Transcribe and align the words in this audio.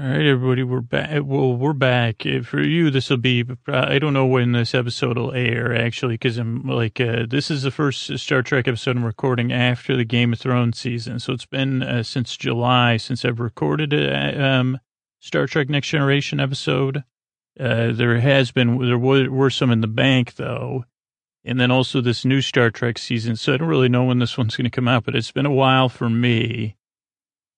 All 0.00 0.04
right, 0.04 0.26
everybody, 0.26 0.62
we're 0.62 0.80
back. 0.80 1.22
Well, 1.24 1.56
we're 1.56 1.72
back. 1.72 2.24
Uh, 2.24 2.42
For 2.42 2.60
you, 2.60 2.88
this 2.88 3.10
will 3.10 3.16
be, 3.16 3.44
I 3.66 3.98
don't 3.98 4.12
know 4.12 4.26
when 4.26 4.52
this 4.52 4.72
episode 4.72 5.18
will 5.18 5.32
air, 5.32 5.74
actually, 5.74 6.14
because 6.14 6.38
I'm 6.38 6.68
like, 6.68 7.00
uh, 7.00 7.26
this 7.28 7.50
is 7.50 7.62
the 7.62 7.72
first 7.72 8.16
Star 8.16 8.42
Trek 8.42 8.68
episode 8.68 8.96
I'm 8.96 9.04
recording 9.04 9.52
after 9.52 9.96
the 9.96 10.04
Game 10.04 10.32
of 10.32 10.38
Thrones 10.38 10.78
season. 10.78 11.18
So 11.18 11.32
it's 11.32 11.46
been 11.46 11.82
uh, 11.82 12.04
since 12.04 12.36
July 12.36 12.96
since 12.96 13.24
I've 13.24 13.40
recorded 13.40 13.92
a 13.92 14.40
um, 14.40 14.78
Star 15.18 15.48
Trek 15.48 15.68
Next 15.68 15.88
Generation 15.88 16.38
episode. 16.38 17.02
Uh, 17.58 17.90
there 17.90 18.20
has 18.20 18.52
been, 18.52 18.78
there 18.78 18.96
were, 18.96 19.28
were 19.28 19.50
some 19.50 19.72
in 19.72 19.80
the 19.80 19.88
bank, 19.88 20.36
though. 20.36 20.84
And 21.44 21.58
then 21.58 21.72
also 21.72 22.00
this 22.00 22.24
new 22.24 22.40
Star 22.40 22.70
Trek 22.70 22.98
season. 22.98 23.34
So 23.34 23.52
I 23.52 23.56
don't 23.56 23.66
really 23.66 23.88
know 23.88 24.04
when 24.04 24.20
this 24.20 24.38
one's 24.38 24.54
going 24.54 24.62
to 24.62 24.70
come 24.70 24.86
out, 24.86 25.06
but 25.06 25.16
it's 25.16 25.32
been 25.32 25.44
a 25.44 25.50
while 25.50 25.88
for 25.88 26.08
me. 26.08 26.76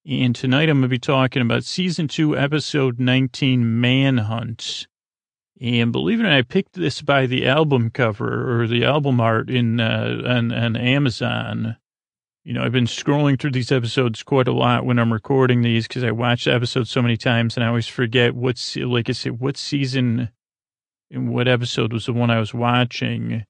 And 0.07 0.35
tonight 0.35 0.71
I'm 0.71 0.79
going 0.79 0.82
to 0.82 0.89
be 0.89 0.98
talking 0.98 1.43
about 1.43 1.64
season 1.64 2.09
two, 2.09 2.35
episode 2.35 2.98
19, 2.98 3.80
Manhunt. 3.80 4.87
And 5.61 5.93
believe 5.93 6.20
it 6.20 6.23
or 6.23 6.30
not, 6.30 6.38
I 6.38 6.41
picked 6.41 6.73
this 6.73 7.02
by 7.02 7.27
the 7.27 7.47
album 7.47 7.91
cover 7.91 8.62
or 8.62 8.66
the 8.66 8.83
album 8.83 9.21
art 9.21 9.51
in, 9.51 9.79
uh, 9.79 10.23
on, 10.24 10.52
on 10.52 10.74
Amazon. 10.74 11.77
You 12.45 12.55
know, 12.55 12.65
I've 12.65 12.73
been 12.73 12.87
scrolling 12.87 13.38
through 13.38 13.51
these 13.51 13.71
episodes 13.71 14.23
quite 14.23 14.48
a 14.48 14.55
lot 14.55 14.87
when 14.87 14.98
I'm 14.98 15.12
recording 15.12 15.60
these 15.60 15.87
because 15.87 16.02
I 16.02 16.12
watch 16.12 16.46
the 16.46 16.55
episodes 16.55 16.91
so 16.91 17.02
many 17.02 17.19
times 17.19 17.57
and 17.57 17.62
I 17.62 17.69
always 17.69 17.87
forget 17.87 18.35
what's, 18.35 18.77
like 18.77 19.10
I 19.10 19.12
said, 19.12 19.38
what 19.38 19.59
season 19.59 20.30
and 21.10 21.30
what 21.30 21.46
episode 21.46 21.93
was 21.93 22.07
the 22.07 22.15
one 22.15 22.30
I 22.30 22.41
was 22.41 22.55
watching. 22.55 23.45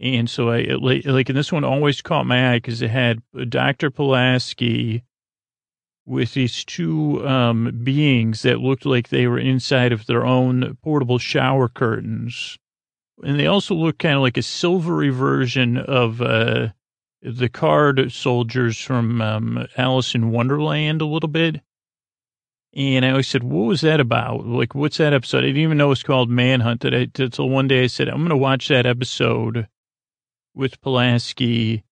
And 0.00 0.28
so 0.28 0.50
I, 0.50 0.62
like, 0.80 1.28
and 1.28 1.38
this 1.38 1.52
one 1.52 1.62
always 1.62 2.02
caught 2.02 2.26
my 2.26 2.54
eye 2.54 2.56
because 2.56 2.82
it 2.82 2.90
had 2.90 3.22
Dr. 3.48 3.92
Pulaski, 3.92 5.04
with 6.10 6.34
these 6.34 6.64
two 6.64 7.24
um, 7.26 7.80
beings 7.84 8.42
that 8.42 8.58
looked 8.58 8.84
like 8.84 9.08
they 9.08 9.28
were 9.28 9.38
inside 9.38 9.92
of 9.92 10.06
their 10.06 10.26
own 10.26 10.76
portable 10.82 11.18
shower 11.18 11.68
curtains. 11.68 12.58
And 13.22 13.38
they 13.38 13.46
also 13.46 13.76
looked 13.76 14.00
kind 14.00 14.16
of 14.16 14.20
like 14.20 14.36
a 14.36 14.42
silvery 14.42 15.10
version 15.10 15.76
of 15.76 16.20
uh, 16.20 16.70
the 17.22 17.48
card 17.48 18.10
soldiers 18.10 18.76
from 18.76 19.22
um, 19.22 19.68
Alice 19.76 20.16
in 20.16 20.32
Wonderland 20.32 21.00
a 21.00 21.06
little 21.06 21.28
bit. 21.28 21.60
And 22.74 23.04
I 23.04 23.10
always 23.10 23.28
said, 23.28 23.44
what 23.44 23.66
was 23.66 23.82
that 23.82 24.00
about? 24.00 24.46
Like, 24.46 24.74
what's 24.74 24.96
that 24.98 25.12
episode? 25.12 25.44
I 25.44 25.48
didn't 25.48 25.62
even 25.62 25.78
know 25.78 25.86
it 25.86 25.90
was 25.90 26.02
called 26.02 26.28
Manhunt. 26.28 26.84
Until 26.84 27.48
one 27.48 27.68
day 27.68 27.84
I 27.84 27.86
said, 27.86 28.08
I'm 28.08 28.18
going 28.18 28.30
to 28.30 28.36
watch 28.36 28.66
that 28.66 28.86
episode 28.86 29.68
with 30.54 30.80
Pulaski 30.80 31.84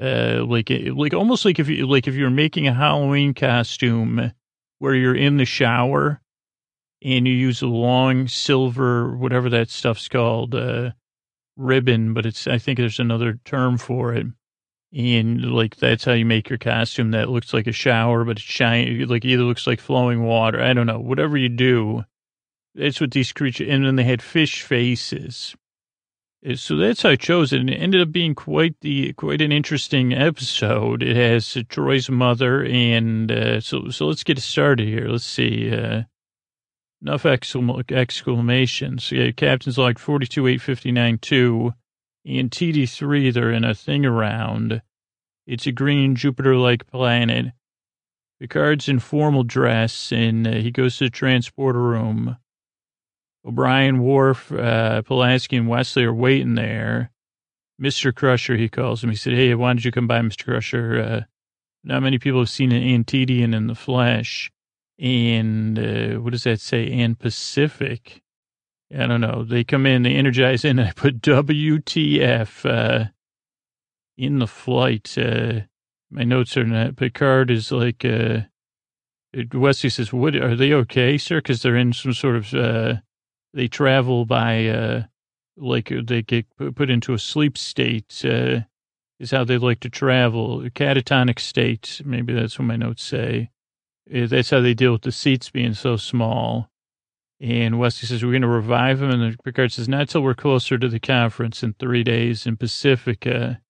uh, 0.00 0.44
like, 0.44 0.70
like 0.70 1.14
almost 1.14 1.44
like 1.44 1.58
if 1.58 1.68
you, 1.68 1.86
like 1.86 2.06
if 2.06 2.14
you're 2.14 2.30
making 2.30 2.66
a 2.66 2.74
Halloween 2.74 3.34
costume 3.34 4.32
where 4.78 4.94
you're 4.94 5.14
in 5.14 5.36
the 5.36 5.44
shower 5.44 6.20
and 7.02 7.26
you 7.26 7.34
use 7.34 7.62
a 7.62 7.66
long 7.66 8.28
silver, 8.28 9.16
whatever 9.16 9.48
that 9.50 9.70
stuff's 9.70 10.08
called, 10.08 10.54
uh, 10.54 10.90
ribbon, 11.56 12.12
but 12.14 12.26
it's, 12.26 12.46
I 12.46 12.58
think 12.58 12.78
there's 12.78 13.00
another 13.00 13.38
term 13.44 13.78
for 13.78 14.12
it. 14.12 14.26
And 14.92 15.42
like, 15.52 15.76
that's 15.76 16.04
how 16.04 16.12
you 16.12 16.24
make 16.24 16.48
your 16.48 16.58
costume 16.58 17.10
that 17.10 17.28
looks 17.28 17.52
like 17.52 17.66
a 17.66 17.72
shower, 17.72 18.24
but 18.24 18.38
it's 18.38 18.42
shiny, 18.42 19.04
like 19.04 19.24
either 19.24 19.42
looks 19.42 19.66
like 19.66 19.80
flowing 19.80 20.22
water. 20.22 20.62
I 20.62 20.72
don't 20.72 20.86
know. 20.86 21.00
Whatever 21.00 21.36
you 21.36 21.48
do, 21.48 22.04
that's 22.74 23.00
what 23.00 23.10
these 23.10 23.32
creatures, 23.32 23.68
and 23.68 23.84
then 23.84 23.96
they 23.96 24.04
had 24.04 24.22
fish 24.22 24.62
faces. 24.62 25.56
So 26.54 26.76
that's 26.76 27.02
how 27.02 27.10
I 27.10 27.16
chose 27.16 27.52
it, 27.52 27.60
and 27.60 27.70
it 27.70 27.76
ended 27.76 28.00
up 28.00 28.12
being 28.12 28.34
quite 28.34 28.76
the 28.80 29.12
quite 29.14 29.40
an 29.40 29.50
interesting 29.50 30.12
episode. 30.12 31.02
It 31.02 31.16
has 31.16 31.44
Troi's 31.68 32.08
mother, 32.08 32.64
and 32.64 33.32
uh, 33.32 33.60
so 33.60 33.88
so 33.88 34.06
let's 34.06 34.22
get 34.22 34.38
started 34.38 34.86
here. 34.86 35.08
Let's 35.08 35.24
see, 35.24 35.74
uh, 35.74 36.02
enough 37.02 37.24
exclam- 37.24 37.90
exclamations. 37.90 39.10
Yeah, 39.10 39.32
Captain's 39.32 39.78
log 39.78 39.98
forty 39.98 40.26
two 40.26 40.46
eight 40.46 40.60
fifty 40.60 40.92
nine 40.92 41.18
two, 41.18 41.72
and 42.24 42.50
TD 42.50 42.88
three. 42.88 43.30
They're 43.30 43.50
in 43.50 43.64
a 43.64 43.74
thing 43.74 44.04
around. 44.06 44.82
It's 45.46 45.66
a 45.66 45.72
green 45.72 46.14
Jupiter 46.14 46.56
like 46.56 46.86
planet. 46.86 47.54
Picard's 48.40 48.88
in 48.88 48.98
formal 48.98 49.42
dress, 49.42 50.12
and 50.12 50.46
uh, 50.46 50.52
he 50.56 50.70
goes 50.70 50.98
to 50.98 51.04
the 51.04 51.10
transporter 51.10 51.80
room. 51.80 52.36
O'Brien, 53.46 54.00
Worf, 54.00 54.50
uh, 54.52 55.02
Pulaski, 55.02 55.56
and 55.56 55.68
Wesley 55.68 56.04
are 56.04 56.14
waiting 56.14 56.56
there. 56.56 57.10
Mr. 57.80 58.14
Crusher, 58.14 58.56
he 58.56 58.68
calls 58.68 59.04
him. 59.04 59.10
He 59.10 59.16
said, 59.16 59.34
Hey, 59.34 59.54
why 59.54 59.68
don't 59.68 59.84
you 59.84 59.92
come 59.92 60.06
by, 60.06 60.20
Mr. 60.20 60.44
Crusher? 60.44 61.00
Uh, 61.00 61.20
not 61.84 62.02
many 62.02 62.18
people 62.18 62.40
have 62.40 62.50
seen 62.50 62.72
an 62.72 62.82
Antedian 62.82 63.54
in 63.54 63.68
the 63.68 63.74
flesh. 63.74 64.50
And 64.98 65.78
uh, 65.78 66.20
what 66.20 66.32
does 66.32 66.44
that 66.44 66.60
say? 66.60 66.90
And 66.90 67.18
Pacific. 67.18 68.22
I 68.92 69.06
don't 69.06 69.20
know. 69.20 69.44
They 69.44 69.62
come 69.62 69.84
in, 69.84 70.02
they 70.02 70.14
energize 70.14 70.64
in, 70.64 70.78
and 70.78 70.88
I 70.88 70.92
put 70.92 71.20
WTF 71.20 72.64
uh, 72.64 73.08
in 74.16 74.38
the 74.38 74.46
flight. 74.46 75.16
Uh, 75.18 75.60
my 76.10 76.24
notes 76.24 76.56
are 76.56 76.64
not. 76.64 76.96
Picard 76.96 77.50
is 77.50 77.70
like, 77.70 78.04
uh, 78.04 78.40
Wesley 79.52 79.90
says, 79.90 80.12
What 80.12 80.34
are 80.36 80.56
they 80.56 80.72
okay, 80.72 81.18
sir? 81.18 81.38
Because 81.38 81.62
they're 81.62 81.76
in 81.76 81.92
some 81.92 82.14
sort 82.14 82.36
of 82.36 82.54
uh, 82.54 82.94
they 83.56 83.68
travel 83.68 84.26
by, 84.26 84.66
uh, 84.66 85.02
like 85.56 85.90
uh, 85.90 86.02
they 86.04 86.22
get 86.22 86.46
put 86.56 86.90
into 86.90 87.14
a 87.14 87.18
sleep 87.18 87.56
state, 87.56 88.22
uh, 88.24 88.60
is 89.18 89.30
how 89.30 89.44
they 89.44 89.56
like 89.56 89.80
to 89.80 89.88
travel. 89.88 90.64
A 90.64 90.70
catatonic 90.70 91.40
state, 91.40 92.02
maybe 92.04 92.34
that's 92.34 92.58
what 92.58 92.66
my 92.66 92.76
notes 92.76 93.02
say. 93.02 93.50
Uh, 94.14 94.26
that's 94.26 94.50
how 94.50 94.60
they 94.60 94.74
deal 94.74 94.92
with 94.92 95.02
the 95.02 95.10
seats 95.10 95.50
being 95.50 95.72
so 95.72 95.96
small. 95.96 96.70
And 97.40 97.78
Wesley 97.78 98.06
says, 98.06 98.22
we're 98.22 98.32
going 98.32 98.42
to 98.42 98.48
revive 98.48 99.00
him. 99.02 99.10
And 99.10 99.42
Picard 99.42 99.72
says, 99.72 99.88
not 99.88 100.10
till 100.10 100.22
we're 100.22 100.34
closer 100.34 100.78
to 100.78 100.88
the 100.88 101.00
conference 101.00 101.62
in 101.62 101.74
three 101.74 102.04
days 102.04 102.46
in 102.46 102.56
Pacifica. 102.56 103.60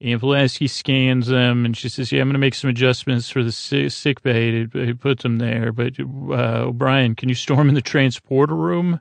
And 0.00 0.20
Pulaski 0.20 0.68
scans 0.68 1.28
them, 1.28 1.64
and 1.64 1.76
she 1.76 1.88
says, 1.88 2.12
yeah, 2.12 2.20
I'm 2.20 2.28
going 2.28 2.34
to 2.34 2.38
make 2.38 2.54
some 2.54 2.68
adjustments 2.68 3.30
for 3.30 3.42
the 3.42 3.50
sick 3.50 4.22
bay 4.22 4.66
to 4.66 4.94
put 4.94 5.20
them 5.20 5.38
there. 5.38 5.72
But 5.72 5.98
uh, 5.98 6.66
O'Brien, 6.66 7.14
can 7.14 7.28
you 7.28 7.34
storm 7.34 7.68
in 7.68 7.74
the 7.74 7.80
transporter 7.80 8.54
room? 8.54 9.00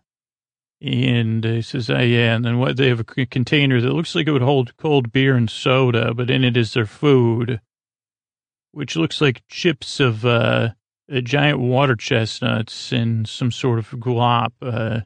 And 0.86 1.44
he 1.44 1.64
says, 1.64 1.90
oh, 1.90 1.98
yeah. 1.98 2.36
And 2.36 2.46
then 2.46 2.60
what 2.60 2.78
they 2.78 2.90
have 2.90 3.00
a 3.00 3.26
container 3.26 3.82
that 3.82 3.94
looks 3.94 4.14
like 4.14 4.28
it 4.28 4.32
would 4.32 4.44
hold 4.44 4.78
cold 4.78 5.12
beer 5.12 5.36
and 5.36 5.50
soda, 5.50 6.14
but 6.14 6.30
in 6.30 6.44
it 6.44 6.56
is 6.56 6.76
their 6.76 6.86
food, 6.86 7.60
which 8.72 8.96
looks 8.96 9.20
like 9.20 9.42
chips 9.48 10.00
of 10.00 10.24
uh, 10.28 10.70
giant 11.24 11.60
water 11.60 11.96
chestnuts 11.96 12.92
and 12.92 13.28
some 13.28 13.52
sort 13.52 13.80
of 13.80 13.90
glop, 14.00 14.52
uh, 14.62 15.02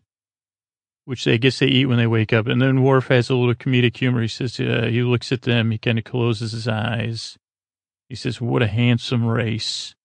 which 1.06 1.23
they 1.23 1.35
I 1.35 1.38
guess 1.38 1.59
they 1.59 1.68
eat 1.68 1.85
when 1.85 1.97
they 1.97 2.07
wake 2.07 2.34
up. 2.34 2.47
And 2.47 2.62
then 2.62 2.84
Worf 2.84 3.07
has 3.07 3.29
a 3.29 3.35
little 3.35 3.56
comedic 3.56 3.95
humor. 3.95 4.22
He 4.22 4.28
says, 4.28 4.59
uh, 4.59 4.88
he 4.89 5.01
looks 5.01 5.31
at 5.31 5.44
them, 5.44 5.72
he 5.72 5.78
kind 5.78 5.97
of 5.97 6.03
closes 6.03 6.51
his 6.51 6.68
eyes. 6.68 7.38
He 8.09 8.16
says, 8.16 8.41
what 8.41 8.62
a 8.62 8.68
handsome 8.68 9.25
race. 9.25 9.95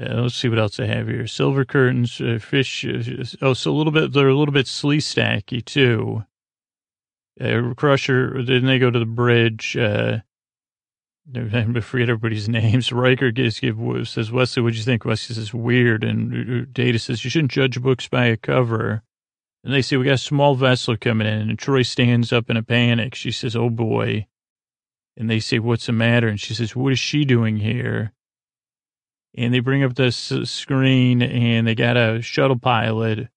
Uh, 0.00 0.22
let's 0.22 0.36
see 0.36 0.48
what 0.48 0.58
else 0.58 0.78
I 0.78 0.86
have 0.86 1.08
here. 1.08 1.26
Silver 1.26 1.64
curtains, 1.64 2.20
uh, 2.20 2.38
fish. 2.40 2.84
Uh, 2.84 3.24
oh, 3.42 3.54
so 3.54 3.72
a 3.72 3.74
little 3.74 3.92
bit, 3.92 4.12
they're 4.12 4.28
a 4.28 4.36
little 4.36 4.52
bit 4.52 4.68
slee 4.68 4.98
stacky 4.98 5.64
too. 5.64 6.24
Uh, 7.40 7.74
Crusher, 7.76 8.42
then 8.44 8.66
they 8.66 8.78
go 8.78 8.90
to 8.90 8.98
the 8.98 9.06
bridge. 9.06 9.76
Uh, 9.76 10.18
I 11.34 11.80
forget 11.80 12.08
everybody's 12.08 12.48
names. 12.48 12.92
Riker 12.92 13.30
gives, 13.30 13.58
give, 13.58 13.78
says, 14.04 14.30
Wesley, 14.30 14.62
what 14.62 14.72
do 14.72 14.78
you 14.78 14.84
think? 14.84 15.04
Wesley 15.04 15.34
says, 15.34 15.52
weird. 15.52 16.04
And 16.04 16.62
uh, 16.62 16.66
Data 16.72 16.98
says, 16.98 17.24
you 17.24 17.30
shouldn't 17.30 17.52
judge 17.52 17.80
books 17.82 18.08
by 18.08 18.26
a 18.26 18.36
cover. 18.36 19.02
And 19.64 19.72
they 19.72 19.82
say, 19.82 19.96
we 19.96 20.04
got 20.04 20.14
a 20.14 20.18
small 20.18 20.54
vessel 20.54 20.96
coming 20.96 21.26
in. 21.26 21.50
And 21.50 21.58
Troi 21.58 21.84
stands 21.84 22.32
up 22.32 22.48
in 22.48 22.56
a 22.56 22.62
panic. 22.62 23.14
She 23.14 23.32
says, 23.32 23.56
oh 23.56 23.70
boy. 23.70 24.26
And 25.16 25.28
they 25.28 25.40
say, 25.40 25.58
what's 25.58 25.86
the 25.86 25.92
matter? 25.92 26.28
And 26.28 26.40
she 26.40 26.54
says, 26.54 26.76
what 26.76 26.92
is 26.92 27.00
she 27.00 27.24
doing 27.24 27.56
here? 27.56 28.12
And 29.38 29.54
they 29.54 29.60
bring 29.60 29.84
up 29.84 29.94
this 29.94 30.32
screen 30.44 31.22
and 31.22 31.64
they 31.64 31.76
got 31.76 31.96
a 31.96 32.20
shuttle 32.20 32.58
pilot 32.58 33.28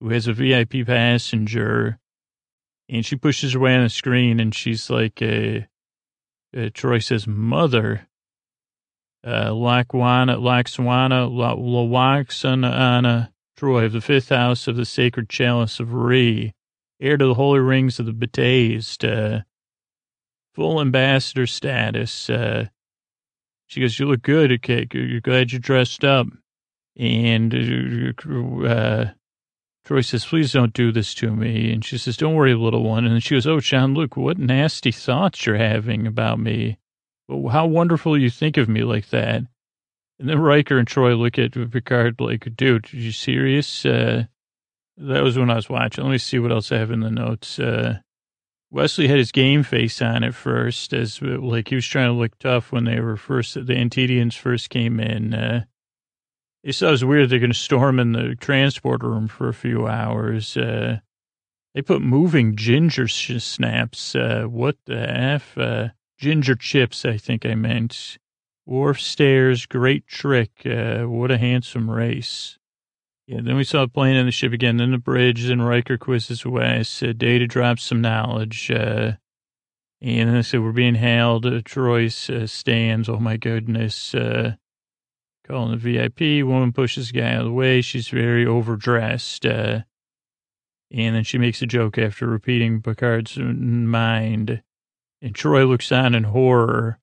who 0.00 0.08
has 0.08 0.26
a 0.26 0.32
VIP 0.32 0.86
passenger 0.86 1.98
and 2.88 3.04
she 3.04 3.16
pushes 3.16 3.52
her 3.52 3.60
way 3.60 3.76
on 3.76 3.84
the 3.84 3.90
screen 3.90 4.40
and 4.40 4.54
she's 4.54 4.88
like, 4.88 5.20
uh, 5.20 5.60
uh, 6.56 6.70
Troi 6.72 7.02
says, 7.02 7.26
mother, 7.26 8.08
uh, 9.24 9.50
Lakwana, 9.50 10.38
Laxwana, 10.38 11.30
Lawaxana, 11.30 13.28
Troi 13.56 13.84
of 13.84 13.92
the 13.92 14.00
fifth 14.00 14.30
house 14.30 14.66
of 14.66 14.76
the 14.76 14.86
sacred 14.86 15.28
chalice 15.28 15.80
of 15.80 15.92
Re, 15.92 16.54
heir 16.98 17.18
to 17.18 17.26
the 17.26 17.34
holy 17.34 17.60
rings 17.60 17.98
of 17.98 18.06
the 18.06 18.12
Betazed, 18.12 19.04
uh, 19.04 19.42
full 20.54 20.80
ambassador 20.80 21.46
status, 21.46 22.30
uh, 22.30 22.68
she 23.72 23.80
goes, 23.80 23.98
you 23.98 24.04
look 24.04 24.20
good. 24.20 24.52
Okay. 24.52 24.86
You're 24.92 25.22
glad 25.22 25.50
you 25.50 25.58
dressed 25.58 26.04
up. 26.04 26.26
And 26.98 27.54
uh, 27.54 29.06
Troi 29.86 30.04
says, 30.04 30.26
please 30.26 30.52
don't 30.52 30.74
do 30.74 30.92
this 30.92 31.14
to 31.14 31.34
me. 31.34 31.72
And 31.72 31.82
she 31.82 31.96
says, 31.96 32.18
don't 32.18 32.34
worry, 32.34 32.54
little 32.54 32.82
one. 32.82 33.06
And 33.06 33.22
she 33.22 33.34
goes, 33.34 33.46
oh, 33.46 33.60
Sean, 33.60 33.94
look, 33.94 34.14
what 34.14 34.36
nasty 34.36 34.92
thoughts 34.92 35.46
you're 35.46 35.56
having 35.56 36.06
about 36.06 36.38
me. 36.38 36.76
How 37.30 37.64
wonderful 37.64 38.18
you 38.18 38.28
think 38.28 38.58
of 38.58 38.68
me 38.68 38.84
like 38.84 39.08
that. 39.08 39.42
And 40.18 40.28
then 40.28 40.38
Riker 40.38 40.76
and 40.76 40.86
Troi 40.86 41.18
look 41.18 41.38
at 41.38 41.52
Picard 41.70 42.20
like, 42.20 42.54
dude, 42.54 42.92
are 42.92 42.96
you 42.96 43.10
serious? 43.10 43.86
Uh, 43.86 44.24
that 44.98 45.22
was 45.22 45.38
when 45.38 45.50
I 45.50 45.54
was 45.54 45.70
watching. 45.70 46.04
Let 46.04 46.10
me 46.10 46.18
see 46.18 46.38
what 46.38 46.52
else 46.52 46.70
I 46.70 46.76
have 46.76 46.90
in 46.90 47.00
the 47.00 47.10
notes. 47.10 47.58
Uh, 47.58 48.00
Wesley 48.72 49.06
had 49.06 49.18
his 49.18 49.32
game 49.32 49.62
face 49.62 50.00
on 50.00 50.24
at 50.24 50.34
first, 50.34 50.94
as 50.94 51.20
like 51.20 51.68
he 51.68 51.74
was 51.74 51.86
trying 51.86 52.08
to 52.08 52.18
look 52.18 52.38
tough 52.38 52.72
when 52.72 52.84
they 52.84 53.00
were 53.00 53.18
first, 53.18 53.54
the 53.54 53.74
Antedians 53.74 54.34
first 54.34 54.70
came 54.70 54.98
in. 54.98 55.34
Uh, 55.34 55.64
he 56.62 56.72
saw 56.72 56.88
it 56.88 56.92
was 56.92 57.04
weird 57.04 57.28
they're 57.28 57.38
going 57.38 57.52
to 57.52 57.58
storm 57.58 58.00
in 58.00 58.12
the 58.12 58.34
transport 58.40 59.02
room 59.02 59.28
for 59.28 59.48
a 59.48 59.54
few 59.54 59.86
hours. 59.86 60.56
Uh, 60.56 61.00
they 61.74 61.82
put 61.82 62.00
moving 62.00 62.56
ginger 62.56 63.08
snaps. 63.08 64.14
Uh, 64.14 64.44
what 64.44 64.78
the 64.86 64.98
F? 64.98 65.58
Uh, 65.58 65.88
ginger 66.18 66.54
chips, 66.54 67.04
I 67.04 67.18
think 67.18 67.44
I 67.44 67.54
meant. 67.54 68.16
Worf 68.64 69.00
stairs, 69.02 69.66
great 69.66 70.06
trick. 70.06 70.62
Uh, 70.64 71.02
what 71.02 71.30
a 71.30 71.36
handsome 71.36 71.90
race. 71.90 72.58
Yeah, 73.32 73.40
then 73.42 73.56
we 73.56 73.64
saw 73.64 73.86
the 73.86 73.90
plane 73.90 74.16
in 74.16 74.26
the 74.26 74.32
ship 74.32 74.52
again, 74.52 74.76
then 74.76 74.90
the 74.90 74.98
bridge, 74.98 75.46
then 75.46 75.62
Riker 75.62 75.96
quizzes 75.96 76.44
Wes. 76.44 76.86
Said 76.86 77.16
Data 77.16 77.46
drops 77.46 77.82
some 77.82 78.02
knowledge. 78.02 78.70
Uh, 78.70 79.12
and 80.02 80.28
then 80.28 80.34
they 80.34 80.42
said, 80.42 80.60
we're 80.60 80.72
being 80.72 80.96
hailed. 80.96 81.46
Uh, 81.46 81.62
Troi's 81.62 82.28
uh, 82.28 82.46
stands. 82.46 83.08
Oh, 83.08 83.18
my 83.18 83.38
goodness. 83.38 84.14
Uh, 84.14 84.56
calling 85.48 85.70
the 85.70 85.78
VIP. 85.78 86.46
Woman 86.46 86.74
pushes 86.74 87.10
the 87.10 87.20
guy 87.20 87.32
out 87.32 87.40
of 87.40 87.46
the 87.46 87.52
way. 87.52 87.80
She's 87.80 88.08
very 88.08 88.44
overdressed. 88.44 89.46
Uh, 89.46 89.80
and 90.90 91.16
then 91.16 91.24
she 91.24 91.38
makes 91.38 91.62
a 91.62 91.66
joke 91.66 91.96
after 91.96 92.26
repeating 92.26 92.82
Picard's 92.82 93.38
mind. 93.38 94.62
And 95.22 95.34
Troi 95.34 95.66
looks 95.66 95.90
on 95.90 96.14
in 96.14 96.24
horror. 96.24 96.98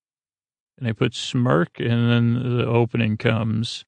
And 0.77 0.87
I 0.87 0.91
put 0.91 1.15
smirk, 1.15 1.79
and 1.79 2.07
then 2.07 2.57
the 2.57 2.67
opening 2.67 3.17
comes. 3.17 3.83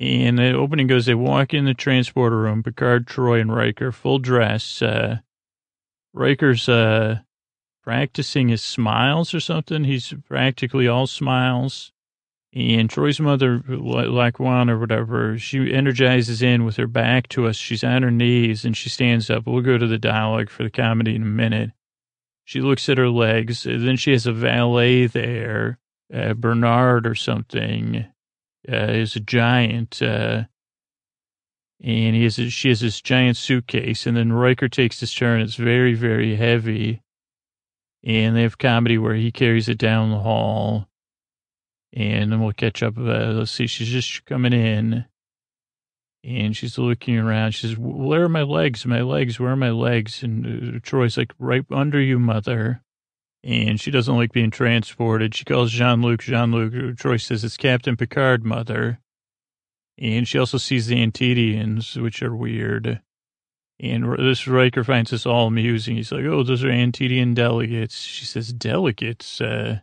And 0.00 0.38
the 0.38 0.52
opening 0.52 0.88
goes, 0.88 1.06
they 1.06 1.14
walk 1.14 1.54
in 1.54 1.66
the 1.66 1.74
transporter 1.74 2.38
room, 2.38 2.62
Picard, 2.62 3.06
Troi, 3.06 3.40
and 3.40 3.54
Riker, 3.54 3.92
full 3.92 4.18
dress. 4.18 4.82
Uh, 4.82 5.18
Riker's 6.12 6.68
uh, 6.68 7.20
practicing 7.82 8.48
his 8.48 8.62
smiles 8.62 9.32
or 9.34 9.40
something. 9.40 9.84
He's 9.84 10.12
practically 10.26 10.88
all 10.88 11.06
smiles. 11.06 11.92
And 12.52 12.88
Troi's 12.88 13.18
mother, 13.18 13.60
La'Kwan 13.60 14.70
or 14.70 14.78
whatever, 14.78 15.38
she 15.38 15.72
energizes 15.72 16.40
in 16.40 16.64
with 16.64 16.76
her 16.76 16.86
back 16.86 17.28
to 17.30 17.46
us. 17.46 17.56
She's 17.56 17.82
on 17.82 18.04
her 18.04 18.12
knees 18.12 18.64
and 18.64 18.76
she 18.76 18.88
stands 18.88 19.28
up. 19.28 19.46
We'll 19.46 19.60
go 19.60 19.76
to 19.76 19.86
the 19.88 19.98
dialogue 19.98 20.50
for 20.50 20.62
the 20.62 20.70
comedy 20.70 21.16
in 21.16 21.22
a 21.22 21.26
minute. 21.26 21.72
She 22.44 22.60
looks 22.60 22.88
at 22.88 22.98
her 22.98 23.08
legs. 23.08 23.64
Then 23.64 23.96
she 23.96 24.12
has 24.12 24.26
a 24.26 24.32
valet 24.32 25.06
there, 25.06 25.78
uh, 26.12 26.34
Bernard 26.34 27.06
or 27.06 27.16
something 27.16 28.06
is 28.68 29.16
a 29.16 29.20
giant, 29.20 30.00
uh, 30.02 30.44
and 31.82 32.16
he 32.16 32.24
has 32.24 32.38
a, 32.38 32.48
she 32.50 32.68
has 32.68 32.80
this 32.80 33.00
giant 33.00 33.36
suitcase, 33.36 34.06
and 34.06 34.16
then 34.16 34.32
Riker 34.32 34.68
takes 34.68 35.00
his 35.00 35.12
turn. 35.14 35.40
It's 35.40 35.56
very, 35.56 35.94
very 35.94 36.36
heavy, 36.36 37.02
and 38.02 38.36
they 38.36 38.42
have 38.42 38.58
comedy 38.58 38.98
where 38.98 39.14
he 39.14 39.30
carries 39.32 39.68
it 39.68 39.78
down 39.78 40.10
the 40.10 40.20
hall, 40.20 40.88
and 41.92 42.32
then 42.32 42.40
we'll 42.40 42.52
catch 42.52 42.82
up. 42.82 42.96
Uh, 42.96 43.32
let's 43.32 43.50
see, 43.50 43.66
she's 43.66 43.88
just 43.88 44.24
coming 44.24 44.52
in, 44.52 45.04
and 46.22 46.56
she's 46.56 46.78
looking 46.78 47.18
around. 47.18 47.52
She 47.52 47.66
says, 47.66 47.76
"Where 47.76 48.24
are 48.24 48.28
my 48.28 48.42
legs? 48.42 48.86
My 48.86 49.02
legs? 49.02 49.38
Where 49.38 49.50
are 49.50 49.56
my 49.56 49.70
legs?" 49.70 50.22
And 50.22 50.76
uh, 50.76 50.80
Troi's 50.80 51.18
like, 51.18 51.32
"Right 51.38 51.64
under 51.70 52.00
you, 52.00 52.18
mother." 52.18 52.83
And 53.44 53.78
she 53.78 53.90
doesn't 53.90 54.16
like 54.16 54.32
being 54.32 54.50
transported. 54.50 55.34
She 55.34 55.44
calls 55.44 55.70
Jean 55.70 56.00
Luc. 56.00 56.22
Jean 56.22 56.50
Luc. 56.50 56.72
Troi 56.96 57.20
says 57.20 57.44
it's 57.44 57.58
Captain 57.58 57.94
Picard, 57.94 58.42
mother. 58.42 59.00
And 59.98 60.26
she 60.26 60.38
also 60.38 60.56
sees 60.56 60.86
the 60.86 60.96
Antedians, 60.96 62.00
which 62.00 62.22
are 62.22 62.34
weird. 62.34 63.02
And 63.78 64.16
this 64.18 64.46
Riker 64.48 64.82
finds 64.82 65.10
this 65.10 65.26
all 65.26 65.48
amusing. 65.48 65.96
He's 65.96 66.10
like, 66.10 66.24
"Oh, 66.24 66.42
those 66.42 66.64
are 66.64 66.70
Antedian 66.70 67.34
delegates." 67.34 68.00
She 68.00 68.24
says, 68.24 68.52
"Delegates." 68.52 69.40
Uh, 69.40 69.80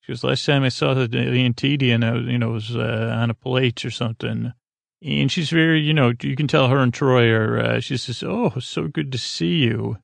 she 0.00 0.12
goes, 0.12 0.24
"Last 0.24 0.44
time 0.44 0.62
I 0.62 0.68
saw 0.68 0.94
the, 0.94 1.06
the 1.06 1.44
Antedian, 1.44 2.04
I 2.04 2.16
you 2.16 2.38
know, 2.38 2.50
was 2.50 2.76
uh, 2.76 3.16
on 3.16 3.30
a 3.30 3.34
plate 3.34 3.84
or 3.84 3.90
something." 3.90 4.52
And 5.00 5.30
she's 5.30 5.50
very, 5.50 5.80
you 5.80 5.94
know, 5.94 6.12
you 6.20 6.34
can 6.34 6.48
tell 6.48 6.68
her 6.68 6.78
and 6.78 6.92
Troi 6.92 7.30
are. 7.32 7.58
Uh, 7.58 7.80
she 7.80 7.96
says, 7.96 8.22
"Oh, 8.22 8.58
so 8.58 8.88
good 8.88 9.12
to 9.12 9.18
see 9.18 9.58
you." 9.58 9.98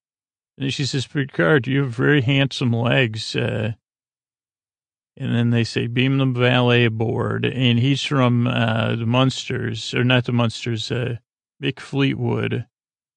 And 0.58 0.72
she 0.72 0.86
says, 0.86 1.06
Picard, 1.06 1.66
you 1.66 1.82
have 1.82 1.90
very 1.90 2.22
handsome 2.22 2.72
legs. 2.72 3.34
Uh, 3.34 3.72
and 5.16 5.34
then 5.34 5.50
they 5.50 5.64
say, 5.64 5.86
beam 5.86 6.18
the 6.18 6.26
valet 6.26 6.84
aboard. 6.84 7.44
And 7.44 7.78
he's 7.78 8.02
from 8.02 8.46
uh, 8.46 8.96
the 8.96 9.06
Munsters, 9.06 9.94
or 9.94 10.04
not 10.04 10.24
the 10.24 10.32
Munsters, 10.32 10.90
uh, 10.90 11.16
Mick 11.62 11.80
Fleetwood, 11.80 12.66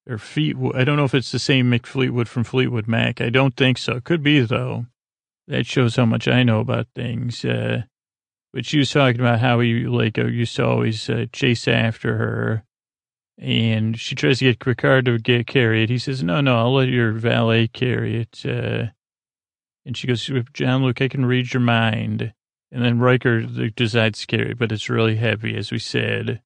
or 0.07 0.17
Fleetwood. 0.17 0.75
I 0.75 0.83
don't 0.83 0.97
know 0.97 1.05
if 1.05 1.15
it's 1.15 1.31
the 1.31 1.39
same 1.39 1.71
Mick 1.71 1.85
Fleetwood 1.85 2.27
from 2.27 2.43
Fleetwood 2.43 2.87
Mac. 2.87 3.21
I 3.21 3.29
don't 3.29 3.55
think 3.55 3.77
so. 3.77 3.99
Could 3.99 4.23
be, 4.23 4.41
though. 4.41 4.85
That 5.47 5.65
shows 5.65 5.95
how 5.95 6.05
much 6.05 6.27
I 6.27 6.43
know 6.43 6.59
about 6.59 6.87
things. 6.93 7.45
Uh, 7.45 7.83
but 8.53 8.65
she 8.65 8.79
was 8.79 8.91
talking 8.91 9.21
about 9.21 9.39
how 9.39 9.59
he, 9.59 9.85
like, 9.85 10.17
uh, 10.17 10.25
used 10.25 10.55
to 10.57 10.65
always 10.65 11.09
uh, 11.09 11.25
chase 11.31 11.67
after 11.67 12.17
her 12.17 12.63
and 13.37 13.99
she 13.99 14.15
tries 14.15 14.39
to 14.39 14.45
get 14.45 14.59
Picard 14.59 15.05
to 15.05 15.19
get 15.19 15.47
carry 15.47 15.83
it. 15.83 15.89
He 15.89 15.97
says, 15.97 16.23
"No, 16.23 16.41
no, 16.41 16.57
I'll 16.57 16.73
let 16.73 16.89
your 16.89 17.11
valet 17.11 17.67
carry 17.67 18.21
it." 18.21 18.45
Uh, 18.45 18.87
and 19.85 19.95
she 19.95 20.07
goes, 20.07 20.29
"Jean 20.53 20.83
Luc, 20.83 21.01
I 21.01 21.07
can 21.07 21.25
read 21.25 21.53
your 21.53 21.61
mind." 21.61 22.33
And 22.71 22.83
then 22.83 22.99
Riker 22.99 23.43
decides 23.43 24.21
to 24.21 24.27
carry 24.27 24.51
it, 24.51 24.57
but 24.57 24.71
it's 24.71 24.89
really 24.89 25.15
heavy, 25.15 25.55
as 25.55 25.71
we 25.71 25.79
said. 25.79 26.41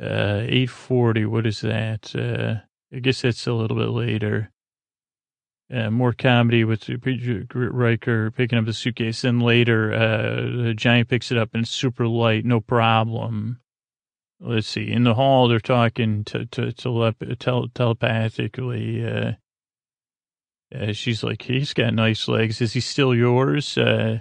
Uh, 0.00 0.42
eight 0.46 0.70
forty. 0.70 1.26
What 1.26 1.46
is 1.46 1.60
that? 1.60 2.14
Uh, 2.14 2.64
I 2.94 3.00
guess 3.00 3.22
that's 3.22 3.46
a 3.46 3.52
little 3.52 3.76
bit 3.76 3.90
later. 3.90 4.50
Uh, 5.72 5.90
more 5.90 6.12
comedy 6.12 6.64
with 6.64 6.88
Riker 7.54 8.30
picking 8.32 8.58
up 8.58 8.64
the 8.64 8.72
suitcase. 8.72 9.22
Then 9.22 9.38
later, 9.40 9.92
uh, 9.92 10.64
the 10.64 10.74
giant 10.74 11.08
picks 11.08 11.30
it 11.30 11.38
up 11.38 11.50
and 11.54 11.62
it's 11.62 11.70
super 11.70 12.08
light, 12.08 12.44
no 12.44 12.60
problem 12.60 13.60
let's 14.40 14.68
see, 14.68 14.90
in 14.90 15.04
the 15.04 15.14
hall, 15.14 15.48
they're 15.48 15.60
talking 15.60 16.24
to, 16.24 16.46
to, 16.46 16.72
to 16.72 17.36
tele, 17.36 17.68
telepathically. 17.74 19.06
Uh, 19.06 19.32
uh, 20.74 20.92
she's 20.92 21.22
like, 21.22 21.42
he's 21.42 21.74
got 21.74 21.94
nice 21.94 22.28
legs. 22.28 22.60
Is 22.60 22.72
he 22.72 22.80
still 22.80 23.14
yours? 23.14 23.76
Uh, 23.76 24.20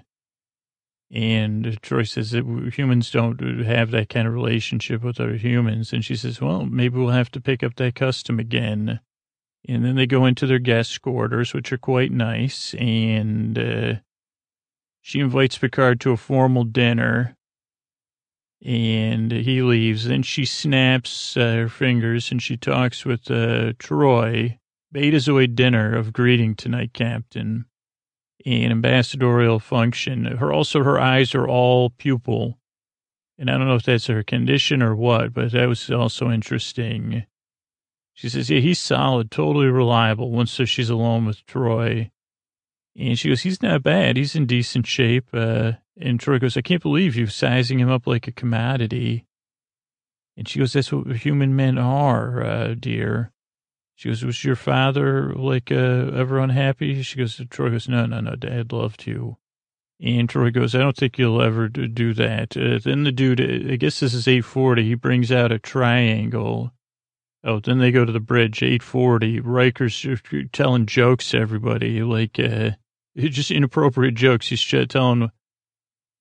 and 1.11 1.65
Troi 1.81 2.07
says 2.07 2.31
that 2.31 2.71
humans 2.75 3.09
don't 3.11 3.39
have 3.65 3.91
that 3.91 4.09
kind 4.09 4.27
of 4.27 4.33
relationship 4.33 5.03
with 5.03 5.19
other 5.19 5.37
humans. 5.37 5.91
And 5.91 6.05
she 6.05 6.15
says, 6.15 6.39
well, 6.39 6.65
maybe 6.65 6.99
we'll 6.99 7.09
have 7.09 7.31
to 7.31 7.41
pick 7.41 7.63
up 7.63 7.75
that 7.75 7.95
custom 7.95 8.39
again. 8.39 8.99
And 9.67 9.83
then 9.83 9.95
they 9.95 10.05
go 10.05 10.25
into 10.25 10.45
their 10.45 10.59
guest 10.59 11.01
quarters, 11.01 11.53
which 11.53 11.71
are 11.73 11.77
quite 11.77 12.11
nice. 12.11 12.75
And 12.75 13.57
uh, 13.57 13.93
she 15.01 15.19
invites 15.19 15.57
Picard 15.57 15.99
to 16.01 16.11
a 16.11 16.17
formal 16.17 16.63
dinner 16.63 17.35
and 18.63 19.31
he 19.31 19.61
leaves. 19.61 20.05
Then 20.05 20.23
she 20.23 20.45
snaps 20.45 21.37
uh, 21.37 21.53
her 21.53 21.69
fingers 21.69 22.31
and 22.31 22.41
she 22.41 22.57
talks 22.57 23.05
with 23.05 23.29
uh, 23.31 23.73
Troi. 23.73 24.59
Betazoid 24.93 25.53
dinner 25.53 25.95
of 25.95 26.13
greeting 26.13 26.55
tonight, 26.55 26.93
Captain. 26.93 27.65
An 28.45 28.71
ambassadorial 28.71 29.59
function. 29.59 30.25
Her 30.25 30.51
also 30.51 30.83
her 30.83 30.99
eyes 30.99 31.35
are 31.35 31.47
all 31.47 31.91
pupil, 31.91 32.57
and 33.37 33.51
I 33.51 33.57
don't 33.57 33.67
know 33.67 33.75
if 33.75 33.83
that's 33.83 34.07
her 34.07 34.23
condition 34.23 34.81
or 34.81 34.95
what, 34.95 35.33
but 35.33 35.51
that 35.51 35.67
was 35.67 35.91
also 35.91 36.31
interesting. 36.31 37.25
She 38.13 38.29
says, 38.29 38.49
"Yeah, 38.49 38.61
he's 38.61 38.79
solid, 38.79 39.29
totally 39.29 39.67
reliable." 39.67 40.31
Once 40.31 40.51
so 40.51 40.65
she's 40.65 40.89
alone 40.89 41.25
with 41.25 41.45
Troi, 41.45 42.11
and 42.95 43.17
she 43.17 43.29
goes, 43.29 43.41
"He's 43.41 43.61
not 43.61 43.83
bad. 43.83 44.17
He's 44.17 44.35
in 44.35 44.45
decent 44.45 44.87
shape." 44.87 45.27
Uh, 45.33 45.73
and 45.99 46.19
Troi 46.19 46.39
goes, 46.39 46.55
I 46.55 46.61
can't 46.61 46.81
believe 46.81 47.15
you're 47.15 47.27
sizing 47.27 47.79
him 47.79 47.89
up 47.89 48.07
like 48.07 48.27
a 48.27 48.31
commodity. 48.31 49.25
And 50.37 50.47
she 50.47 50.59
goes, 50.59 50.73
that's 50.73 50.91
what 50.91 51.17
human 51.17 51.55
men 51.55 51.77
are, 51.77 52.41
uh, 52.41 52.75
dear. 52.79 53.31
She 53.95 54.07
goes, 54.07 54.23
was 54.23 54.45
your 54.45 54.55
father 54.55 55.33
like, 55.33 55.71
uh, 55.71 55.75
ever 56.15 56.39
unhappy? 56.39 57.01
She 57.01 57.17
goes, 57.17 57.35
Troi 57.49 57.71
goes, 57.71 57.89
no, 57.89 58.05
no, 58.05 58.21
no, 58.21 58.35
dad 58.35 58.71
loved 58.71 59.05
you. 59.05 59.37
And 60.01 60.29
Troi 60.29 60.53
goes, 60.53 60.73
I 60.73 60.79
don't 60.79 60.95
think 60.95 61.17
you'll 61.17 61.41
ever 61.41 61.67
do 61.67 62.13
that. 62.13 62.55
Uh, 62.55 62.79
then 62.81 63.03
the 63.03 63.11
dude, 63.11 63.41
I 63.41 63.75
guess 63.75 63.99
this 63.99 64.13
is 64.13 64.29
840. 64.29 64.85
He 64.85 64.95
brings 64.95 65.33
out 65.33 65.51
a 65.51 65.59
triangle. 65.59 66.71
Oh, 67.43 67.59
then 67.59 67.79
they 67.79 67.91
go 67.91 68.03
to 68.03 68.11
the 68.11 68.19
bridge, 68.19 68.61
840. 68.61 69.39
Riker's 69.39 70.05
telling 70.51 70.85
jokes 70.85 71.29
to 71.29 71.37
everybody, 71.37 72.03
like, 72.03 72.37
uh, 72.39 72.71
just 73.17 73.51
inappropriate 73.51 74.15
jokes. 74.15 74.49
He's 74.49 74.65
telling 74.89 75.31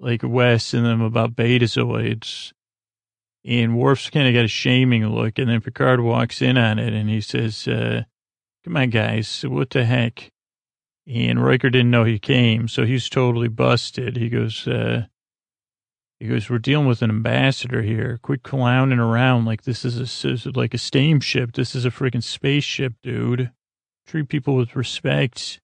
like 0.00 0.22
Wes 0.22 0.74
and 0.74 0.86
them 0.86 1.00
about 1.00 1.34
betazoids. 1.34 2.52
And 3.44 3.76
Worf's 3.76 4.10
kind 4.10 4.28
of 4.28 4.34
got 4.34 4.44
a 4.44 4.48
shaming 4.48 5.06
look, 5.06 5.38
and 5.38 5.48
then 5.48 5.60
Picard 5.60 6.00
walks 6.00 6.42
in 6.42 6.58
on 6.58 6.78
it, 6.78 6.92
and 6.92 7.08
he 7.08 7.20
says, 7.20 7.66
uh, 7.66 8.02
"Come 8.64 8.76
on, 8.76 8.90
guys, 8.90 9.44
what 9.46 9.70
the 9.70 9.84
heck?" 9.84 10.30
And 11.06 11.42
Riker 11.42 11.70
didn't 11.70 11.90
know 11.90 12.04
he 12.04 12.18
came, 12.18 12.68
so 12.68 12.84
he's 12.84 13.08
totally 13.08 13.48
busted. 13.48 14.16
He 14.16 14.28
goes, 14.28 14.68
uh, 14.68 15.06
He 16.20 16.26
goes, 16.26 16.50
we're 16.50 16.58
dealing 16.58 16.86
with 16.86 17.02
an 17.02 17.10
ambassador 17.10 17.82
here. 17.82 18.18
Quit 18.22 18.42
clowning 18.42 18.98
around 18.98 19.44
like 19.44 19.62
this 19.62 19.84
is 19.84 20.24
a, 20.24 20.50
like 20.50 20.74
a 20.74 20.78
steamship. 20.78 21.52
This 21.52 21.76
is 21.76 21.84
a 21.84 21.90
freaking 21.90 22.24
spaceship, 22.24 22.94
dude. 23.02 23.52
Treat 24.06 24.28
people 24.28 24.56
with 24.56 24.74
respect. 24.74 25.60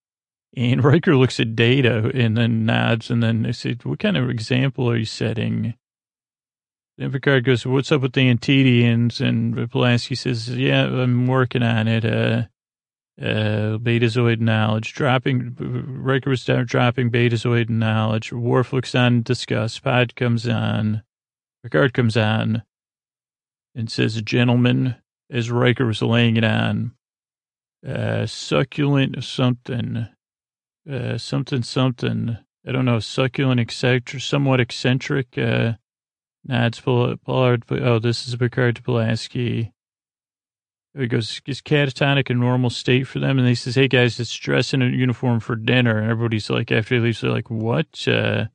And 0.57 0.85
Riker 0.85 1.17
looks 1.17 1.41
at 1.41 1.57
Data 1.57 2.11
and 2.15 2.37
then 2.37 2.65
nods 2.65 3.11
and 3.11 3.21
then 3.21 3.43
they 3.43 3.53
say, 3.53 3.77
what 3.83 3.99
kind 3.99 4.17
of 4.17 4.31
example 4.31 4.89
are 4.89 4.97
you 4.97 5.05
setting? 5.05 5.75
Then 6.99 7.11
Picard 7.11 7.45
goes, 7.45 7.67
what's 7.67 7.91
up 7.91 8.03
with 8.03 8.13
the 8.13 8.31
Antedians? 8.31 9.21
And 9.21 9.69
Pulaski 9.71 10.15
says, 10.15 10.49
yeah, 10.49 10.85
I'm 10.85 11.27
working 11.27 11.65
on 11.65 11.89
it. 11.89 12.05
Uh, 12.05 12.45
uh, 13.21 13.79
Betazoid 13.79 14.41
knowledge, 14.41 14.93
dropping, 14.93 15.55
Riker 15.59 16.31
was 16.31 16.45
dropping 16.45 17.11
Betazoid 17.11 17.69
knowledge. 17.69 18.33
Worf 18.33 18.73
looks 18.73 18.95
on, 18.95 19.23
discuss. 19.23 19.79
Pod 19.79 20.17
comes 20.17 20.49
on. 20.49 21.03
Picard 21.63 21.95
comes 21.95 22.17
on 22.17 22.63
and 23.75 23.91
says, 23.91 24.21
gentlemen, 24.23 24.97
as 25.31 25.51
Riker 25.51 25.87
was 25.87 26.03
laying 26.03 26.37
it 26.37 26.45
on, 26.45 26.93
uh, 27.87 28.27
succulent 28.27 29.23
something, 29.25 30.09
uh, 30.91 31.19
something, 31.19 31.63
something. 31.63 32.37
I 32.67 32.73
don't 32.73 32.85
know, 32.85 32.99
succulent, 32.99 33.61
eccentric, 33.61 34.23
somewhat 34.23 34.61
eccentric, 34.61 35.39
uh, 35.39 35.75
nods 36.45 36.81
Pollard. 36.81 37.65
Oh, 37.71 37.99
this 37.99 38.27
is 38.27 38.37
Picard 38.37 38.77
to 38.77 38.83
Pulaski. 38.83 39.73
He 40.97 41.09
goes, 41.09 41.41
is 41.47 41.61
catatonic 41.61 42.31
a 42.31 42.35
normal 42.35 42.71
state 42.71 43.09
for 43.09 43.19
them? 43.19 43.39
And 43.39 43.49
he 43.49 43.57
says, 43.57 43.75
hey 43.75 43.89
guys, 43.89 44.21
it's 44.21 44.37
dressing 44.37 44.81
in 44.81 44.95
a 44.95 44.97
uniform 44.97 45.41
for 45.41 45.57
dinner. 45.57 45.99
And 45.99 46.09
everybody's 46.09 46.49
like, 46.49 46.71
after 46.71 46.95
he 46.95 47.01
leaves, 47.01 47.21
they're 47.21 47.33
like, 47.33 47.51
what? 47.51 48.07
Uh, 48.07 48.47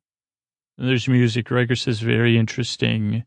and 0.77 0.89
there's 0.89 1.09
music. 1.09 1.51
Riker 1.51 1.75
says, 1.75 1.99
very 1.99 2.37
interesting. 2.37 3.25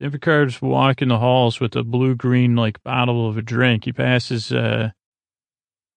Then 0.00 0.10
Picard's 0.10 0.62
walking 0.62 1.08
the 1.08 1.18
halls 1.18 1.60
with 1.60 1.76
a 1.76 1.84
blue-green, 1.84 2.56
like, 2.56 2.82
bottle 2.82 3.28
of 3.28 3.36
a 3.36 3.42
drink. 3.42 3.84
He 3.84 3.92
passes, 3.92 4.50
uh, 4.50 4.92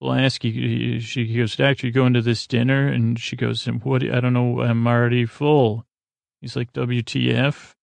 Pulaski. 0.02 1.00
She 1.00 1.38
goes, 1.38 1.56
doctor, 1.56 1.88
you 1.88 1.94
going 1.94 2.14
to 2.14 2.22
this 2.22 2.46
dinner? 2.46 2.88
And 2.88 3.18
she 3.18 3.38
goes, 3.38 3.66
what? 3.66 4.04
I 4.04 4.20
don't 4.20 4.34
know. 4.34 4.62
I'm 4.62 4.86
already 4.86 5.26
full. 5.26 5.86
He's 6.42 6.58
like, 6.58 6.74
WTF? 6.74 7.74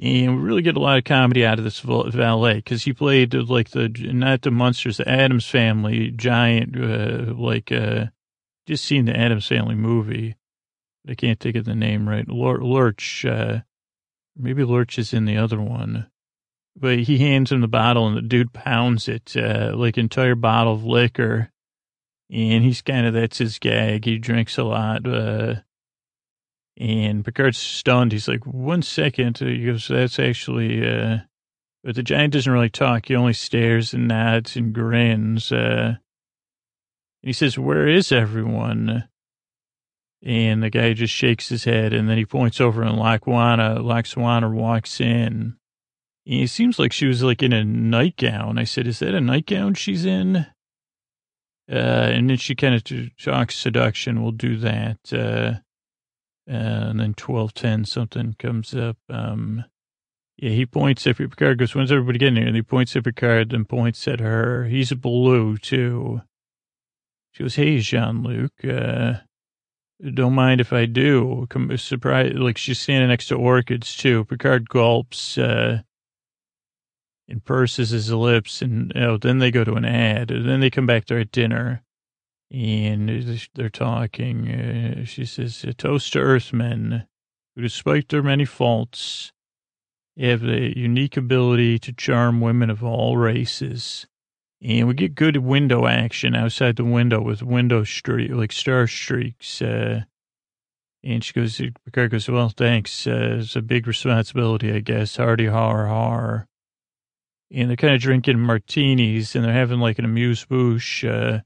And 0.00 0.36
we 0.36 0.42
really 0.42 0.62
get 0.62 0.76
a 0.76 0.80
lot 0.80 0.98
of 0.98 1.04
comedy 1.04 1.44
out 1.44 1.58
of 1.58 1.64
this 1.64 1.80
valet 1.80 2.54
because 2.54 2.82
he 2.82 2.92
played 2.92 3.34
like 3.34 3.70
the, 3.70 3.88
not 3.88 4.42
the 4.42 4.50
Munsters, 4.50 4.96
the 4.96 5.08
Addams 5.08 5.46
Family 5.46 6.10
giant, 6.10 6.76
uh, 6.76 7.34
like, 7.34 7.70
uh, 7.70 8.06
just 8.66 8.84
seen 8.84 9.04
the 9.04 9.16
Addams 9.16 9.46
Family 9.46 9.74
movie. 9.74 10.36
I 11.06 11.14
can't 11.14 11.38
think 11.38 11.56
of 11.56 11.64
the 11.66 11.74
name 11.74 12.08
right. 12.08 12.26
Lurch, 12.26 13.24
uh, 13.26 13.60
maybe 14.36 14.64
Lurch 14.64 14.98
is 14.98 15.12
in 15.12 15.26
the 15.26 15.36
other 15.36 15.60
one. 15.60 16.06
But 16.74 17.00
he 17.00 17.18
hands 17.18 17.52
him 17.52 17.60
the 17.60 17.68
bottle 17.68 18.06
and 18.06 18.16
the 18.16 18.22
dude 18.22 18.54
pounds 18.54 19.08
it, 19.08 19.36
uh, 19.36 19.72
like 19.74 19.98
entire 19.98 20.34
bottle 20.34 20.72
of 20.72 20.84
liquor. 20.84 21.50
And 22.30 22.64
he's 22.64 22.80
kind 22.80 23.06
of, 23.06 23.12
that's 23.12 23.36
his 23.36 23.58
gag. 23.58 24.06
He 24.06 24.16
drinks 24.16 24.56
a 24.56 24.64
lot. 24.64 25.06
Uh, 25.06 25.56
and 26.82 27.24
Picard's 27.24 27.58
stunned. 27.58 28.10
He's 28.10 28.26
like, 28.26 28.44
one 28.44 28.82
second. 28.82 29.38
He 29.38 29.66
goes, 29.66 29.86
that's 29.86 30.18
actually, 30.18 30.84
uh, 30.84 31.18
but 31.84 31.94
the 31.94 32.02
giant 32.02 32.32
doesn't 32.32 32.52
really 32.52 32.70
talk. 32.70 33.06
He 33.06 33.14
only 33.14 33.34
stares 33.34 33.94
and 33.94 34.08
nods 34.08 34.56
and 34.56 34.74
grins. 34.74 35.52
Uh, 35.52 35.94
and 35.94 37.28
he 37.28 37.32
says, 37.32 37.56
where 37.56 37.86
is 37.86 38.10
everyone? 38.10 39.08
And 40.24 40.60
the 40.60 40.70
guy 40.70 40.92
just 40.92 41.14
shakes 41.14 41.48
his 41.50 41.62
head 41.62 41.92
and 41.92 42.08
then 42.08 42.18
he 42.18 42.24
points 42.24 42.60
over 42.60 42.82
and 42.82 42.98
Lwaxana, 42.98 43.78
Lwaxana 43.78 44.52
walks 44.52 45.00
in. 45.00 45.56
And 46.26 46.40
it 46.40 46.50
seems 46.50 46.80
like 46.80 46.92
she 46.92 47.06
was 47.06 47.22
like 47.22 47.44
in 47.44 47.52
a 47.52 47.64
nightgown. 47.64 48.58
I 48.58 48.64
said, 48.64 48.88
is 48.88 48.98
that 48.98 49.14
a 49.14 49.20
nightgown 49.20 49.74
she's 49.74 50.04
in? 50.04 50.46
Uh, 51.70 52.10
and 52.10 52.28
then 52.28 52.38
she 52.38 52.56
kind 52.56 52.74
of 52.74 52.82
talks 53.22 53.54
seduction. 53.56 54.20
We'll 54.20 54.32
do 54.32 54.56
that. 54.56 54.98
Uh, 55.12 55.60
and 56.46 57.00
then 57.00 57.14
1210 57.18 57.84
something 57.84 58.34
comes 58.38 58.74
up. 58.74 58.96
Um, 59.08 59.64
yeah, 60.36 60.50
he 60.50 60.66
points 60.66 61.06
at 61.06 61.18
Picard, 61.18 61.58
goes, 61.58 61.74
when's 61.74 61.92
everybody 61.92 62.18
getting 62.18 62.36
here? 62.36 62.46
And 62.46 62.56
he 62.56 62.62
points 62.62 62.96
at 62.96 63.04
Picard 63.04 63.52
and 63.52 63.68
points 63.68 64.08
at 64.08 64.20
her. 64.20 64.64
He's 64.64 64.92
blue, 64.92 65.56
too. 65.56 66.22
She 67.32 67.44
goes, 67.44 67.54
hey, 67.54 67.78
Jean-Luc, 67.78 68.52
uh, 68.64 69.14
don't 70.12 70.34
mind 70.34 70.60
if 70.60 70.72
I 70.72 70.86
do. 70.86 71.46
Come, 71.48 71.76
surprise, 71.78 72.32
like 72.34 72.58
she's 72.58 72.80
standing 72.80 73.08
next 73.08 73.28
to 73.28 73.36
orchids, 73.36 73.96
too. 73.96 74.24
Picard 74.24 74.68
gulps, 74.68 75.38
uh, 75.38 75.82
and 77.28 77.44
purses 77.44 77.90
his 77.90 78.12
lips, 78.12 78.62
and 78.62 78.92
oh, 78.96 79.16
then 79.16 79.38
they 79.38 79.50
go 79.50 79.64
to 79.64 79.74
an 79.74 79.84
ad, 79.84 80.30
and 80.30 80.48
then 80.48 80.60
they 80.60 80.70
come 80.70 80.86
back 80.86 81.04
to 81.06 81.14
our 81.14 81.24
dinner 81.24 81.82
and 82.52 83.08
they're 83.54 83.70
talking. 83.70 84.48
Uh, 84.48 85.04
she 85.04 85.24
says, 85.24 85.64
"A 85.64 85.72
toast 85.72 86.12
to 86.12 86.20
Earthmen, 86.20 87.06
who, 87.54 87.62
despite 87.62 88.08
their 88.08 88.22
many 88.22 88.44
faults, 88.44 89.32
have 90.18 90.40
the 90.40 90.78
unique 90.78 91.16
ability 91.16 91.78
to 91.80 91.92
charm 91.92 92.40
women 92.40 92.70
of 92.70 92.84
all 92.84 93.16
races." 93.16 94.06
And 94.64 94.86
we 94.86 94.94
get 94.94 95.16
good 95.16 95.38
window 95.38 95.86
action 95.86 96.36
outside 96.36 96.76
the 96.76 96.84
window 96.84 97.20
with 97.20 97.42
window 97.42 97.82
streak, 97.82 98.30
like 98.30 98.52
star 98.52 98.86
streaks. 98.86 99.60
Uh, 99.60 100.02
and 101.02 101.24
she 101.24 101.32
goes, 101.32 101.60
Picard 101.84 102.12
goes, 102.12 102.28
well, 102.28 102.48
thanks. 102.48 103.06
Uh, 103.08 103.38
it's 103.40 103.56
a 103.56 103.62
big 103.62 103.88
responsibility, 103.88 104.72
I 104.72 104.78
guess. 104.78 105.16
Hardy 105.16 105.46
har 105.46 105.88
har. 105.88 106.46
And 107.50 107.68
they're 107.68 107.76
kind 107.76 107.94
of 107.94 108.00
drinking 108.00 108.38
martinis 108.38 109.34
and 109.34 109.44
they're 109.44 109.52
having 109.52 109.80
like 109.80 109.98
an 109.98 110.04
amuse 110.04 110.44
bouche. 110.44 111.04
Uh, 111.04 111.40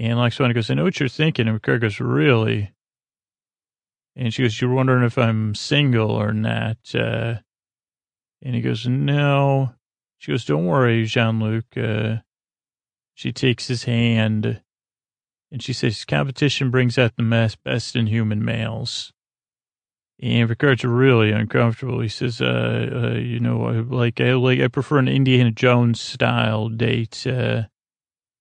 and 0.00 0.18
like 0.18 0.32
Lwaxana 0.32 0.54
goes, 0.54 0.70
I 0.70 0.74
know 0.74 0.84
what 0.84 0.98
you're 0.98 1.10
thinking. 1.10 1.46
And 1.46 1.60
Picard 1.60 1.82
goes, 1.82 2.00
really? 2.00 2.72
And 4.16 4.32
she 4.32 4.42
goes, 4.42 4.58
you're 4.58 4.72
wondering 4.72 5.04
if 5.04 5.18
I'm 5.18 5.54
single 5.54 6.10
or 6.10 6.32
not. 6.32 6.78
Uh, 6.94 7.34
and 8.40 8.54
he 8.54 8.62
goes, 8.62 8.86
no. 8.86 9.74
She 10.16 10.32
goes, 10.32 10.46
don't 10.46 10.64
worry, 10.64 11.04
Jean-Luc. 11.04 11.76
Uh, 11.76 12.16
she 13.14 13.30
takes 13.30 13.68
his 13.68 13.84
hand 13.84 14.62
and 15.52 15.62
she 15.62 15.74
says, 15.74 16.06
competition 16.06 16.70
brings 16.70 16.96
out 16.96 17.16
the 17.16 17.56
best 17.62 17.94
in 17.94 18.06
human 18.06 18.42
males. 18.42 19.12
And 20.22 20.48
Picard's 20.48 20.84
really 20.84 21.30
uncomfortable. 21.30 22.00
He 22.00 22.08
says, 22.08 22.40
uh, 22.40 23.12
uh, 23.14 23.18
you 23.18 23.38
know, 23.38 23.84
like, 23.90 24.18
I 24.18 24.32
like, 24.32 24.60
I 24.60 24.68
prefer 24.68 24.98
an 24.98 25.08
Indiana 25.08 25.50
Jones 25.50 26.00
style 26.00 26.70
date. 26.70 27.26
Uh, 27.26 27.64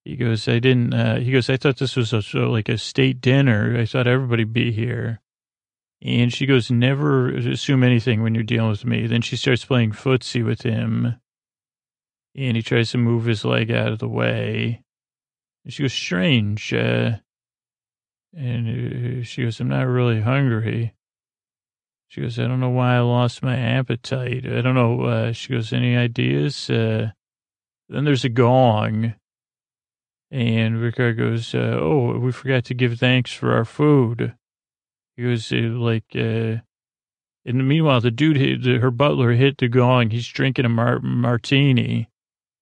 he 0.10 0.16
goes, 0.16 0.48
I 0.48 0.58
didn't, 0.58 0.92
uh, 0.92 1.20
he 1.20 1.32
goes, 1.32 1.52
I 1.52 1.58
thought 1.58 1.78
this 1.78 1.96
was 1.96 2.14
a, 2.14 2.24
so 2.24 2.50
like 2.50 2.68
a 2.68 2.80
state 2.80 3.22
dinner. 3.22 3.78
I 3.78 3.86
thought 3.86 4.08
everybody'd 4.08 4.52
be 4.52 4.72
here. 4.72 5.22
And 6.02 6.34
she 6.34 6.48
goes, 6.48 6.72
never 6.72 7.30
assume 7.30 7.84
anything 7.84 8.24
when 8.24 8.34
you're 8.34 8.44
dealing 8.44 8.72
with 8.72 8.86
me. 8.86 9.06
Then 9.06 9.22
she 9.22 9.36
starts 9.36 9.66
playing 9.66 9.92
footsie 9.92 10.44
with 10.44 10.64
him. 10.64 11.18
And 12.36 12.58
he 12.58 12.64
tries 12.64 12.90
to 12.92 12.98
move 12.98 13.26
his 13.26 13.46
leg 13.46 13.72
out 13.72 13.92
of 13.92 14.00
the 14.00 14.08
way. 14.08 14.82
And 15.64 15.72
she 15.72 15.84
goes, 15.84 15.94
strange. 15.94 16.74
Uh, 16.74 17.18
and 18.36 19.22
uh, 19.22 19.24
she 19.24 19.44
goes, 19.44 19.60
I'm 19.60 19.70
not 19.70 19.86
really 19.86 20.22
hungry. 20.22 20.96
She 22.08 22.22
goes, 22.22 22.40
I 22.40 22.48
don't 22.48 22.60
know 22.60 22.70
why 22.70 22.96
I 22.96 23.02
lost 23.02 23.44
my 23.44 23.58
appetite. 23.58 24.44
I 24.44 24.62
don't 24.62 24.74
know. 24.74 25.02
Uh, 25.02 25.34
she 25.34 25.54
goes, 25.54 25.72
any 25.72 25.96
ideas? 25.96 26.68
Uh, 26.68 27.12
then 27.90 28.06
there's 28.06 28.26
a 28.26 28.30
gong. 28.30 29.14
And 30.32 30.80
Rickard 30.80 31.18
goes, 31.18 31.56
uh, 31.56 31.78
oh, 31.80 32.20
we 32.20 32.32
forgot 32.32 32.66
to 32.66 32.74
give 32.74 33.00
thanks 33.00 33.34
for 33.34 33.54
our 33.54 33.66
food. 33.66 34.36
He 35.18 35.24
goes, 35.24 35.52
uh, 35.52 35.56
like, 35.56 36.06
uh, 36.16 36.62
and 37.46 37.68
meanwhile, 37.68 38.00
the 38.00 38.12
dude, 38.12 38.38
hit, 38.38 38.64
the, 38.64 38.78
her 38.78 38.92
butler 38.92 39.32
hit 39.32 39.58
the 39.58 39.68
gong. 39.68 40.12
He's 40.12 40.28
drinking 40.28 40.66
a 40.66 40.70
mar- 40.70 41.00
martini. 41.00 42.10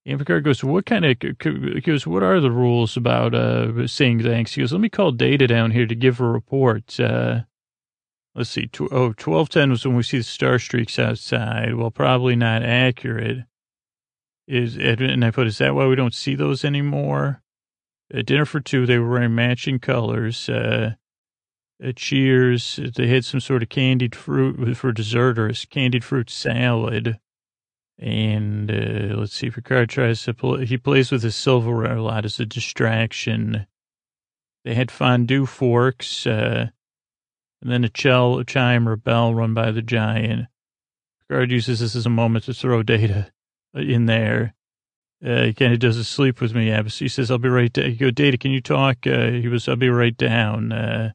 And 0.05 0.17
Picard 0.17 0.45
goes, 0.45 0.63
what 0.63 0.85
kind 0.85 1.03
of, 1.03 1.17
he 1.21 1.81
goes, 1.81 2.07
what 2.07 2.23
are 2.23 2.39
the 2.39 2.51
rules 2.51 2.95
about 2.95 3.35
uh, 3.35 3.85
saying 3.87 4.23
thanks? 4.23 4.53
He 4.53 4.61
goes, 4.61 4.71
let 4.71 4.79
me 4.79 4.87
call 4.87 5.11
Data 5.11 5.47
down 5.47 5.71
here 5.71 5.85
to 5.85 5.95
give 5.95 6.21
a 6.21 6.25
report. 6.25 6.97
Uh, 6.97 7.41
let's 8.33 8.49
see, 8.49 8.67
tw- 8.67 8.91
oh, 8.93 9.07
1210 9.07 9.71
was 9.71 9.85
when 9.85 9.97
we 9.97 10.03
see 10.03 10.19
the 10.19 10.23
star 10.23 10.59
streaks 10.59 10.97
outside. 10.97 11.75
Well, 11.75 11.91
probably 11.91 12.37
not 12.37 12.63
accurate. 12.63 13.39
Is 14.47 14.77
And 14.77 15.25
I 15.25 15.31
put, 15.31 15.47
is 15.47 15.57
that 15.57 15.75
why 15.75 15.87
we 15.87 15.95
don't 15.95 16.13
see 16.13 16.35
those 16.35 16.63
anymore? 16.63 17.43
At 18.13 18.25
dinner 18.25 18.45
for 18.45 18.59
two, 18.59 18.85
they 18.85 18.97
were 18.97 19.09
wearing 19.09 19.35
matching 19.35 19.79
colors. 19.79 20.47
Uh, 20.47 20.93
Cheers, 21.95 22.79
they 22.95 23.07
had 23.07 23.23
some 23.23 23.39
sort 23.39 23.61
of 23.61 23.69
candied 23.69 24.15
fruit 24.15 24.75
for 24.75 24.91
dessert 24.91 25.37
or 25.37 25.47
a 25.47 25.53
candied 25.53 26.03
fruit 26.03 26.29
salad. 26.29 27.19
And 27.99 28.71
uh, 28.71 29.15
let's 29.17 29.33
see, 29.33 29.49
Picard 29.51 29.89
tries 29.89 30.23
to 30.23 30.33
play, 30.33 30.65
he 30.65 30.77
plays 30.77 31.11
with 31.11 31.23
his 31.23 31.35
silverware 31.35 31.97
a 31.97 32.01
lot 32.01 32.25
as 32.25 32.39
a 32.39 32.45
distraction. 32.45 33.67
They 34.63 34.73
had 34.73 34.89
fondue 34.89 35.45
forks. 35.45 36.25
Uh, 36.25 36.69
And 37.61 37.71
then 37.71 37.83
a 37.83 37.89
chell, 37.89 38.37
a 38.37 38.45
chime 38.45 38.87
or 38.87 38.95
bell 38.95 39.33
run 39.33 39.53
by 39.55 39.71
the 39.71 39.81
giant. 39.81 40.47
Picard 41.21 41.51
uses 41.51 41.79
this 41.79 41.95
as 41.95 42.05
a 42.05 42.09
moment 42.09 42.45
to 42.45 42.53
throw 42.53 42.83
data 42.83 43.31
in 43.73 44.05
there. 44.05 44.53
Uh, 45.25 45.45
he 45.45 45.53
kind 45.53 45.73
of 45.73 45.79
does 45.79 45.97
a 45.97 46.03
sleep 46.03 46.39
with 46.41 46.53
me. 46.53 46.71
He 46.89 47.07
says, 47.07 47.31
I'll 47.31 47.39
be 47.39 47.49
right 47.49 47.73
down. 47.73 47.95
Go, 47.95 48.11
Data, 48.11 48.37
can 48.37 48.51
you 48.51 48.61
talk? 48.61 49.07
Uh, 49.07 49.31
he 49.31 49.47
was, 49.47 49.67
I'll 49.67 49.75
be 49.75 49.89
right 49.89 50.15
down. 50.15 50.71
Uh, 50.71 51.11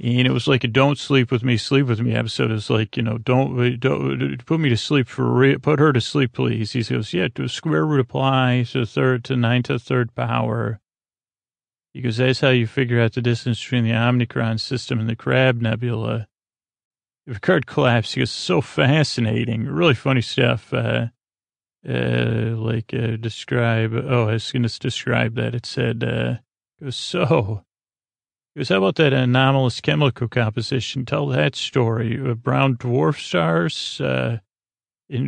and 0.00 0.26
it 0.26 0.32
was 0.32 0.46
like 0.46 0.64
a 0.64 0.68
don't 0.68 0.96
sleep 0.96 1.30
with 1.30 1.42
me, 1.42 1.56
sleep 1.56 1.86
with 1.86 2.00
me 2.00 2.14
episode. 2.14 2.50
It 2.50 2.54
was 2.54 2.70
like, 2.70 2.96
you 2.96 3.02
know, 3.02 3.18
don't, 3.18 3.80
don't 3.80 4.46
put 4.46 4.60
me 4.60 4.68
to 4.68 4.76
sleep 4.76 5.08
for. 5.08 5.58
Put 5.58 5.80
her 5.80 5.92
to 5.92 6.00
sleep, 6.00 6.32
please. 6.32 6.72
He 6.72 6.82
goes, 6.82 7.12
yeah, 7.12 7.28
square 7.48 7.84
root 7.84 8.00
apply 8.00 8.64
to 8.70 8.86
third 8.86 9.24
to 9.24 9.36
nine 9.36 9.62
to 9.64 9.78
third 9.78 10.14
power. 10.14 10.80
He 11.92 12.00
goes, 12.00 12.18
that's 12.18 12.40
how 12.40 12.50
you 12.50 12.66
figure 12.66 13.00
out 13.00 13.14
the 13.14 13.22
distance 13.22 13.60
between 13.60 13.84
the 13.84 13.94
Omicron 13.94 14.58
system 14.58 15.00
and 15.00 15.08
the 15.08 15.16
Crab 15.16 15.60
Nebula. 15.60 16.28
Picard 17.26 17.66
collapsed. 17.66 18.14
He 18.14 18.20
goes, 18.20 18.30
so 18.30 18.60
fascinating. 18.60 19.66
Really 19.66 19.94
funny 19.94 20.22
stuff. 20.22 20.72
Uh, 20.72 21.06
uh, 21.88 22.56
like, 22.56 22.92
uh, 22.92 23.16
describe, 23.16 23.92
oh, 23.94 24.28
I 24.28 24.32
was 24.32 24.52
going 24.52 24.64
to 24.64 24.78
describe 24.78 25.34
that. 25.36 25.54
It 25.54 25.64
said, 25.64 26.04
uh, 26.04 26.36
it 26.80 26.84
was 26.84 26.96
so, 26.96 27.64
it 28.54 28.58
was, 28.58 28.68
how 28.68 28.78
about 28.78 28.96
that 28.96 29.12
anomalous 29.12 29.80
chemical 29.80 30.28
composition? 30.28 31.06
Tell 31.06 31.26
that 31.28 31.54
story. 31.56 32.20
Uh, 32.20 32.34
brown 32.34 32.76
dwarf 32.76 33.18
stars, 33.18 34.00
uh, 34.00 34.38
in 35.08 35.26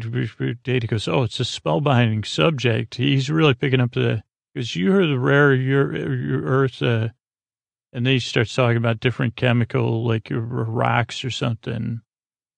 data 0.63 0.87
goes, 0.87 1.09
oh, 1.09 1.23
it's 1.23 1.41
a 1.41 1.45
spellbinding 1.45 2.27
subject. 2.27 2.97
He's 2.97 3.31
really 3.31 3.55
picking 3.55 3.81
up 3.81 3.93
the, 3.93 4.23
because 4.53 4.77
you 4.77 4.93
heard 4.93 5.09
the 5.09 5.19
rare 5.19 5.55
your, 5.55 5.97
your 5.97 6.43
Earth, 6.43 6.83
uh, 6.83 7.09
and 7.93 8.07
then 8.07 8.13
he 8.13 8.19
starts 8.19 8.55
talking 8.55 8.77
about 8.77 9.01
different 9.01 9.37
chemical, 9.37 10.05
like 10.05 10.29
rocks 10.31 11.25
or 11.25 11.31
something. 11.31 12.03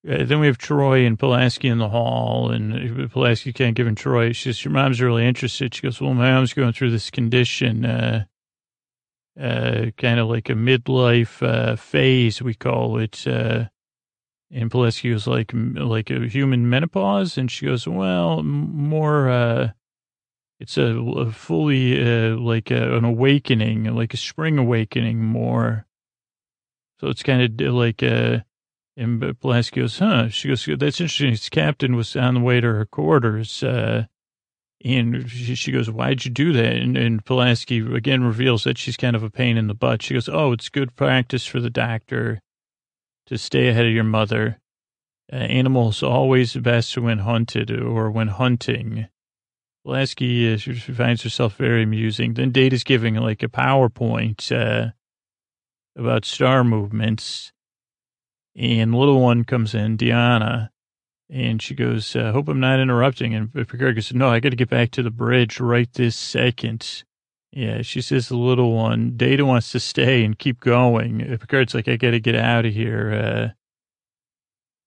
Uh, 0.09 0.25
then 0.25 0.41
we 0.41 0.49
have 0.49 0.59
Troi 0.59 1.07
and 1.07 1.17
Pulaski 1.19 1.69
in 1.69 1.79
the 1.79 1.89
hall, 1.89 2.51
and 2.51 3.11
Pulaski 3.13 3.53
can't 3.53 3.77
give 3.77 3.87
him 3.87 3.95
Troi. 3.95 4.35
She 4.35 4.53
says, 4.53 4.65
Your 4.65 4.73
mom's 4.73 5.01
really 5.01 5.25
interested. 5.25 5.75
She 5.75 5.83
goes, 5.83 6.01
Well, 6.01 6.15
my 6.15 6.33
mom's 6.33 6.55
going 6.55 6.73
through 6.73 6.91
this 6.91 7.11
condition, 7.11 7.85
uh, 7.85 8.25
uh, 9.41 9.87
kind 9.97 10.19
of 10.19 10.29
like 10.29 10.51
a 10.51 10.55
midlife 10.55 11.41
uh, 11.47 11.77
phase, 11.77 12.43
we 12.43 12.55
call 12.55 12.99
it. 12.99 13.27
Uh, 13.27 13.67
and 14.51 14.71
Pulaski 14.71 15.13
was 15.13 15.29
like, 15.29 15.53
like 15.55 16.11
a 16.11 16.27
human 16.27 16.69
menopause. 16.69 17.39
And 17.39 17.49
she 17.49 17.67
goes, 17.67 17.87
Well, 17.87 18.43
more, 18.43 19.29
uh, 19.29 19.71
it's 20.59 20.77
a, 20.79 20.97
a 20.97 21.31
fully 21.31 21.97
like 22.35 22.73
a, 22.73 22.97
an 22.97 23.05
awakening, 23.05 23.85
like 23.95 24.15
a 24.15 24.17
spring 24.17 24.59
awakening 24.59 25.23
more. 25.23 25.87
So 26.99 27.07
it's 27.07 27.23
kind 27.23 27.61
of 27.61 27.73
like 27.73 28.03
a, 28.03 28.45
and 28.97 29.41
Pulaski 29.41 29.81
goes, 29.81 29.99
huh? 29.99 30.29
She 30.29 30.49
goes, 30.49 30.67
that's 30.67 31.01
interesting. 31.01 31.31
His 31.31 31.49
captain 31.49 31.97
was 31.97 32.15
on 32.15 32.35
the 32.35 32.41
way 32.41 32.61
to 32.61 32.67
her 32.67 32.85
quarters. 32.85 33.63
Uh, 33.63 34.05
and 34.85 35.31
she, 35.31 35.55
she, 35.55 35.73
goes, 35.73 35.89
why'd 35.89 36.25
you 36.25 36.31
do 36.31 36.53
that? 36.53 36.77
And, 36.77 36.97
and 36.97 37.25
Pulaski 37.25 37.79
again 37.79 38.23
reveals 38.23 38.65
that 38.65 38.79
she's 38.79 38.97
kind 38.97 39.17
of 39.17 39.23
a 39.23 39.31
pain 39.31 39.57
in 39.57 39.69
the 39.69 39.75
butt. 39.75 40.03
She 40.03 40.15
goes, 40.15 40.29
oh, 40.29 40.53
it's 40.53 40.69
good 40.69 40.95
practice 40.95 41.47
for 41.47 41.61
the 41.61 41.71
doctor 41.71 42.41
to 43.27 43.39
stay 43.39 43.69
ahead 43.69 43.87
of 43.87 43.93
your 43.93 44.05
mother. 44.05 44.59
Uh, 45.33 45.37
animals 45.37 46.03
always 46.03 46.55
best 46.55 46.99
when 46.99 47.21
hunted 47.21 47.71
or 47.71 48.11
when 48.11 48.29
hunting. 48.29 49.07
Pulaski 49.85 50.53
uh, 50.53 50.57
she 50.59 50.75
finds 50.75 51.23
herself 51.23 51.57
very 51.57 51.85
amusing. 51.85 52.35
Then 52.35 52.51
Data's 52.51 52.85
giving 52.85 53.15
like 53.15 53.43
a 53.43 53.49
PowerPoint 53.49 54.53
uh, 54.53 54.91
about 55.97 56.25
star 56.25 56.63
movements 56.63 57.52
and 58.57 58.95
little 58.95 59.21
one 59.21 59.45
comes 59.45 59.75
in, 59.75 59.97
Deanna, 59.97 60.71
and 61.31 61.63
she 61.63 61.75
goes, 61.75 62.15
uh, 62.15 62.33
hope 62.33 62.49
I'm 62.49 62.61
not 62.61 62.81
interrupting. 62.81 63.35
And 63.35 63.53
Picard 63.53 63.95
goes, 63.95 64.13
no, 64.13 64.29
I 64.29 64.41
got 64.41 64.51
to 64.51 64.57
get 64.57 64.69
back 64.69 64.91
to 64.93 65.03
the 65.03 65.11
bridge 65.11 65.61
right 65.61 65.91
this 65.95 66.15
second. 66.15 67.05
Yeah, 67.53 67.83
she 67.83 68.01
says 68.01 68.29
the 68.29 68.37
little 68.37 68.73
one, 68.73 69.17
Data 69.17 69.45
wants 69.45 69.73
to 69.73 69.81
stay 69.81 70.25
and 70.25 70.39
keep 70.39 70.61
going. 70.61 71.21
Picard's 71.39 71.75
like, 71.75 71.89
I 71.89 71.97
got 71.97 72.11
to 72.13 72.21
get 72.21 72.35
out 72.35 72.67
of 72.67 72.73
here. 72.73 73.13
Uh, 73.13 73.49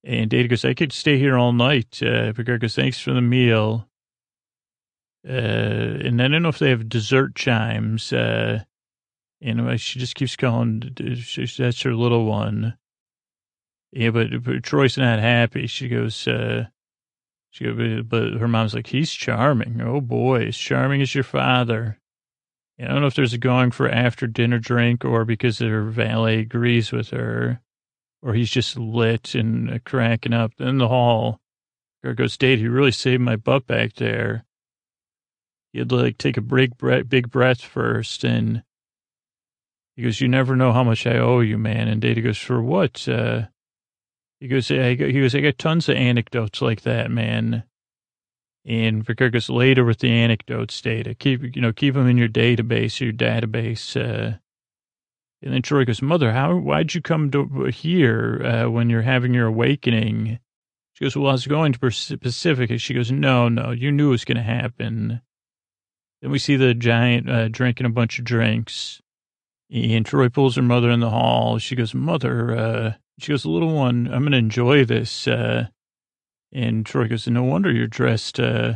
and 0.04 0.30
Data 0.30 0.48
goes, 0.48 0.66
I 0.66 0.76
could 0.76 0.92
stay 0.92 1.18
here 1.18 1.38
all 1.38 1.54
night. 1.54 2.00
Uh, 2.02 2.34
Picard 2.34 2.62
goes, 2.62 2.76
thanks 2.76 3.00
for 3.00 3.12
the 3.12 3.22
meal. 3.22 3.88
Uh, 5.28 5.32
and 5.32 6.22
I 6.22 6.28
don't 6.28 6.44
know 6.44 6.50
if 6.50 6.60
they 6.60 6.70
have 6.70 6.88
dessert 6.90 7.36
chimes. 7.36 8.14
Uh, 8.14 8.64
and 9.42 9.80
she 9.82 10.00
just 10.00 10.16
keeps 10.16 10.36
calling, 10.36 10.82
that's 11.58 11.82
her 11.82 11.96
little 11.96 12.26
one. 12.26 12.78
Yeah, 13.96 14.10
but, 14.10 14.44
but 14.44 14.62
Troi's 14.62 14.98
not 14.98 15.20
happy. 15.20 15.68
She 15.68 15.88
goes, 15.88 16.28
uh, 16.28 16.66
she 17.50 17.64
goes, 17.64 18.04
but 18.04 18.34
her 18.34 18.48
mom's 18.48 18.74
like, 18.74 18.88
he's 18.88 19.14
charming. 19.14 19.82
Oh 19.82 20.02
boy, 20.02 20.48
as 20.48 20.58
charming 20.58 21.02
as 21.02 21.16
your 21.16 21.24
father. 21.24 21.98
I 22.78 22.88
don't 22.88 23.00
know 23.00 23.08
if 23.08 23.16
there's 23.16 23.32
a 23.32 23.38
going 23.38 23.72
for 23.72 23.90
after 23.90 24.28
dinner 24.28 24.60
drink 24.60 25.06
or 25.06 25.24
because 25.24 25.60
her 25.60 25.90
valet 25.90 26.40
agrees 26.40 26.92
with 26.92 27.12
her 27.12 27.62
or 28.22 28.34
he's 28.34 28.50
just 28.50 28.78
lit 28.78 29.34
and 29.34 29.72
uh, 29.72 29.80
cracking 29.86 30.34
up 30.34 30.52
in 30.60 30.78
the 30.78 30.90
hall. 30.90 31.40
Girl 32.04 32.16
goes, 32.16 32.36
Dave, 32.36 32.60
he 32.60 32.68
really 32.68 32.92
saved 32.92 33.22
my 33.22 33.38
butt 33.38 33.66
back 33.66 33.94
there. 33.94 34.44
He 35.72 35.86
to 35.86 35.96
like 35.96 36.18
take 36.18 36.36
a 36.36 36.42
big 36.42 36.78
breath, 36.78 37.08
big 37.08 37.32
breath 37.32 37.62
first. 37.62 38.26
And 38.26 38.64
he 39.96 40.04
goes, 40.04 40.20
you 40.20 40.28
never 40.28 40.58
know 40.58 40.74
how 40.74 40.84
much 40.84 41.08
I 41.08 41.18
owe 41.18 41.40
you, 41.40 41.58
man. 41.58 41.88
And 41.88 42.02
Data 42.02 42.20
goes, 42.20 42.38
for 42.38 42.62
what? 42.62 43.08
Uh, 43.08 43.44
he 44.40 44.48
goes, 44.48 44.70
I 44.72 44.90
he 44.96 44.96
goes, 44.96 45.36
I 45.36 45.42
got 45.42 45.58
tons 45.58 45.90
of 45.90 45.96
anecdotes 45.96 46.62
like 46.62 46.82
that, 46.82 47.10
man. 47.12 47.64
And 48.66 49.06
Picard 49.06 49.34
goes 49.34 49.50
later 49.50 49.86
with 49.86 50.00
the 50.00 50.10
anecdotes 50.10 50.82
data. 50.82 51.14
Keep, 51.14 51.56
you 51.56 51.62
know, 51.62 51.72
keep 51.72 51.94
them 51.94 52.08
in 52.08 52.18
your 52.18 52.28
database, 52.28 53.00
your 53.00 53.14
database. 53.14 53.96
Uh, 53.96 54.38
and 55.44 55.54
then 55.54 55.62
Troi 55.62 55.86
goes, 55.86 56.02
Mother, 56.02 56.34
how, 56.34 56.56
why'd 56.56 56.96
you 56.96 57.02
come 57.02 57.30
to 57.30 57.66
here 57.66 58.42
uh, 58.44 58.70
when 58.70 58.90
you're 58.90 59.04
having 59.04 59.36
your 59.36 59.46
awakening? 59.46 60.40
She 60.94 61.06
goes, 61.06 61.16
Well, 61.16 61.30
I 61.30 61.34
was 61.34 61.46
going 61.46 61.74
to 61.74 61.80
Pacific. 61.80 62.72
And 62.72 62.82
She 62.82 62.96
goes, 62.96 63.12
No, 63.12 63.48
no, 63.50 63.70
you 63.70 63.92
knew 63.92 64.08
it 64.08 64.12
was 64.12 64.26
going 64.26 64.38
to 64.38 64.44
happen. 64.44 65.22
Then 66.22 66.32
we 66.32 66.40
see 66.40 66.56
the 66.56 66.74
giant 66.74 67.30
uh, 67.30 67.50
drinking 67.50 67.86
a 67.86 67.92
bunch 67.92 68.18
of 68.18 68.26
drinks. 68.26 69.00
And 69.72 70.06
Troi 70.06 70.34
pulls 70.34 70.56
her 70.56 70.64
mother 70.64 70.90
in 70.90 71.02
the 71.02 71.12
hall. 71.12 71.60
She 71.60 71.76
goes, 71.76 71.94
Mother, 71.94 72.58
uh, 72.58 72.94
she 73.20 73.32
goes, 73.32 73.46
little 73.46 73.74
one, 73.74 74.08
I'm 74.08 74.22
going 74.22 74.32
to 74.32 74.38
enjoy 74.38 74.86
this. 74.86 75.28
Uh, 75.28 75.68
and 76.52 76.86
Troi 76.86 77.10
goes, 77.10 77.28
no 77.28 77.44
wonder 77.44 77.72
you're 77.72 77.88
dressed 77.88 78.40
uh, 78.40 78.76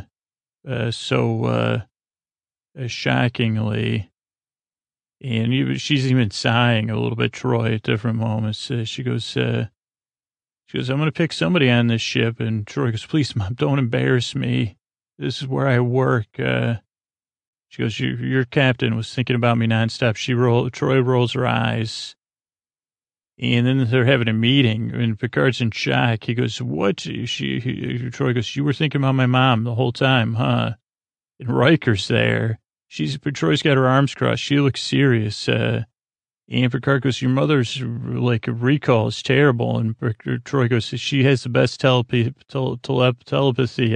uh, 0.68 0.90
so 0.90 1.44
uh, 1.44 1.80
uh 2.78 2.86
shockingly. 2.86 4.10
And 5.22 5.78
she's 5.78 6.10
even 6.10 6.30
sighing 6.30 6.88
a 6.88 6.98
little 6.98 7.16
bit, 7.16 7.32
Troi, 7.32 7.74
at 7.74 7.82
different 7.82 8.18
moments. 8.18 8.70
Uh, 8.70 8.84
she 8.84 9.02
goes, 9.02 9.24
she 9.24 10.78
goes, 10.78 10.88
I'm 10.88 10.96
going 10.96 11.08
to 11.08 11.12
pick 11.12 11.32
somebody 11.32 11.70
on 11.70 11.88
this 11.88 12.00
ship. 12.00 12.40
And 12.40 12.66
Troi 12.66 12.92
goes, 12.92 13.04
please, 13.04 13.36
mom, 13.36 13.54
don't 13.54 13.78
embarrass 13.78 14.34
me. 14.34 14.76
This 15.18 15.42
is 15.42 15.48
where 15.48 15.68
I 15.68 15.80
work. 15.80 16.28
she 16.36 17.82
goes, 17.82 18.00
your, 18.00 18.14
your 18.16 18.44
captain 18.46 18.96
was 18.96 19.12
thinking 19.12 19.36
about 19.36 19.58
me 19.58 19.66
nonstop. 19.66 20.16
She 20.16 20.32
roll, 20.32 20.70
Troi 20.70 21.04
rolls 21.04 21.34
her 21.34 21.46
eyes. 21.46 22.16
And 23.42 23.66
then 23.66 23.90
they're 23.90 24.04
having 24.04 24.28
a 24.28 24.34
meeting, 24.34 24.92
and 24.92 25.18
Picard's 25.18 25.62
in 25.62 25.70
shock. 25.70 26.24
He 26.24 26.34
goes, 26.34 26.60
"What?" 26.60 27.00
She, 27.00 27.58
he, 27.58 28.10
Troi 28.10 28.34
goes, 28.34 28.54
"You 28.54 28.64
were 28.64 28.74
thinking 28.74 29.00
about 29.00 29.14
my 29.14 29.24
mom 29.24 29.64
the 29.64 29.74
whole 29.74 29.92
time, 29.92 30.34
huh?" 30.34 30.74
And 31.38 31.48
Riker's 31.48 32.06
there. 32.08 32.58
She's 32.86 33.16
Troi's 33.16 33.62
got 33.62 33.78
her 33.78 33.88
arms 33.88 34.14
crossed. 34.14 34.42
She 34.42 34.60
looks 34.60 34.82
serious. 34.82 35.48
Uh, 35.48 35.84
and 36.50 36.70
Picard 36.70 37.00
goes, 37.00 37.22
"Your 37.22 37.30
mother's 37.30 37.80
like 37.80 38.44
recall 38.46 39.06
is 39.06 39.22
terrible." 39.22 39.78
And 39.78 39.96
Troi 40.44 40.68
goes, 40.68 40.84
"She 40.84 41.24
has 41.24 41.42
the 41.42 41.48
best 41.48 41.80
telepathy 41.80 42.34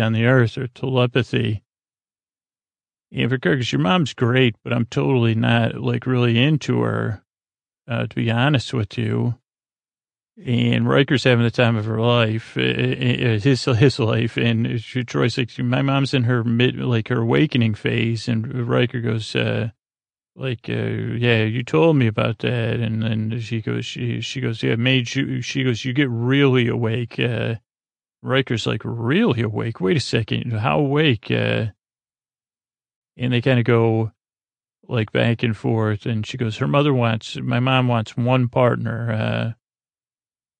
on 0.00 0.12
the 0.14 0.24
earth, 0.24 0.56
or 0.56 0.68
telepathy." 0.68 1.62
And 3.12 3.30
Picard 3.30 3.58
goes, 3.58 3.72
"Your 3.72 3.82
mom's 3.82 4.14
great, 4.14 4.56
but 4.64 4.72
I'm 4.72 4.86
totally 4.86 5.34
not 5.34 5.74
like 5.82 6.06
really 6.06 6.42
into 6.42 6.80
her." 6.80 7.23
Uh, 7.88 8.06
to 8.06 8.14
be 8.14 8.30
honest 8.30 8.72
with 8.74 8.98
you. 8.98 9.34
And 10.44 10.88
Riker's 10.88 11.22
having 11.22 11.44
the 11.44 11.50
time 11.52 11.76
of 11.76 11.84
her 11.84 12.00
life, 12.00 12.54
his 12.54 13.64
his 13.64 13.98
life, 14.00 14.36
and 14.36 14.66
Troi's 14.66 15.38
like, 15.38 15.56
my 15.60 15.80
mom's 15.80 16.12
in 16.12 16.24
her 16.24 16.42
mid, 16.42 16.74
like 16.76 17.06
her 17.06 17.20
awakening 17.20 17.74
phase, 17.74 18.26
and 18.26 18.68
Riker 18.68 19.00
goes, 19.00 19.36
uh, 19.36 19.70
like, 20.34 20.68
uh, 20.68 20.72
yeah, 20.72 21.44
you 21.44 21.62
told 21.62 21.94
me 21.94 22.08
about 22.08 22.40
that, 22.40 22.80
and 22.80 23.00
then 23.00 23.38
she 23.38 23.60
goes, 23.62 23.86
she 23.86 24.20
she 24.20 24.40
goes, 24.40 24.60
yeah, 24.60 24.74
made 24.74 25.14
you, 25.14 25.40
she 25.40 25.62
goes, 25.62 25.84
you 25.84 25.92
get 25.92 26.10
really 26.10 26.66
awake. 26.66 27.20
Uh, 27.20 27.54
Riker's 28.20 28.66
like, 28.66 28.82
really 28.84 29.42
awake? 29.42 29.80
Wait 29.80 29.96
a 29.96 30.00
second, 30.00 30.52
how 30.52 30.80
awake? 30.80 31.30
Uh, 31.30 31.66
and 33.16 33.32
they 33.32 33.40
kind 33.40 33.60
of 33.60 33.64
go, 33.64 34.10
like 34.88 35.12
back 35.12 35.42
and 35.42 35.56
forth. 35.56 36.06
And 36.06 36.26
she 36.26 36.36
goes, 36.36 36.56
her 36.58 36.68
mother 36.68 36.92
wants, 36.92 37.36
my 37.36 37.60
mom 37.60 37.88
wants 37.88 38.16
one 38.16 38.48
partner. 38.48 39.12
Uh, 39.12 39.52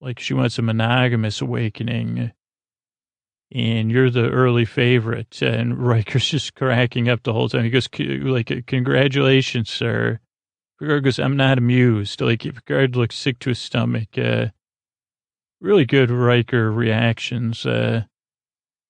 Like 0.01 0.21
she 0.21 0.35
wants 0.35 0.59
a 0.59 0.63
monogamous 0.63 1.41
awakening. 1.41 2.33
And 3.53 3.91
you're 3.91 4.11
the 4.11 4.31
early 4.31 4.65
favorite. 4.65 5.41
And 5.41 5.79
Riker's 5.79 6.29
just 6.29 6.55
cracking 6.55 7.09
up 7.09 7.23
the 7.23 7.33
whole 7.33 7.49
time. 7.49 7.65
He 7.65 7.71
goes, 7.71 7.89
like, 7.99 8.67
congratulations, 8.67 9.71
sir. 9.71 10.21
Picard 10.79 11.05
goes, 11.05 11.19
I'm 11.19 11.37
not 11.37 11.59
amused. 11.59 12.21
Like, 12.21 12.41
Picard 12.41 12.97
looks 12.97 13.17
sick 13.17 13.39
to 13.41 13.51
his 13.51 13.61
stomach. 13.61 14.19
Uh, 14.19 14.49
really 15.61 15.85
good 15.85 16.11
Riker 16.11 16.73
reactions. 16.73 17.65
Uh, 17.65 18.05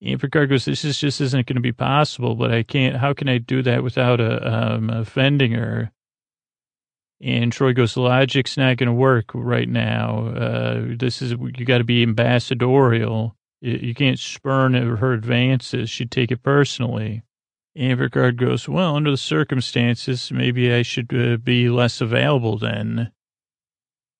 Picard 0.05 0.51
goes, 0.51 0.67
this 0.67 0.85
is 0.85 0.99
just 0.99 1.21
isn't 1.21 1.47
going 1.47 1.57
to 1.57 1.62
be 1.62 1.73
possible, 1.73 2.35
but 2.35 2.53
I 2.53 2.62
can't, 2.62 2.97
how 2.97 3.14
can 3.14 3.29
I 3.29 3.38
do 3.38 3.62
that 3.62 3.83
without 3.83 4.21
uh, 4.21 4.40
um, 4.43 4.90
offending 4.90 5.53
her? 5.53 5.93
And 7.23 7.51
Troi 7.51 7.75
goes, 7.75 7.97
logic's 7.97 8.59
not 8.59 8.77
going 8.77 8.88
to 8.88 8.93
work 8.93 9.31
right 9.33 9.69
now. 9.69 10.27
Uh, 10.29 10.85
this 10.99 11.23
is, 11.23 11.33
you 11.33 11.64
got 11.64 11.79
to 11.79 11.85
be 11.85 12.03
ambassadorial. 12.03 13.35
You, 13.62 13.95
can't 13.95 14.19
spurn 14.19 14.75
her 14.75 15.12
advances. 15.14 15.88
She'd 15.88 16.11
take 16.11 16.31
it 16.31 16.43
personally. 16.43 17.23
And 17.75 17.99
Picard 17.99 18.37
goes, 18.37 18.69
well, 18.69 18.97
under 18.97 19.11
the 19.11 19.17
circumstances, 19.17 20.31
maybe 20.31 20.71
I 20.71 20.83
should 20.83 21.14
uh, 21.14 21.38
be 21.38 21.71
less 21.71 22.03
available 22.03 22.59
then. 22.59 23.11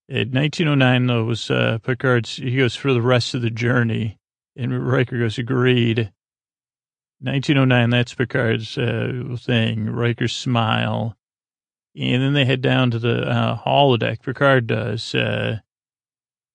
In 0.09 0.31
1909, 0.33 1.07
though, 1.07 1.25
was 1.25 1.51
uh, 1.51 1.79
Picard's, 1.83 2.37
he 2.37 2.57
goes, 2.57 2.75
for 2.75 2.95
the 2.95 3.03
rest 3.03 3.35
of 3.35 3.43
the 3.43 3.51
journey. 3.51 4.19
And 4.57 4.87
Riker 4.87 5.19
goes, 5.19 5.39
agreed. 5.39 6.13
1909, 7.21 7.91
that's 7.91 8.15
Picard's 8.15 8.77
uh, 8.77 9.37
thing. 9.39 9.91
Riker's 9.91 10.33
smile. 10.33 11.17
And 11.97 12.23
then 12.23 12.35
they 12.35 12.45
head 12.45 12.61
down 12.61 12.91
to 12.91 12.99
the 12.99 13.29
uh, 13.29 13.59
holodeck. 13.59 14.23
Picard 14.23 14.67
does. 14.67 15.15
Uh, 15.15 15.61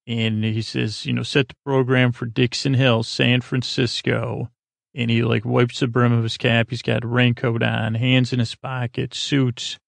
and 0.06 0.44
he 0.44 0.62
says, 0.62 1.06
you 1.06 1.12
know, 1.12 1.22
set 1.22 1.48
the 1.48 1.54
program 1.64 2.12
for 2.12 2.26
Dixon 2.26 2.74
Hill, 2.74 3.02
San 3.02 3.40
Francisco. 3.40 4.50
And 4.94 5.10
he 5.10 5.22
like 5.22 5.44
wipes 5.44 5.80
the 5.80 5.86
brim 5.86 6.12
of 6.12 6.24
his 6.24 6.36
cap. 6.36 6.68
He's 6.70 6.82
got 6.82 7.04
a 7.04 7.08
raincoat 7.08 7.62
on, 7.62 7.94
hands 7.94 8.32
in 8.32 8.40
his 8.40 8.54
pocket, 8.56 9.14
suits, 9.14 9.78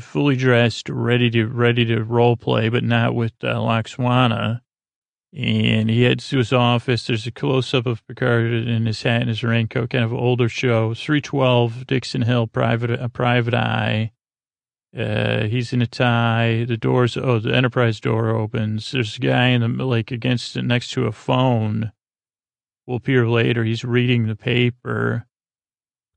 fully 0.00 0.36
dressed, 0.36 0.88
ready 0.88 1.28
to 1.30 1.46
ready 1.46 1.84
to 1.84 2.02
role 2.02 2.36
play, 2.36 2.70
but 2.70 2.82
not 2.82 3.14
with 3.14 3.34
uh, 3.42 3.54
Lwaxana. 3.54 4.62
And 5.34 5.88
he 5.88 6.02
heads 6.02 6.28
to 6.28 6.38
his 6.38 6.52
office. 6.52 7.06
There's 7.06 7.26
a 7.26 7.30
close 7.30 7.72
up 7.72 7.86
of 7.86 8.06
Picard 8.06 8.52
in 8.52 8.84
his 8.84 9.02
hat 9.02 9.22
and 9.22 9.30
his 9.30 9.42
raincoat, 9.42 9.90
kind 9.90 10.04
of 10.04 10.12
older 10.12 10.48
show. 10.48 10.92
312 10.92 11.86
Dixon 11.86 12.22
Hill, 12.22 12.46
private 12.46 12.90
a 12.90 13.08
private 13.08 13.54
eye. 13.54 14.12
Uh, 14.96 15.44
he's 15.44 15.72
in 15.72 15.80
a 15.80 15.86
tie. 15.86 16.64
The 16.68 16.76
doors, 16.76 17.16
oh, 17.16 17.38
the 17.38 17.54
Enterprise 17.54 17.98
door 17.98 18.28
opens. 18.28 18.92
There's 18.92 19.16
a 19.16 19.20
guy 19.20 19.48
in 19.48 19.62
the 19.62 19.84
like 19.84 20.10
against 20.10 20.54
it, 20.56 20.64
next 20.64 20.90
to 20.92 21.06
a 21.06 21.12
phone. 21.12 21.92
Will 22.86 22.96
appear 22.96 23.26
later. 23.26 23.64
He's 23.64 23.84
reading 23.84 24.26
the 24.26 24.36
paper. 24.36 25.26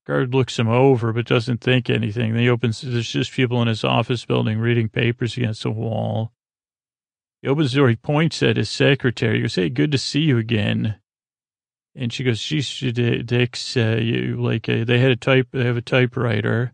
Guard 0.05 0.33
looks 0.33 0.59
him 0.59 0.67
over, 0.67 1.13
but 1.13 1.25
doesn't 1.25 1.61
think 1.61 1.89
anything. 1.89 2.33
Then 2.33 2.41
he 2.41 2.49
opens. 2.49 2.81
There's 2.81 3.09
just 3.09 3.31
people 3.31 3.61
in 3.61 3.67
his 3.67 3.83
office 3.83 4.25
building 4.25 4.59
reading 4.59 4.89
papers 4.89 5.37
against 5.37 5.63
the 5.63 5.71
wall. 5.71 6.33
He 7.45 7.49
opens 7.51 7.73
the 7.73 7.77
door. 7.77 7.89
He 7.89 7.95
points 7.95 8.41
at 8.41 8.57
his 8.57 8.71
secretary. 8.71 9.35
He 9.35 9.41
goes, 9.43 9.53
"Hey, 9.53 9.69
good 9.69 9.91
to 9.91 9.99
see 9.99 10.21
you 10.21 10.39
again." 10.39 10.95
And 11.93 12.11
she 12.11 12.23
goes, 12.23 12.39
"She's 12.39 12.67
Dix. 12.79 13.77
Uh, 13.77 13.99
you 14.01 14.41
like 14.41 14.67
uh, 14.67 14.83
they 14.83 14.97
had 14.97 15.11
a 15.11 15.15
type. 15.15 15.49
They 15.51 15.63
have 15.63 15.77
a 15.77 15.81
typewriter." 15.81 16.73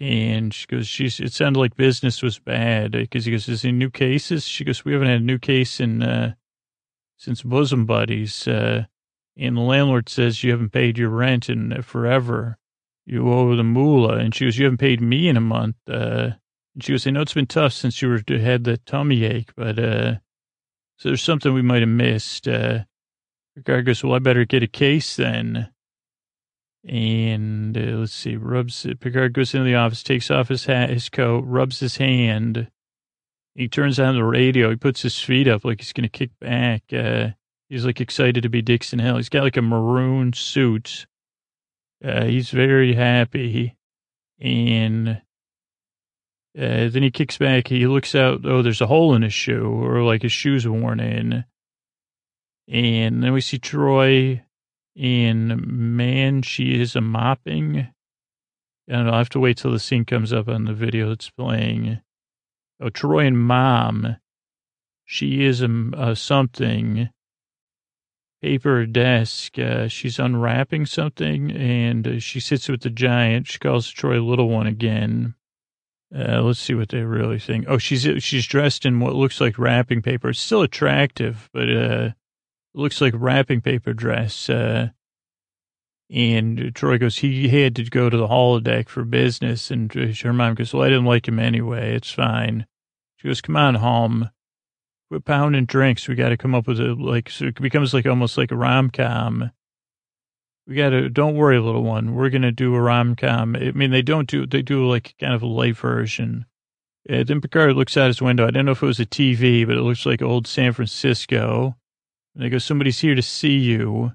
And 0.00 0.54
she 0.54 0.66
goes, 0.66 0.86
she's, 0.86 1.20
it 1.20 1.32
sounded 1.32 1.58
like 1.58 1.76
business 1.76 2.22
was 2.22 2.38
bad 2.38 2.92
because 2.92 3.24
he 3.24 3.32
goes, 3.32 3.48
is 3.48 3.62
there 3.62 3.72
new 3.72 3.90
cases? 3.90 4.46
She 4.46 4.64
goes, 4.64 4.84
we 4.84 4.92
haven't 4.92 5.08
had 5.08 5.20
a 5.20 5.24
new 5.24 5.38
case 5.38 5.80
in, 5.80 6.04
uh, 6.04 6.34
since 7.16 7.42
bosom 7.42 7.84
buddies. 7.84 8.46
Uh, 8.46 8.84
and 9.36 9.56
the 9.56 9.60
landlord 9.60 10.08
says 10.08 10.44
you 10.44 10.52
haven't 10.52 10.70
paid 10.70 10.98
your 10.98 11.08
rent 11.08 11.50
in 11.50 11.82
forever. 11.82 12.58
You 13.06 13.28
owe 13.28 13.56
the 13.56 13.64
moolah. 13.64 14.18
And 14.18 14.32
she 14.32 14.44
goes, 14.44 14.56
you 14.56 14.66
haven't 14.66 14.78
paid 14.78 15.00
me 15.00 15.28
in 15.28 15.36
a 15.36 15.40
month. 15.40 15.76
Uh, 15.88 16.30
she 16.82 16.92
goes, 16.92 17.06
I 17.06 17.10
know 17.10 17.22
it's 17.22 17.34
been 17.34 17.46
tough 17.46 17.72
since 17.72 18.00
you 18.02 18.08
were, 18.08 18.22
had 18.38 18.64
the 18.64 18.76
tummy 18.78 19.24
ache, 19.24 19.52
but, 19.56 19.78
uh, 19.78 20.14
so 20.98 21.08
there's 21.08 21.22
something 21.22 21.54
we 21.54 21.62
might 21.62 21.82
have 21.82 21.88
missed. 21.88 22.48
Uh, 22.48 22.80
goes, 23.64 24.02
well, 24.02 24.14
I 24.14 24.18
better 24.18 24.44
get 24.44 24.62
a 24.62 24.68
case 24.68 25.16
then. 25.16 25.70
And 26.86 27.76
uh, 27.76 27.98
let's 27.98 28.12
see, 28.12 28.36
rubs, 28.36 28.86
Picard 29.00 29.32
goes 29.32 29.54
into 29.54 29.64
the 29.64 29.74
office, 29.74 30.02
takes 30.02 30.30
off 30.30 30.48
his 30.48 30.64
hat, 30.64 30.90
his 30.90 31.08
coat, 31.08 31.44
rubs 31.46 31.80
his 31.80 31.96
hand. 31.96 32.68
He 33.54 33.68
turns 33.68 33.98
on 33.98 34.14
the 34.14 34.24
radio. 34.24 34.70
He 34.70 34.76
puts 34.76 35.02
his 35.02 35.18
feet 35.18 35.48
up 35.48 35.64
like 35.64 35.80
he's 35.80 35.92
going 35.92 36.08
to 36.08 36.18
kick 36.18 36.30
back. 36.40 36.84
Uh, 36.92 37.30
he's 37.68 37.84
like 37.84 38.00
excited 38.00 38.42
to 38.42 38.48
be 38.48 38.62
Dixon 38.62 39.00
Hill. 39.00 39.16
He's 39.16 39.28
got 39.28 39.42
like 39.42 39.56
a 39.56 39.62
maroon 39.62 40.32
suit. 40.32 41.06
Uh, 42.04 42.24
he's 42.24 42.50
very 42.50 42.94
happy. 42.94 43.76
And 44.40 45.20
uh, 46.56 46.88
then 46.88 47.02
he 47.02 47.10
kicks 47.10 47.38
back. 47.38 47.68
He 47.68 47.86
looks 47.86 48.14
out. 48.14 48.40
Oh, 48.44 48.62
there's 48.62 48.80
a 48.80 48.86
hole 48.86 49.14
in 49.14 49.22
his 49.22 49.34
shoe, 49.34 49.66
or 49.66 50.02
like 50.02 50.22
his 50.22 50.32
shoe's 50.32 50.66
worn 50.66 51.00
in. 51.00 51.44
And 52.68 53.22
then 53.22 53.32
we 53.32 53.40
see 53.40 53.58
Troi, 53.58 54.42
and 54.96 55.66
Man, 55.66 56.42
She 56.42 56.80
Is 56.80 56.96
a 56.96 57.00
Mopping. 57.00 57.88
And 58.88 59.08
I'll 59.08 59.18
have 59.18 59.28
to 59.30 59.40
wait 59.40 59.58
till 59.58 59.70
the 59.70 59.78
scene 59.78 60.04
comes 60.04 60.32
up 60.32 60.48
on 60.48 60.64
the 60.64 60.74
video 60.74 61.08
that's 61.10 61.30
playing. 61.30 62.00
Oh, 62.80 62.88
Troi 62.88 63.26
and 63.26 63.38
Mom. 63.38 64.16
She 65.04 65.44
is 65.44 65.62
a, 65.62 65.90
a 65.96 66.16
something. 66.16 67.10
Paper 68.42 68.86
desk. 68.86 69.58
Uh, 69.58 69.88
she's 69.88 70.18
unwrapping 70.18 70.86
something 70.86 71.50
and 71.50 72.06
uh, 72.06 72.18
she 72.18 72.40
sits 72.40 72.68
with 72.68 72.82
the 72.82 72.90
giant. 72.90 73.48
She 73.48 73.58
calls 73.58 73.92
Troi 73.92 74.24
little 74.24 74.48
one 74.48 74.66
again. 74.66 75.34
Uh, 76.14 76.40
let's 76.42 76.60
see 76.60 76.74
what 76.74 76.88
they 76.88 77.02
really 77.02 77.38
think. 77.38 77.66
Oh, 77.68 77.78
she's 77.78 78.06
she's 78.22 78.46
dressed 78.46 78.86
in 78.86 79.00
what 79.00 79.14
looks 79.14 79.40
like 79.40 79.58
wrapping 79.58 80.00
paper. 80.00 80.30
It's 80.30 80.40
still 80.40 80.62
attractive, 80.62 81.50
but 81.52 81.68
uh, 81.70 82.10
looks 82.74 83.00
like 83.00 83.14
wrapping 83.16 83.60
paper 83.60 83.92
dress. 83.92 84.48
Uh, 84.48 84.88
and 86.10 86.58
Troi 86.74 86.98
goes, 86.98 87.18
he 87.18 87.48
had 87.48 87.76
to 87.76 87.84
go 87.84 88.08
to 88.08 88.16
the 88.16 88.28
holodeck 88.28 88.88
for 88.88 89.04
business. 89.04 89.70
And 89.70 89.92
her 89.92 90.32
mom 90.32 90.54
goes, 90.54 90.72
well, 90.72 90.84
I 90.84 90.88
didn't 90.88 91.04
like 91.04 91.28
him 91.28 91.38
anyway. 91.38 91.94
It's 91.94 92.10
fine. 92.10 92.66
She 93.16 93.28
goes, 93.28 93.40
come 93.40 93.56
on 93.56 93.74
home. 93.74 94.30
Quit 95.10 95.24
pounding 95.24 95.66
drinks. 95.66 96.08
We 96.08 96.14
got 96.14 96.30
to 96.30 96.36
come 96.36 96.54
up 96.54 96.66
with 96.66 96.80
a, 96.80 96.94
like, 96.94 97.28
so 97.28 97.46
it 97.46 97.60
becomes 97.60 97.92
like 97.92 98.06
almost 98.06 98.38
like 98.38 98.50
a 98.50 98.56
rom 98.56 98.90
com. 98.90 99.50
We 100.68 100.74
got 100.74 100.90
to, 100.90 101.08
don't 101.08 101.34
worry, 101.34 101.58
little 101.58 101.82
one. 101.82 102.14
We're 102.14 102.28
to 102.28 102.52
do 102.52 102.74
a 102.74 102.80
rom 102.80 103.16
com. 103.16 103.56
I 103.56 103.70
mean, 103.70 103.90
they 103.90 104.02
don't 104.02 104.28
do, 104.28 104.46
they 104.46 104.60
do 104.60 104.86
like 104.86 105.14
kind 105.18 105.32
of 105.32 105.42
a 105.42 105.46
light 105.46 105.78
version. 105.78 106.44
Uh, 107.08 107.24
then 107.24 107.40
Picard 107.40 107.74
looks 107.74 107.96
out 107.96 108.08
his 108.08 108.20
window. 108.20 108.46
I 108.46 108.50
don't 108.50 108.66
know 108.66 108.72
if 108.72 108.82
it 108.82 108.86
was 108.86 109.00
a 109.00 109.06
TV, 109.06 109.66
but 109.66 109.78
it 109.78 109.82
looks 109.82 110.04
like 110.04 110.20
old 110.20 110.46
San 110.46 110.74
Francisco. 110.74 111.74
And 112.34 112.44
they 112.44 112.50
go, 112.50 112.58
somebody's 112.58 113.00
here 113.00 113.14
to 113.14 113.22
see 113.22 113.56
you. 113.56 114.12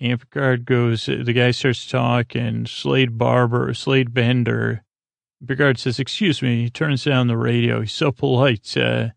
And 0.00 0.18
Picard 0.18 0.64
goes, 0.64 1.06
the 1.06 1.32
guy 1.32 1.52
starts 1.52 1.84
to 1.84 1.90
talk 1.90 2.34
and 2.34 2.68
Slade 2.68 3.16
Barber, 3.16 3.72
Slade 3.72 4.12
Bender. 4.12 4.82
Picard 5.46 5.78
says, 5.78 6.00
excuse 6.00 6.42
me. 6.42 6.64
He 6.64 6.70
turns 6.70 7.04
down 7.04 7.28
the 7.28 7.36
radio. 7.36 7.82
He's 7.82 7.92
so 7.92 8.10
polite. 8.10 8.76
Uh, 8.76 9.10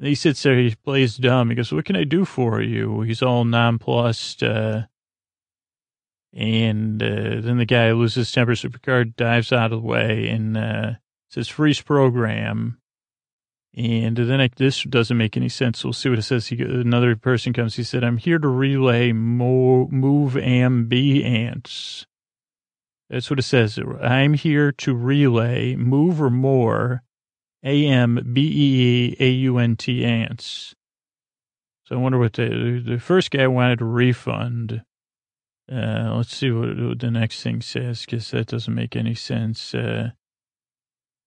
he 0.00 0.16
sits 0.16 0.42
there, 0.42 0.58
he 0.58 0.74
plays 0.74 1.16
dumb. 1.16 1.50
He 1.50 1.54
goes, 1.54 1.72
what 1.72 1.84
can 1.84 1.96
I 1.96 2.04
do 2.04 2.24
for 2.24 2.60
you? 2.60 3.02
He's 3.02 3.22
all 3.22 3.44
nonplussed. 3.44 4.42
Uh, 4.42 4.82
and 6.36 7.02
uh, 7.02 7.40
then 7.40 7.56
the 7.56 7.64
guy 7.64 7.90
loses 7.92 8.30
temper, 8.30 8.54
so 8.54 8.68
Picard 8.68 9.16
dives 9.16 9.52
out 9.52 9.72
of 9.72 9.80
the 9.80 9.86
way 9.86 10.28
and 10.28 10.54
uh, 10.54 10.90
says, 11.30 11.48
freeze 11.48 11.80
program. 11.80 12.78
And 13.74 14.16
then 14.16 14.40
I, 14.42 14.50
this 14.54 14.82
doesn't 14.84 15.16
make 15.16 15.36
any 15.38 15.48
sense. 15.48 15.82
We'll 15.82 15.94
see 15.94 16.10
what 16.10 16.18
it 16.18 16.22
says. 16.22 16.48
He, 16.48 16.60
another 16.60 17.16
person 17.16 17.54
comes. 17.54 17.76
He 17.76 17.84
said, 17.84 18.04
I'm 18.04 18.18
here 18.18 18.38
to 18.38 18.48
relay 18.48 19.12
mo, 19.12 19.88
move 19.88 20.34
ambience. 20.34 22.04
That's 23.08 23.30
what 23.30 23.38
it 23.38 23.42
says. 23.44 23.78
I'm 24.02 24.34
here 24.34 24.72
to 24.72 24.94
relay 24.94 25.74
move 25.74 26.20
or 26.20 26.30
more 26.30 27.02
A 27.64 27.86
M 27.86 28.30
B 28.32 28.42
E 28.42 29.14
E 29.14 29.16
A 29.20 29.30
U 29.30 29.58
N 29.58 29.76
T 29.76 30.04
ants. 30.04 30.74
So 31.84 31.94
I 31.94 31.98
wonder 31.98 32.18
what 32.18 32.34
the, 32.34 32.82
the 32.84 32.98
first 32.98 33.30
guy 33.30 33.46
wanted 33.46 33.80
a 33.80 33.84
refund. 33.84 34.82
Uh, 35.70 36.14
let's 36.16 36.36
see 36.36 36.50
what, 36.50 36.98
the 37.00 37.10
next 37.10 37.42
thing 37.42 37.60
says 37.60 38.04
because 38.04 38.30
that 38.30 38.46
doesn't 38.46 38.74
make 38.74 38.94
any 38.94 39.14
sense. 39.14 39.74
Uh, 39.74 40.10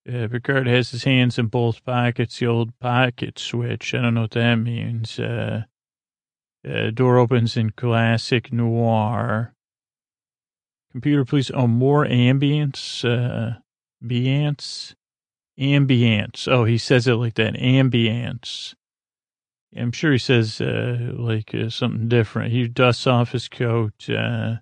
uh, 0.08 0.28
Picard 0.30 0.66
has 0.66 0.92
his 0.92 1.04
hands 1.04 1.38
in 1.38 1.48
both 1.48 1.84
pockets, 1.84 2.40
the 2.40 2.48
old 2.48 2.78
pocket 2.80 3.38
switch. 3.38 3.94
I 3.94 4.02
don't 4.02 4.14
know 4.14 4.22
what 4.22 4.32
that 4.32 4.56
means. 4.56 5.20
Uh, 5.20 5.64
uh, 6.68 6.90
door 6.92 7.18
opens 7.18 7.58
in 7.58 7.72
classic 7.72 8.52
noir. 8.52 9.54
Computer, 10.92 11.26
please. 11.26 11.52
Oh, 11.52 11.68
more 11.68 12.06
ambience, 12.06 13.06
uh, 13.06 13.60
ambience. 14.04 14.96
ambience. 15.60 16.48
Oh, 16.48 16.64
he 16.64 16.78
says 16.78 17.08
it 17.08 17.14
like 17.14 17.36
that, 17.36 17.54
ambience. 17.56 18.74
I'm 19.78 19.92
sure 19.92 20.12
he 20.12 20.18
says 20.18 20.60
uh, 20.62 21.14
like 21.14 21.54
uh, 21.54 21.70
something 21.70 22.08
different. 22.08 22.52
He 22.52 22.68
dusts 22.68 23.06
off 23.06 23.32
his 23.32 23.48
coat, 23.48 24.10
uh, 24.10 24.56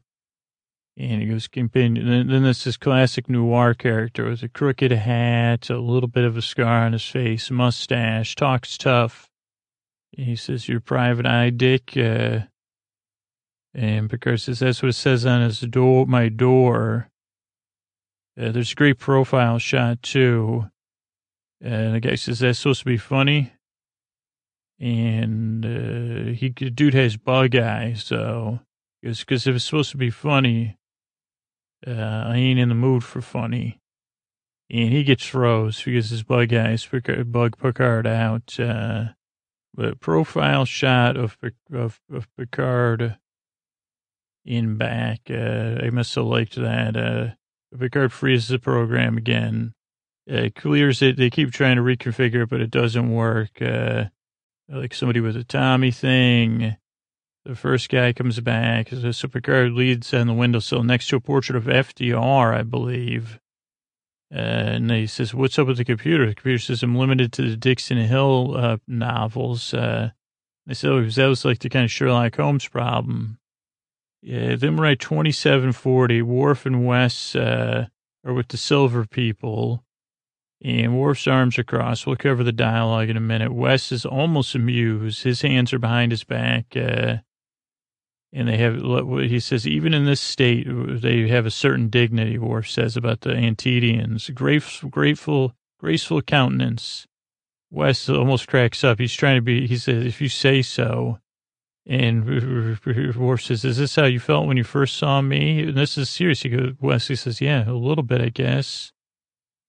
and 0.97 1.21
he 1.21 1.27
goes, 1.27 1.47
continue. 1.47 2.03
Then, 2.03 2.27
then 2.27 2.43
this 2.43 2.75
classic 2.77 3.29
noir 3.29 3.73
character 3.73 4.29
with 4.29 4.43
a 4.43 4.49
crooked 4.49 4.91
hat, 4.91 5.69
a 5.69 5.77
little 5.77 6.09
bit 6.09 6.25
of 6.25 6.35
a 6.35 6.41
scar 6.41 6.85
on 6.85 6.93
his 6.93 7.05
face, 7.05 7.49
mustache, 7.49 8.35
talks 8.35 8.77
tough. 8.77 9.29
He 10.11 10.35
says, 10.35 10.67
"You're 10.67 10.79
private 10.79 11.25
eye, 11.25 11.51
Dick." 11.51 11.95
Uh, 11.95 12.41
and 13.73 14.09
Picard 14.09 14.41
says, 14.41 14.59
"That's 14.59 14.81
what 14.81 14.89
it 14.89 14.93
says 14.93 15.25
on 15.25 15.41
his 15.41 15.59
door, 15.61 16.07
my 16.07 16.29
door." 16.29 17.09
Uh, 18.39 18.51
there's 18.51 18.71
a 18.71 18.75
great 18.75 18.97
profile 18.97 19.59
shot 19.59 20.01
too. 20.01 20.65
And 21.61 21.95
the 21.95 21.99
guy 21.99 22.15
says, 22.15 22.39
"That's 22.39 22.59
supposed 22.59 22.79
to 22.79 22.85
be 22.85 22.97
funny." 22.97 23.53
And 24.79 25.65
uh, 25.65 26.31
he 26.33 26.49
dude 26.49 26.93
has 26.93 27.17
bug 27.17 27.55
eyes, 27.55 28.03
so 28.03 28.59
because 29.01 29.47
if 29.47 29.55
it's 29.55 29.65
supposed 29.65 29.91
to 29.91 29.97
be 29.97 30.09
funny, 30.09 30.77
uh, 31.85 31.91
I 31.91 32.37
ain't 32.37 32.59
in 32.59 32.69
the 32.69 32.75
mood 32.75 33.03
for 33.03 33.21
funny. 33.21 33.79
And 34.69 34.91
he 34.91 35.03
gets 35.03 35.25
froze 35.25 35.81
because 35.81 36.09
his 36.09 36.23
bug 36.23 36.53
eyes 36.53 36.87
bug 37.25 37.57
Picard 37.57 38.05
out. 38.05 38.59
Uh, 38.59 39.05
but 39.73 39.99
profile 39.99 40.65
shot 40.65 41.15
of 41.15 41.37
of, 41.71 42.01
of 42.11 42.27
Picard 42.37 43.17
in 44.45 44.77
back. 44.77 45.21
Uh, 45.29 45.79
I 45.83 45.89
must 45.91 46.15
have 46.15 46.25
liked 46.25 46.55
that. 46.55 46.97
Uh, 46.97 47.77
Picard 47.77 48.11
freezes 48.11 48.49
the 48.49 48.59
program 48.59 49.17
again. 49.17 49.73
Uh, 50.29 50.49
clears 50.55 51.01
it. 51.01 51.15
They 51.15 51.29
keep 51.29 51.51
trying 51.51 51.77
to 51.77 51.81
reconfigure 51.81 52.43
it, 52.43 52.49
but 52.49 52.61
it 52.61 52.71
doesn't 52.71 53.11
work. 53.11 53.61
Uh, 53.61 54.05
like 54.69 54.93
somebody 54.93 55.19
with 55.19 55.37
a 55.37 55.43
Tommy 55.43 55.91
thing. 55.91 56.75
The 57.45 57.55
first 57.55 57.89
guy 57.89 58.11
comes 58.11 58.39
back. 58.41 58.89
So 58.89 59.27
Picard 59.27 59.71
leads 59.71 60.13
on 60.13 60.27
the 60.27 60.33
windowsill 60.33 60.83
next 60.83 61.07
to 61.07 61.15
a 61.15 61.21
portrait 61.21 61.55
of 61.55 61.63
FDR, 61.63 62.53
I 62.53 62.63
believe. 62.63 63.39
Uh, 64.33 64.39
and 64.39 64.91
he 64.91 65.07
says, 65.07 65.33
what's 65.33 65.57
up 65.57 65.67
with 65.67 65.77
the 65.77 65.85
computer? 65.85 66.27
The 66.27 66.35
computer 66.35 66.59
says, 66.59 66.83
I'm 66.83 66.95
limited 66.95 67.31
to 67.33 67.49
the 67.49 67.55
Dixon 67.55 67.97
Hill 67.97 68.55
uh, 68.57 68.77
novels. 68.87 69.73
Uh, 69.73 70.11
said, 70.73 70.89
oh, 70.89 71.09
that 71.09 71.27
was 71.27 71.45
like 71.45 71.59
the 71.59 71.69
kind 71.69 71.85
of 71.85 71.91
Sherlock 71.91 72.35
Holmes 72.35 72.67
problem. 72.67 73.39
Yeah, 74.21 74.57
then 74.57 74.75
we're 74.75 74.87
at 74.87 74.99
2740. 74.99 76.21
Worf 76.23 76.65
and 76.65 76.85
Wes 76.85 77.35
uh, 77.35 77.87
are 78.25 78.33
with 78.33 78.49
the 78.49 78.57
Silver 78.57 79.05
people. 79.05 79.85
And 80.63 80.97
Worf's 80.97 81.27
arms 81.27 81.59
are 81.59 81.63
crossed. 81.63 82.07
We'll 82.07 82.15
cover 82.15 82.43
the 82.43 82.51
dialogue 82.51 83.09
in 83.09 83.17
a 83.17 83.21
minute. 83.21 83.53
Wes 83.53 83.91
is 83.91 84.05
almost 84.05 84.55
amused. 84.55 85.23
His 85.23 85.41
hands 85.41 85.71
are 85.71 85.79
behind 85.79 86.11
his 86.11 86.23
back. 86.23 86.75
Uh, 86.75 87.17
and 88.33 88.47
they 88.47 88.57
have, 88.57 88.81
he 89.29 89.39
says, 89.39 89.67
even 89.67 89.93
in 89.93 90.05
this 90.05 90.19
state, 90.19 90.67
they 90.67 91.27
have 91.27 91.45
a 91.45 91.51
certain 91.51 91.89
dignity, 91.89 92.37
Worf 92.37 92.69
says 92.69 92.97
about 92.97 93.21
the 93.21 93.29
Antedians. 93.29 94.29
Grateful, 94.33 94.89
grateful, 94.89 95.53
graceful 95.79 96.21
countenance. 96.21 97.07
Wes 97.71 98.09
almost 98.09 98.47
cracks 98.47 98.83
up. 98.83 98.99
He's 98.99 99.13
trying 99.13 99.37
to 99.37 99.41
be, 99.41 99.67
he 99.67 99.77
says, 99.77 100.05
if 100.05 100.21
you 100.21 100.29
say 100.29 100.61
so. 100.61 101.19
And 101.85 102.25
Worf 103.15 103.43
says, 103.43 103.63
is 103.63 103.77
this 103.77 103.95
how 103.95 104.05
you 104.05 104.19
felt 104.19 104.47
when 104.47 104.57
you 104.57 104.63
first 104.63 104.97
saw 104.97 105.21
me? 105.21 105.63
And 105.63 105.77
this 105.77 105.97
is 105.97 106.09
serious. 106.09 106.41
He 106.41 106.49
goes, 106.49 106.73
Wesley 106.81 107.15
says, 107.15 107.39
yeah, 107.39 107.69
a 107.69 107.71
little 107.71 108.03
bit, 108.03 108.21
I 108.21 108.29
guess. 108.29 108.91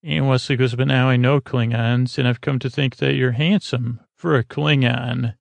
And 0.03 0.29
Wesley 0.29 0.57
goes, 0.57 0.75
but 0.75 0.87
now 0.87 1.09
I 1.09 1.17
know 1.17 1.41
Klingons, 1.41 2.19
and 2.19 2.29
I've 2.29 2.41
come 2.41 2.59
to 2.61 2.71
think 2.71 2.97
that 2.97 3.15
you're 3.15 3.33
handsome 3.33 4.01
for 4.15 4.37
a 4.37 4.45
Klingon. 4.45 5.35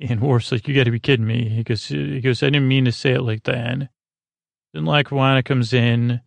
And 0.00 0.20
Worf's 0.20 0.50
like, 0.50 0.66
you 0.66 0.74
got 0.74 0.84
to 0.84 0.90
be 0.90 0.98
kidding 0.98 1.26
me. 1.26 1.48
He 1.48 1.62
goes, 1.62 1.86
he 1.86 2.20
goes, 2.20 2.42
I 2.42 2.46
didn't 2.46 2.68
mean 2.68 2.86
to 2.86 2.92
say 2.92 3.12
it 3.12 3.22
like 3.22 3.44
that. 3.44 3.90
Then 4.72 4.84
Lackawanna 4.84 5.42
comes 5.42 5.72
in. 5.72 6.20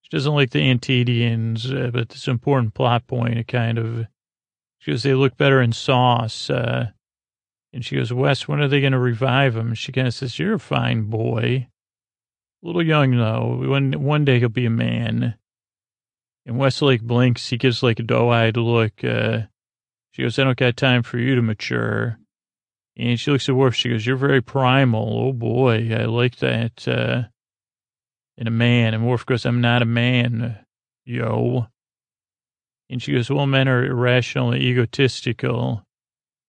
She 0.00 0.08
doesn't 0.16 0.34
like 0.34 0.50
the 0.50 0.60
Antedians, 0.60 1.70
uh, 1.70 1.90
but 1.90 2.02
it's 2.02 2.26
an 2.26 2.32
important 2.32 2.74
plot 2.74 3.06
point. 3.06 3.38
It 3.38 3.48
kind 3.48 3.78
of, 3.78 4.06
she 4.78 4.90
goes, 4.90 5.02
they 5.02 5.14
look 5.14 5.36
better 5.36 5.60
in 5.60 5.72
sauce. 5.72 6.50
Uh, 6.50 6.88
and 7.72 7.84
she 7.84 7.96
goes, 7.96 8.12
Wes, 8.12 8.48
when 8.48 8.60
are 8.60 8.68
they 8.68 8.80
going 8.80 8.92
to 8.92 8.98
revive 8.98 9.56
him? 9.56 9.74
She 9.74 9.92
kind 9.92 10.08
of 10.08 10.14
says, 10.14 10.38
you're 10.38 10.54
a 10.54 10.58
fine 10.58 11.04
boy. 11.04 11.68
A 12.62 12.66
little 12.66 12.82
young, 12.82 13.16
though. 13.16 13.68
One, 13.68 13.92
one 14.02 14.24
day 14.24 14.38
he'll 14.38 14.48
be 14.48 14.66
a 14.66 14.70
man. 14.70 15.34
And 16.44 16.58
Westlake 16.58 17.02
blinks. 17.02 17.48
He 17.48 17.56
gives 17.56 17.82
like 17.82 18.00
a 18.00 18.02
doe-eyed 18.02 18.56
look. 18.56 19.04
Uh, 19.04 19.42
she 20.10 20.22
goes, 20.22 20.38
I 20.38 20.44
don't 20.44 20.58
got 20.58 20.76
time 20.76 21.02
for 21.02 21.18
you 21.18 21.34
to 21.36 21.42
mature. 21.42 22.18
And 22.96 23.18
she 23.18 23.30
looks 23.30 23.48
at 23.48 23.54
Worf. 23.54 23.74
She 23.74 23.88
goes, 23.88 24.04
you're 24.04 24.16
very 24.16 24.42
primal. 24.42 25.28
Oh 25.28 25.32
boy, 25.32 25.94
I 25.94 26.04
like 26.04 26.36
that. 26.36 26.86
Uh, 26.86 27.24
in 28.36 28.46
a 28.46 28.50
man. 28.50 28.94
And 28.94 29.06
Worf 29.06 29.26
goes, 29.26 29.46
I'm 29.46 29.60
not 29.60 29.82
a 29.82 29.86
man, 29.86 30.58
yo. 31.04 31.68
And 32.90 33.02
she 33.02 33.12
goes, 33.12 33.30
well, 33.30 33.46
men 33.46 33.68
are 33.68 33.84
irrational 33.84 34.52
and 34.52 34.62
egotistical. 34.62 35.84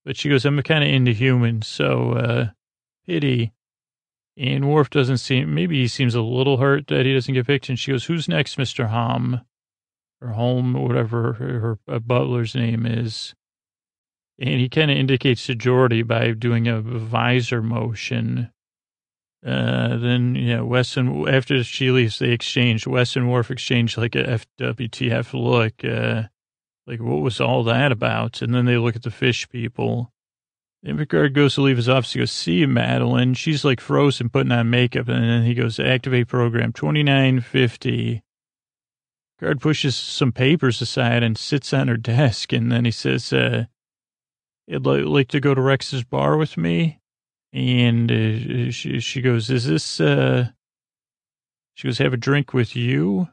But 0.03 0.17
she 0.17 0.29
goes, 0.29 0.45
I'm 0.45 0.61
kind 0.63 0.83
of 0.83 0.89
into 0.89 1.13
humans, 1.13 1.67
so, 1.67 2.11
uh, 2.13 2.45
pity. 3.07 3.53
And 4.35 4.67
Worf 4.69 4.89
doesn't 4.89 5.19
seem, 5.19 5.53
maybe 5.53 5.79
he 5.79 5.87
seems 5.87 6.15
a 6.15 6.21
little 6.21 6.57
hurt 6.57 6.87
that 6.87 7.05
he 7.05 7.13
doesn't 7.13 7.33
get 7.33 7.47
picked. 7.47 7.69
And 7.69 7.79
she 7.79 7.91
goes, 7.91 8.05
who's 8.05 8.27
next, 8.27 8.57
Mr. 8.57 8.89
Homn? 8.89 9.41
Or 10.23 10.29
home, 10.29 10.73
whatever 10.73 11.33
her, 11.33 11.99
butler's 11.99 12.55
name 12.55 12.85
is. 12.85 13.35
And 14.39 14.59
he 14.59 14.69
kind 14.69 14.89
of 14.89 14.97
indicates 14.97 15.45
to 15.45 15.55
Geordi 15.55 16.05
by 16.05 16.31
doing 16.31 16.67
a 16.67 16.81
visor 16.81 17.61
motion. 17.61 18.51
Uh, 19.45 19.97
then, 19.97 20.35
yeah, 20.35 20.61
Wes 20.61 20.95
and, 20.95 21.27
after 21.27 21.63
she 21.63 21.91
leaves, 21.91 22.19
they 22.19 22.29
exchange, 22.29 22.87
Wes 22.87 23.15
and 23.15 23.29
Worf 23.29 23.51
exchange 23.51 23.97
like 23.97 24.15
a 24.15 24.39
FWTF 24.59 25.33
look, 25.33 25.83
uh, 25.83 26.29
like 26.87 27.01
what 27.01 27.21
was 27.21 27.41
all 27.41 27.63
that 27.65 27.91
about? 27.91 28.41
And 28.41 28.53
then 28.55 28.65
they 28.65 28.77
look 28.77 28.95
at 28.95 29.03
the 29.03 29.11
fish 29.11 29.47
people. 29.49 30.11
And 30.85 30.97
Picard 30.97 31.33
goes 31.33 31.55
to 31.55 31.61
leave 31.61 31.77
his 31.77 31.87
office. 31.87 32.15
Goes, 32.15 32.31
see 32.31 32.65
Madeline. 32.65 33.35
She's 33.35 33.63
like 33.63 33.79
frozen, 33.79 34.29
putting 34.29 34.51
on 34.51 34.69
makeup. 34.69 35.07
And 35.07 35.23
then 35.23 35.43
he 35.43 35.53
goes, 35.53 35.77
to 35.77 35.87
activate 35.87 36.27
program 36.27 36.73
2950. 36.73 38.23
Guard 39.43 39.59
pushes 39.59 39.97
some 39.97 40.31
papers 40.31 40.81
aside 40.81 41.21
and 41.21 41.37
sits 41.37 41.73
on 41.73 41.89
her 41.89 41.97
desk, 41.97 42.53
and 42.53 42.71
then 42.71 42.85
he 42.85 42.91
says, 42.91 43.33
uh, 43.33 43.65
"I'd 44.71 44.85
like 44.85 45.27
to 45.29 45.41
go 45.41 45.53
to 45.53 45.59
Rex's 45.59 46.05
bar 46.05 46.37
with 46.37 46.55
me." 46.55 47.01
And 47.51 48.09
uh, 48.09 48.71
she 48.71 49.01
she 49.01 49.21
goes, 49.21 49.49
"Is 49.49 49.65
this?" 49.65 49.99
Uh, 49.99 50.51
she 51.73 51.89
goes, 51.89 51.97
"Have 51.97 52.13
a 52.13 52.17
drink 52.17 52.53
with 52.53 52.73
you." 52.73 53.27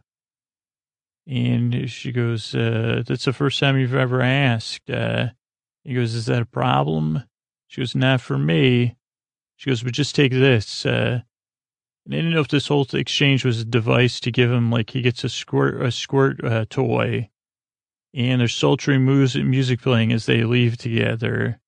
And 1.29 1.89
she 1.89 2.11
goes, 2.11 2.57
uh, 2.57 3.05
"That's 3.07 3.27
the 3.27 3.33
first 3.33 3.61
time 3.61 3.79
you've 3.79 3.95
ever 3.95 4.21
asked." 4.21 4.91
Uh, 4.91 5.29
he 5.85 5.95
goes, 5.95 6.15
"Is 6.15 6.27
that 6.27 6.43
a 6.43 6.47
problem?" 6.47 7.23
She 7.69 7.83
goes, 7.83 7.95
"Not 7.95 8.21
for 8.21 8.37
me." 8.37 8.97
She 9.55 9.71
goes, 9.71 9.85
"But 9.85 9.93
just 9.93 10.17
take 10.17 10.33
this." 10.33 10.85
Uh, 10.85 11.21
and 12.05 12.15
I 12.15 12.19
didn't 12.19 12.33
know 12.33 12.41
if 12.41 12.49
this 12.49 12.69
whole 12.69 12.87
exchange 12.93 13.45
was 13.45 13.61
a 13.61 13.65
device 13.65 14.21
to 14.21 14.31
give 14.31 14.51
him, 14.51 14.71
like, 14.71 14.91
he 14.91 15.03
gets 15.03 15.25
a 15.25 15.29
squirt, 15.29 15.83
a 15.83 15.93
squirt 15.93 16.43
uh, 16.43 16.65
toy, 16.69 17.29
and 18.15 18.41
there's 18.41 18.55
sultry 18.55 18.99
music, 18.99 19.81
playing 19.81 20.13
as 20.13 20.27
they 20.27 20.45
leave 20.45 20.77
together. 20.77 21.61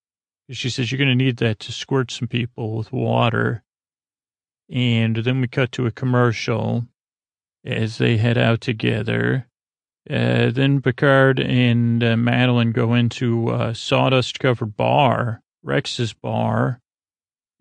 She 0.49 0.69
says, 0.69 0.91
You're 0.91 0.97
going 0.97 1.17
to 1.17 1.23
need 1.23 1.37
that 1.37 1.59
to 1.59 1.71
squirt 1.71 2.11
some 2.11 2.27
people 2.27 2.75
with 2.75 2.91
water. 2.91 3.63
And 4.69 5.15
then 5.15 5.39
we 5.39 5.47
cut 5.47 5.71
to 5.73 5.85
a 5.85 5.91
commercial 5.91 6.85
as 7.63 7.97
they 7.97 8.17
head 8.17 8.37
out 8.37 8.59
together. 8.59 9.47
Uh, 10.09 10.49
then 10.49 10.81
Picard 10.81 11.39
and 11.39 12.03
uh, 12.03 12.17
Madeline 12.17 12.73
go 12.73 12.93
into 12.93 13.51
a 13.51 13.73
sawdust 13.73 14.39
covered 14.39 14.75
bar, 14.75 15.41
Rex's 15.63 16.11
bar, 16.11 16.81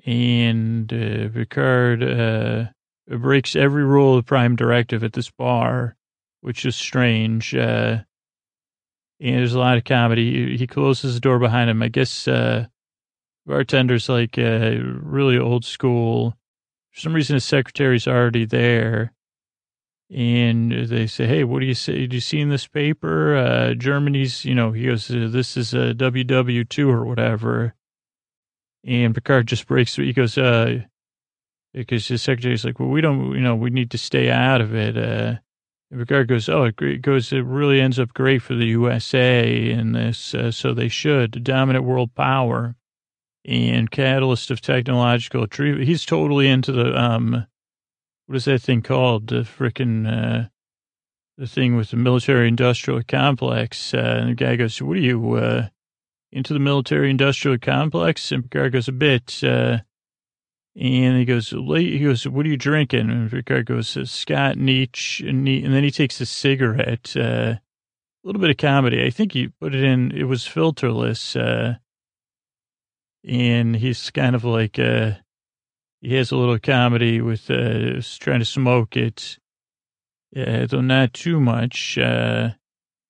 and 0.05 0.93
uh, 0.93 1.29
Picard 1.29 2.03
uh, 2.03 2.65
breaks 3.09 3.55
every 3.55 3.85
rule 3.85 4.17
of 4.17 4.27
Prime 4.27 4.57
Directive 4.57 5.05
at 5.05 5.13
this 5.13 5.31
bar, 5.31 5.97
which 6.41 6.65
is 6.65 6.75
strange. 6.77 7.55
Uh, 7.55 7.99
and 9.21 9.37
there's 9.37 9.55
a 9.55 9.59
lot 9.59 9.77
of 9.77 9.85
comedy. 9.85 10.57
He 10.57 10.67
closes 10.67 11.15
the 11.15 11.21
door 11.21 11.39
behind 11.39 11.71
him. 11.71 11.83
I 11.83 11.89
guess 11.89 12.27
uh, 12.27 12.67
bartender's 13.47 14.09
like 14.09 14.37
uh, 14.37 14.75
really 15.01 15.39
old 15.39 15.65
school. 15.65 16.37
For 16.91 17.01
some 17.01 17.15
reason, 17.15 17.35
his 17.35 17.45
secretary's 17.45 18.09
already 18.09 18.45
there. 18.45 19.13
And 20.11 20.89
they 20.89 21.07
say, 21.07 21.27
"Hey, 21.27 21.45
what 21.45 21.61
do 21.61 21.67
you 21.67 21.75
say? 21.75 21.95
Did 21.95 22.13
you 22.13 22.21
see 22.21 22.41
in 22.41 22.51
this 22.51 22.67
paper? 22.67 23.35
Uh, 23.35 23.75
Germany's, 23.75 24.45
you 24.45 24.55
know." 24.55 24.73
He 24.73 24.85
goes, 24.85 25.09
"This 25.09 25.57
is 25.57 25.73
a 25.73 25.95
WW 25.95 26.69
two 26.69 26.91
or 26.91 27.07
whatever." 27.07 27.75
And 28.85 29.15
Picard 29.15 29.47
just 29.47 29.67
breaks 29.67 29.95
through. 29.95 30.07
He 30.07 30.13
goes, 30.13 30.37
uh, 30.37 30.81
because 31.73 32.09
his 32.09 32.23
secretary's 32.23 32.65
like, 32.65 32.79
well, 32.81 32.89
we 32.89 33.01
don't, 33.01 33.33
you 33.35 33.41
know, 33.41 33.55
we 33.55 33.71
need 33.71 33.91
to 33.93 33.99
stay 33.99 34.31
out 34.31 34.61
of 34.61 34.75
it. 34.75 34.97
Uh, 34.97 35.39
And 35.91 36.01
Picard 36.01 36.29
goes, 36.29 36.49
oh, 36.49 36.65
it 36.65 37.03
goes, 37.03 37.33
it 37.33 37.45
really 37.45 37.81
ends 37.81 37.99
up 37.99 38.15
great 38.15 38.43
for 38.43 38.55
the 38.55 38.67
USA 38.67 39.71
in 39.71 39.93
this, 39.93 40.35
uh, 40.35 40.51
so 40.51 40.73
they 40.73 40.89
should. 40.89 41.45
Dominant 41.45 41.85
world 41.85 42.15
power 42.15 42.75
and 43.45 43.91
catalyst 43.91 44.51
of 44.51 44.61
technological 44.61 45.43
achievement. 45.43 45.87
He's 45.87 46.05
totally 46.05 46.49
into 46.49 46.73
the, 46.73 46.97
um, 46.99 47.47
what 48.27 48.37
is 48.37 48.47
that 48.47 48.63
thing 48.63 48.83
called? 48.83 49.29
The 49.29 49.43
frickin', 49.43 50.07
uh, 50.07 50.49
the 51.37 51.47
thing 51.47 51.77
with 51.77 51.91
the 51.91 51.97
military 51.97 52.49
industrial 52.49 53.03
complex. 53.07 53.93
Uh, 53.95 54.19
and 54.21 54.31
the 54.31 54.35
guy 54.35 54.57
goes, 54.57 54.81
what 54.81 54.97
are 54.97 55.01
you, 55.01 55.35
uh, 55.35 55.69
into 56.33 56.53
the 56.53 56.59
military 56.59 57.11
industrial 57.11 57.59
complex? 57.59 58.33
And 58.33 58.43
Picard 58.45 58.73
goes, 58.73 58.89
a 58.89 58.93
bit, 58.93 59.43
uh, 59.45 59.79
and 60.75 61.19
he 61.19 61.25
goes, 61.25 61.51
he 61.51 61.99
goes, 61.99 62.27
what 62.27 62.47
are 62.47 62.49
you 62.49 62.57
drinking? 62.57 63.11
And 63.11 63.31
Picard 63.31 63.67
goes, 63.67 63.97
Scotch 64.11 64.57
neat. 64.57 65.21
And, 65.21 65.47
and 65.47 65.75
then 65.75 65.85
he 65.85 65.91
takes 65.91 66.21
a 66.21 66.27
cigarette, 66.27 67.15
uh, 67.17 67.55
a 67.55 67.61
little 68.25 68.41
bit 68.41 68.51
of 68.51 68.57
comedy. 68.57 69.05
I 69.05 69.11
think 69.11 69.33
he 69.33 69.49
put 69.49 69.75
it 69.75 69.85
in, 69.85 70.13
it 70.13 70.25
was 70.25 70.45
filterless. 70.45 71.37
Uh, 71.37 71.79
and 73.25 73.77
he's 73.77 74.11
kind 74.11 74.35
of 74.35 74.45
like, 74.45 74.79
uh, 74.79 75.13
he 76.01 76.15
has 76.15 76.33
a 76.33 76.37
little 76.37 76.59
comedy 76.59 77.21
with, 77.21 77.51
uh, 77.51 78.01
trying 78.19 78.41
to 78.41 78.45
smoke 78.45 78.97
it. 78.97 79.39
Uh, 80.35 80.67
though 80.67 80.81
not 80.81 81.13
too 81.13 81.39
much. 81.39 81.99
Uh, 81.99 82.53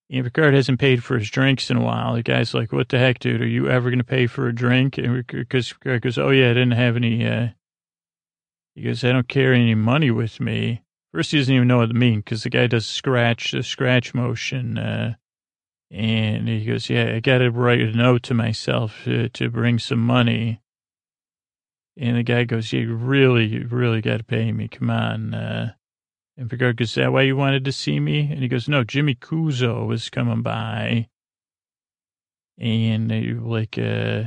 and 0.09 0.25
Picard 0.25 0.53
hasn't 0.53 0.79
paid 0.79 1.03
for 1.03 1.17
his 1.17 1.29
drinks 1.29 1.69
in 1.69 1.77
a 1.77 1.81
while. 1.81 2.13
The 2.13 2.23
guy's 2.23 2.53
like, 2.53 2.71
what 2.71 2.89
the 2.89 2.99
heck, 2.99 3.19
dude? 3.19 3.41
Are 3.41 3.47
you 3.47 3.69
ever 3.69 3.89
going 3.89 3.99
to 3.99 4.03
pay 4.03 4.27
for 4.27 4.47
a 4.47 4.55
drink? 4.55 4.97
And 4.97 5.25
because 5.25 5.73
Picard 5.73 6.01
goes, 6.01 6.17
oh, 6.17 6.29
yeah, 6.29 6.51
I 6.51 6.53
didn't 6.53 6.71
have 6.71 6.95
any, 6.95 7.25
uh, 7.25 7.47
he 8.75 8.83
goes, 8.83 9.03
I 9.03 9.11
don't 9.11 9.27
carry 9.27 9.59
any 9.59 9.75
money 9.75 10.11
with 10.11 10.39
me. 10.39 10.83
First, 11.11 11.31
he 11.31 11.37
doesn't 11.37 11.53
even 11.53 11.67
know 11.67 11.77
what 11.77 11.91
it 11.91 11.95
means 11.95 12.23
because 12.23 12.43
the 12.43 12.49
guy 12.49 12.67
does 12.67 12.85
scratch, 12.85 13.51
the 13.51 13.63
scratch 13.63 14.13
motion. 14.13 14.77
Uh, 14.77 15.15
and 15.91 16.47
he 16.47 16.65
goes, 16.65 16.89
yeah, 16.89 17.13
I 17.15 17.19
got 17.19 17.37
to 17.37 17.51
write 17.51 17.81
a 17.81 17.91
note 17.91 18.23
to 18.23 18.33
myself 18.33 19.03
to, 19.03 19.29
to 19.29 19.49
bring 19.49 19.77
some 19.77 19.99
money. 19.99 20.59
And 21.97 22.17
the 22.17 22.23
guy 22.23 22.45
goes, 22.45 22.73
you 22.73 22.95
really, 22.95 23.63
really 23.63 24.01
got 24.01 24.17
to 24.17 24.23
pay 24.23 24.51
me. 24.51 24.67
Come 24.67 24.89
on. 24.89 25.35
Uh, 25.35 25.73
and 26.37 26.49
Picard 26.49 26.77
goes, 26.77 26.89
Is 26.89 26.95
that 26.95 27.13
why 27.13 27.23
you 27.23 27.35
wanted 27.35 27.65
to 27.65 27.71
see 27.71 27.99
me? 27.99 28.29
And 28.31 28.41
he 28.41 28.47
goes, 28.47 28.67
No, 28.67 28.83
Jimmy 28.83 29.15
Kuzo 29.15 29.85
was 29.85 30.09
coming 30.09 30.41
by. 30.41 31.07
And 32.57 33.09
they 33.09 33.33
like, 33.33 33.77
uh, 33.77 34.25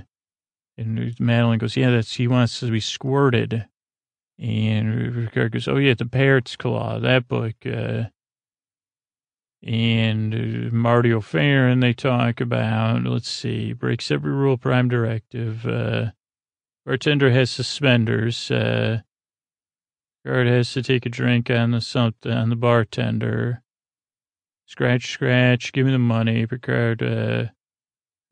and 0.79 1.15
Madeline 1.19 1.59
goes, 1.59 1.77
Yeah, 1.77 1.91
that's, 1.91 2.15
he 2.15 2.29
wants 2.29 2.61
to 2.61 2.71
be 2.71 2.81
squirted. 2.81 3.67
And 4.39 5.15
Picard 5.27 5.53
goes, 5.53 5.69
Oh, 5.69 5.77
yeah, 5.77 5.95
the 5.95 6.07
Parrot's 6.07 6.57
Claw, 6.57 7.01
that 7.01 7.27
book. 7.27 7.55
Uh, 7.65 8.05
and 9.63 10.73
Marty 10.73 11.13
O'Farron, 11.13 11.81
they 11.81 11.93
talk 11.93 12.41
about, 12.41 13.03
let's 13.03 13.29
see, 13.29 13.73
breaks 13.73 14.13
every 14.13 14.31
rule, 14.31 14.57
prime 14.57 14.89
directive. 14.89 15.67
Uh, 15.67 16.13
bartender 16.85 17.31
has 17.31 17.51
suspenders. 17.51 18.49
Uh, 18.49 19.01
Guard 20.27 20.49
has 20.49 20.73
to 20.73 20.83
take 20.83 21.07
a 21.07 21.09
drink 21.09 21.51
on 21.51 21.71
the 21.71 21.81
something 21.81 22.33
on 22.33 22.51
the 22.51 22.57
bartender. 22.57 23.63
Scratch, 24.67 25.13
scratch, 25.13 25.73
give 25.73 25.87
me 25.87 25.93
the 25.93 26.01
money. 26.01 26.45
Picard 26.49 27.01
uh, 27.01 27.45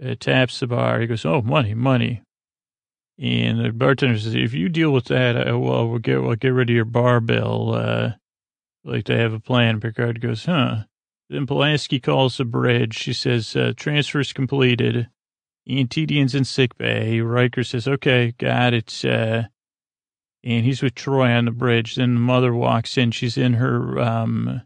uh, 0.05 0.17
taps 0.19 0.59
the 0.59 0.67
bar. 0.67 0.99
He 0.99 1.07
goes, 1.07 1.25
"Oh, 1.25 1.41
money, 1.41 1.73
money." 1.73 2.23
And 3.17 3.65
the 3.65 3.71
bartender 3.71 4.19
says, 4.19 4.35
"If 4.35 4.55
you 4.55 4.69
deal 4.69 4.91
with 4.91 5.05
that, 5.05 5.37
I, 5.37 5.53
well, 5.53 5.89
we'll 5.89 6.01
get 6.01 6.21
we'll 6.21 6.35
get 6.35 6.49
rid 6.49 6.69
of 6.69 6.75
your 6.75 6.85
bar 6.85 7.21
bill." 7.21 7.75
Uh, 7.75 8.13
like 8.83 9.05
they 9.05 9.19
have 9.19 9.33
a 9.33 9.39
plan. 9.39 9.79
Picard 9.79 10.21
goes, 10.21 10.47
"Huh." 10.47 10.87
Then 11.31 11.47
Pulaski 11.47 12.01
calls 12.01 12.39
the 12.39 12.45
bridge. 12.45 12.97
She 12.97 13.13
says, 13.13 13.55
uh, 13.55 13.73
"Transfer's 13.77 14.33
completed." 14.33 15.11
Antedean's 15.71 16.35
in 16.35 16.45
sick 16.45 16.77
bay. 16.77 17.21
Riker 17.21 17.63
says, 17.63 17.87
"Okay, 17.87 18.35
got 18.37 18.75
it." 18.75 19.05
Uh, 19.05 19.45
and 20.45 20.67
he's 20.67 20.83
with 20.83 20.95
Troi 20.95 21.37
on 21.37 21.47
the 21.47 21.51
bridge. 21.51 21.97
Then 21.97 22.15
the 22.15 22.21
mother 22.21 22.55
walks 22.55 22.99
in. 22.99 23.11
She's 23.11 23.39
in 23.39 23.55
her 23.55 23.99
um, 23.99 24.61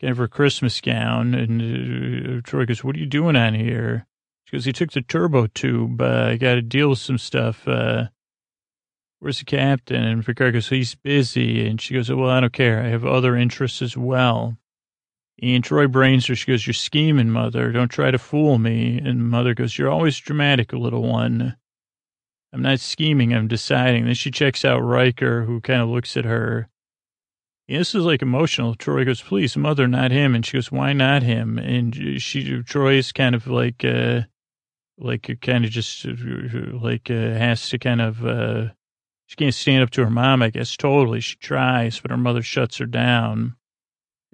kind 0.00 0.10
of 0.10 0.16
her 0.16 0.28
Christmas 0.28 0.80
gown, 0.80 1.34
and 1.34 1.60
uh, 1.60 2.40
Troi 2.40 2.66
goes, 2.66 2.82
"What 2.82 2.96
are 2.96 3.00
you 3.00 3.06
doing 3.06 3.36
on 3.36 3.54
here?" 3.54 4.06
She 4.44 4.56
goes, 4.56 4.64
"He 4.64 4.72
took 4.72 4.92
the 4.92 5.02
turbo 5.02 5.46
tube. 5.48 6.00
Uh, 6.00 6.28
I 6.30 6.36
got 6.36 6.54
to 6.54 6.62
deal 6.62 6.88
with 6.88 6.98
some 6.98 7.18
stuff. 7.18 7.68
Uh, 7.68 8.08
where's 9.18 9.40
the 9.40 9.44
captain?" 9.44 10.02
And 10.02 10.24
Picard 10.24 10.54
goes, 10.54 10.70
"He's 10.70 10.94
busy." 10.94 11.66
And 11.66 11.78
she 11.78 11.92
goes, 11.92 12.10
"Well, 12.10 12.30
I 12.30 12.40
don't 12.40 12.52
care. 12.52 12.80
I 12.82 12.88
have 12.88 13.04
other 13.04 13.36
interests 13.36 13.82
as 13.82 13.96
well." 13.96 14.56
And 15.42 15.62
Troi 15.62 15.86
brains 15.86 16.26
her. 16.28 16.34
She 16.34 16.50
goes, 16.50 16.66
"You're 16.66 16.72
scheming, 16.72 17.28
mother. 17.30 17.72
Don't 17.72 17.90
try 17.90 18.10
to 18.10 18.18
fool 18.18 18.56
me." 18.56 18.98
And 18.98 19.28
mother 19.28 19.52
goes, 19.54 19.76
"You're 19.76 19.90
always 19.90 20.16
dramatic, 20.16 20.72
little 20.72 21.02
one." 21.02 21.56
I'm 22.52 22.62
not 22.62 22.80
scheming, 22.80 23.32
I'm 23.32 23.48
deciding. 23.48 24.04
Then 24.04 24.14
she 24.14 24.30
checks 24.30 24.64
out 24.64 24.80
Riker, 24.80 25.44
who 25.44 25.60
kind 25.60 25.80
of 25.80 25.88
looks 25.88 26.16
at 26.16 26.26
her. 26.26 26.68
And 27.68 27.80
this 27.80 27.94
is 27.94 28.04
like 28.04 28.20
emotional. 28.20 28.74
Troi 28.74 29.06
goes, 29.06 29.22
please, 29.22 29.56
mother, 29.56 29.88
not 29.88 30.10
him. 30.10 30.34
And 30.34 30.44
she 30.44 30.58
goes, 30.58 30.70
why 30.70 30.92
not 30.92 31.22
him? 31.22 31.58
And 31.58 32.20
she, 32.20 32.44
Troi 32.62 32.98
is 32.98 33.12
kind 33.12 33.34
of 33.34 33.46
like, 33.46 33.84
uh, 33.84 34.22
like 34.98 35.38
kind 35.40 35.64
of 35.64 35.70
just 35.70 36.04
like, 36.04 37.10
uh, 37.10 37.14
has 37.14 37.68
to 37.70 37.78
kind 37.78 38.02
of, 38.02 38.26
uh, 38.26 38.68
she 39.26 39.36
can't 39.36 39.54
stand 39.54 39.82
up 39.82 39.90
to 39.90 40.04
her 40.04 40.10
mom, 40.10 40.42
I 40.42 40.50
guess, 40.50 40.76
totally. 40.76 41.20
She 41.20 41.36
tries, 41.36 42.00
but 42.00 42.10
her 42.10 42.18
mother 42.18 42.42
shuts 42.42 42.76
her 42.76 42.86
down. 42.86 43.56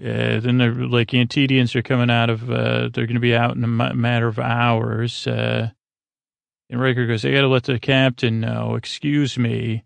Uh, 0.01 0.41
then 0.41 0.59
they're 0.59 0.73
like 0.73 1.15
Antedeans 1.15 1.77
are 1.77 1.83
coming 1.83 2.11
out 2.11 2.31
of, 2.31 2.51
uh, 2.51 2.89
they're 2.93 3.07
going 3.07 3.15
to 3.15 3.21
be 3.21 3.35
out 3.35 3.55
in 3.55 3.63
a 3.63 3.95
matter 3.95 4.27
of 4.27 4.41
hours. 4.41 5.27
Uh, 5.27 5.71
and 6.71 6.81
Riker 6.81 7.07
goes, 7.07 7.25
I 7.25 7.33
got 7.33 7.43
to 7.43 7.49
let 7.49 7.65
the 7.65 7.79
captain 7.79 8.41
know. 8.41 8.75
Excuse 8.75 9.39
me. 9.39 9.85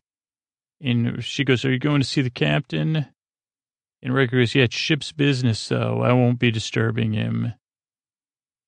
And 0.81 1.23
she 1.23 1.45
goes, 1.45 1.65
Are 1.65 1.73
you 1.73 1.79
going 1.79 2.01
to 2.01 2.07
see 2.07 2.23
the 2.23 2.31
captain? 2.31 3.07
And 4.03 4.15
Riker 4.15 4.39
goes, 4.39 4.55
Yeah, 4.55 4.65
it's 4.65 4.75
ship's 4.75 5.13
business, 5.13 5.69
though. 5.69 6.03
I 6.03 6.13
won't 6.13 6.41
be 6.41 6.51
disturbing 6.51 7.13
him. 7.13 7.55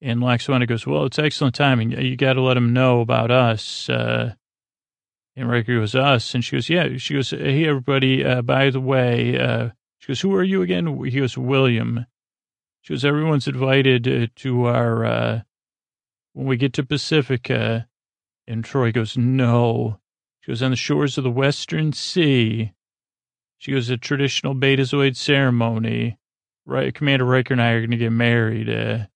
And 0.00 0.20
Lwaxana 0.20 0.68
goes, 0.68 0.86
Well, 0.86 1.06
it's 1.06 1.18
excellent 1.18 1.56
timing. 1.56 1.90
You 1.90 2.16
got 2.16 2.34
to 2.34 2.40
let 2.40 2.56
him 2.56 2.72
know 2.72 3.00
about 3.00 3.32
us. 3.32 3.88
Uh, 3.88 4.34
and 5.34 5.50
Riker 5.50 5.80
goes, 5.80 5.96
Us. 5.96 6.34
And 6.34 6.44
she 6.44 6.56
goes, 6.56 6.70
Yeah. 6.70 6.96
She 6.98 7.14
goes, 7.14 7.30
Hey, 7.30 7.66
everybody, 7.66 8.24
uh, 8.24 8.42
by 8.42 8.70
the 8.70 8.80
way, 8.80 9.40
uh, 9.40 9.70
she 9.98 10.08
goes, 10.08 10.20
Who 10.20 10.34
are 10.34 10.44
you 10.44 10.62
again? 10.62 11.02
He 11.04 11.18
goes, 11.18 11.36
William. 11.36 12.06
She 12.82 12.94
goes, 12.94 13.04
Everyone's 13.04 13.48
invited 13.48 14.06
uh, 14.06 14.26
to 14.36 14.66
our, 14.66 15.04
uh, 15.04 15.40
when 16.32 16.46
we 16.46 16.56
get 16.56 16.74
to 16.74 16.84
Pacifica, 16.84 17.88
and 18.46 18.64
Troi 18.64 18.92
goes, 18.92 19.16
no. 19.16 20.00
She 20.40 20.52
goes, 20.52 20.62
on 20.62 20.70
the 20.70 20.76
shores 20.76 21.16
of 21.16 21.24
the 21.24 21.30
Western 21.30 21.92
Sea. 21.92 22.72
She 23.58 23.72
goes, 23.72 23.88
a 23.88 23.96
traditional 23.96 24.54
Betazoid 24.54 25.16
ceremony. 25.16 26.18
Right, 26.66 26.94
Commander 26.94 27.24
Riker 27.24 27.54
and 27.54 27.62
I 27.62 27.72
are 27.72 27.80
going 27.80 27.90
to 27.90 27.96
get 27.96 28.10
married. 28.10 28.70
Uh, 28.70 29.06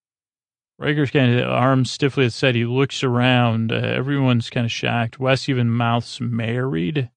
Riker's 0.77 1.11
kind 1.11 1.39
of 1.39 1.49
arms 1.49 1.91
stiffly 1.91 2.25
at 2.25 2.33
side. 2.33 2.55
He 2.55 2.65
looks 2.65 3.03
around. 3.03 3.71
Uh, 3.71 3.75
everyone's 3.75 4.49
kind 4.49 4.65
of 4.65 4.71
shocked. 4.71 5.19
Wes 5.19 5.49
even 5.49 5.69
mouths 5.69 6.21
married. 6.21 7.09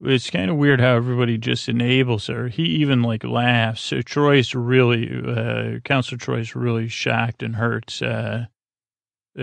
It's 0.00 0.28
kind 0.28 0.50
of 0.50 0.56
weird 0.56 0.80
how 0.80 0.96
everybody 0.96 1.38
just 1.38 1.68
enables 1.68 2.26
her. 2.26 2.48
He 2.48 2.64
even 2.64 3.02
like 3.02 3.22
laughs. 3.22 3.80
So 3.80 3.98
Troi's 3.98 4.54
really, 4.54 5.08
uh, 5.08 5.78
Counselor 5.84 6.18
Troi's 6.18 6.56
really 6.56 6.88
shocked 6.88 7.42
and 7.42 7.56
hurt. 7.56 8.02
Uh, 8.02 8.46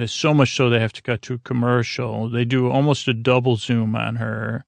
so 0.06 0.34
much 0.34 0.56
so 0.56 0.69
they 0.69 0.80
have 0.80 0.93
to 0.93 1.01
cut 1.01 1.21
to 1.23 1.36
a 1.36 1.39
commercial. 1.39 2.30
They 2.30 2.45
do 2.45 2.69
almost 2.69 3.08
a 3.08 3.13
double 3.13 3.58
zoom 3.58 3.95
on 3.95 4.15
her. 4.15 4.65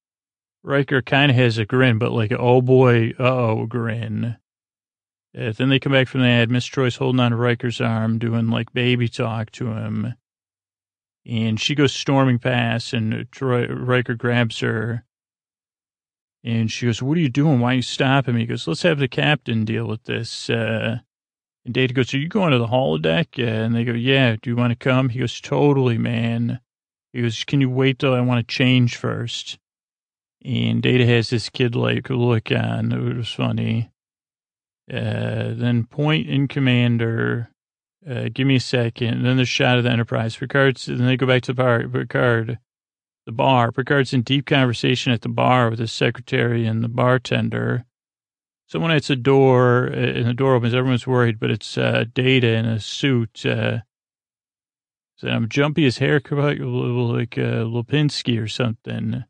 Riker 0.63 1.01
kind 1.01 1.29
of 1.31 1.37
has 1.37 1.57
a 1.57 1.65
grin, 1.65 1.97
but 1.97 2.11
like, 2.11 2.31
oh 2.31 2.61
boy, 2.61 3.13
oh 3.19 3.65
grin. 3.65 4.37
Uh, 5.37 5.51
then 5.51 5.69
they 5.69 5.79
come 5.79 5.91
back 5.91 6.07
from 6.07 6.21
the 6.21 6.27
ad. 6.27 6.51
Miss 6.51 6.67
Troi's 6.67 6.97
holding 6.97 7.19
on 7.19 7.31
to 7.31 7.37
Riker's 7.37 7.81
arm, 7.81 8.19
doing 8.19 8.49
like 8.49 8.71
baby 8.73 9.07
talk 9.07 9.51
to 9.51 9.67
him. 9.73 10.13
And 11.25 11.59
she 11.59 11.73
goes 11.73 11.93
storming 11.93 12.39
past, 12.39 12.93
and 12.93 13.29
Troi, 13.31 13.67
Riker 13.69 14.15
grabs 14.15 14.59
her. 14.59 15.05
And 16.43 16.69
she 16.69 16.85
goes, 16.85 17.01
What 17.01 17.17
are 17.17 17.21
you 17.21 17.29
doing? 17.29 17.59
Why 17.59 17.73
are 17.73 17.77
you 17.77 17.81
stopping 17.81 18.35
me? 18.35 18.41
He 18.41 18.47
goes, 18.47 18.67
Let's 18.67 18.83
have 18.83 18.99
the 18.99 19.07
captain 19.07 19.65
deal 19.65 19.87
with 19.87 20.03
this. 20.03 20.49
Uh, 20.49 20.97
and 21.65 21.73
Data 21.73 21.93
goes, 21.93 22.13
are 22.13 22.17
you 22.17 22.27
going 22.27 22.51
to 22.51 22.57
the 22.57 22.67
holodeck? 22.67 23.41
And 23.41 23.73
they 23.73 23.85
go, 23.85 23.93
yeah, 23.93 24.35
do 24.41 24.49
you 24.49 24.55
want 24.55 24.71
to 24.71 24.75
come? 24.75 25.09
He 25.09 25.19
goes, 25.19 25.39
totally, 25.39 25.97
man. 25.97 26.59
He 27.13 27.21
goes, 27.21 27.43
can 27.43 27.61
you 27.61 27.69
wait 27.69 27.99
till 27.99 28.13
I 28.13 28.21
want 28.21 28.45
to 28.45 28.53
change 28.53 28.97
first? 28.97 29.59
And 30.43 30.81
Data 30.81 31.05
has 31.05 31.29
this 31.29 31.49
kid-like 31.49 32.09
look 32.09 32.51
on. 32.51 32.91
It 32.91 33.15
was 33.15 33.31
funny. 33.31 33.91
Uh, 34.91 35.53
then 35.55 35.85
point 35.89 36.27
in 36.27 36.49
commander. 36.49 37.49
Uh, 38.05 38.27
give 38.33 38.45
me 38.45 38.57
a 38.57 38.59
second. 38.59 39.23
then 39.23 39.37
the 39.37 39.45
shot 39.45 39.77
of 39.77 39.85
the 39.85 39.89
Enterprise. 39.89 40.35
Picard's, 40.35 40.87
then 40.87 41.05
they 41.05 41.15
go 41.15 41.25
back 41.25 41.43
to 41.43 41.53
the 41.53 41.63
bar. 41.63 41.87
Picard, 41.87 42.59
the 43.25 43.31
bar. 43.31 43.71
Picard's 43.71 44.13
in 44.13 44.23
deep 44.23 44.45
conversation 44.45 45.13
at 45.13 45.21
the 45.21 45.29
bar 45.29 45.69
with 45.69 45.79
his 45.79 45.93
secretary 45.93 46.65
and 46.65 46.83
the 46.83 46.89
bartender. 46.89 47.85
Someone 48.67 48.91
at 48.91 49.09
a 49.09 49.15
door, 49.15 49.89
uh, 49.91 49.95
and 49.95 50.27
the 50.27 50.33
door 50.33 50.55
opens. 50.55 50.73
Everyone's 50.73 51.07
worried, 51.07 51.39
but 51.39 51.51
it's 51.51 51.77
uh, 51.77 52.05
Data 52.13 52.47
in 52.55 52.65
a 52.65 52.79
suit. 52.79 53.45
Uh, 53.45 53.79
said, 55.17 55.31
I'm 55.31 55.49
jumpy 55.49 55.85
as 55.85 55.99
haircut, 55.99 56.59
like 56.59 57.37
uh, 57.37 57.63
Lipinski 57.63 58.41
or 58.41 58.47
something. 58.47 59.23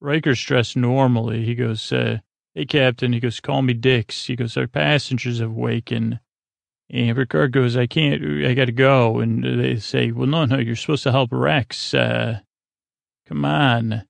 Riker's 0.00 0.42
dressed 0.42 0.76
normally. 0.76 1.44
He 1.44 1.54
goes, 1.54 1.92
uh, 1.92 2.18
Hey, 2.54 2.66
Captain. 2.66 3.12
He 3.12 3.20
goes, 3.20 3.40
Call 3.40 3.62
me 3.62 3.72
Dix. 3.72 4.26
He 4.26 4.36
goes, 4.36 4.56
Our 4.56 4.66
passengers 4.66 5.38
have 5.38 5.52
wakened. 5.52 6.20
And 6.90 7.16
Picard 7.16 7.52
goes, 7.52 7.76
I 7.76 7.86
can't, 7.86 8.22
I 8.44 8.52
got 8.52 8.66
to 8.66 8.72
go. 8.72 9.20
And 9.20 9.42
they 9.42 9.76
say, 9.76 10.10
Well, 10.10 10.26
no, 10.26 10.44
no, 10.44 10.58
you're 10.58 10.76
supposed 10.76 11.04
to 11.04 11.12
help 11.12 11.30
Rex. 11.32 11.94
Uh, 11.94 12.40
come 13.26 13.44
on. 13.44 14.06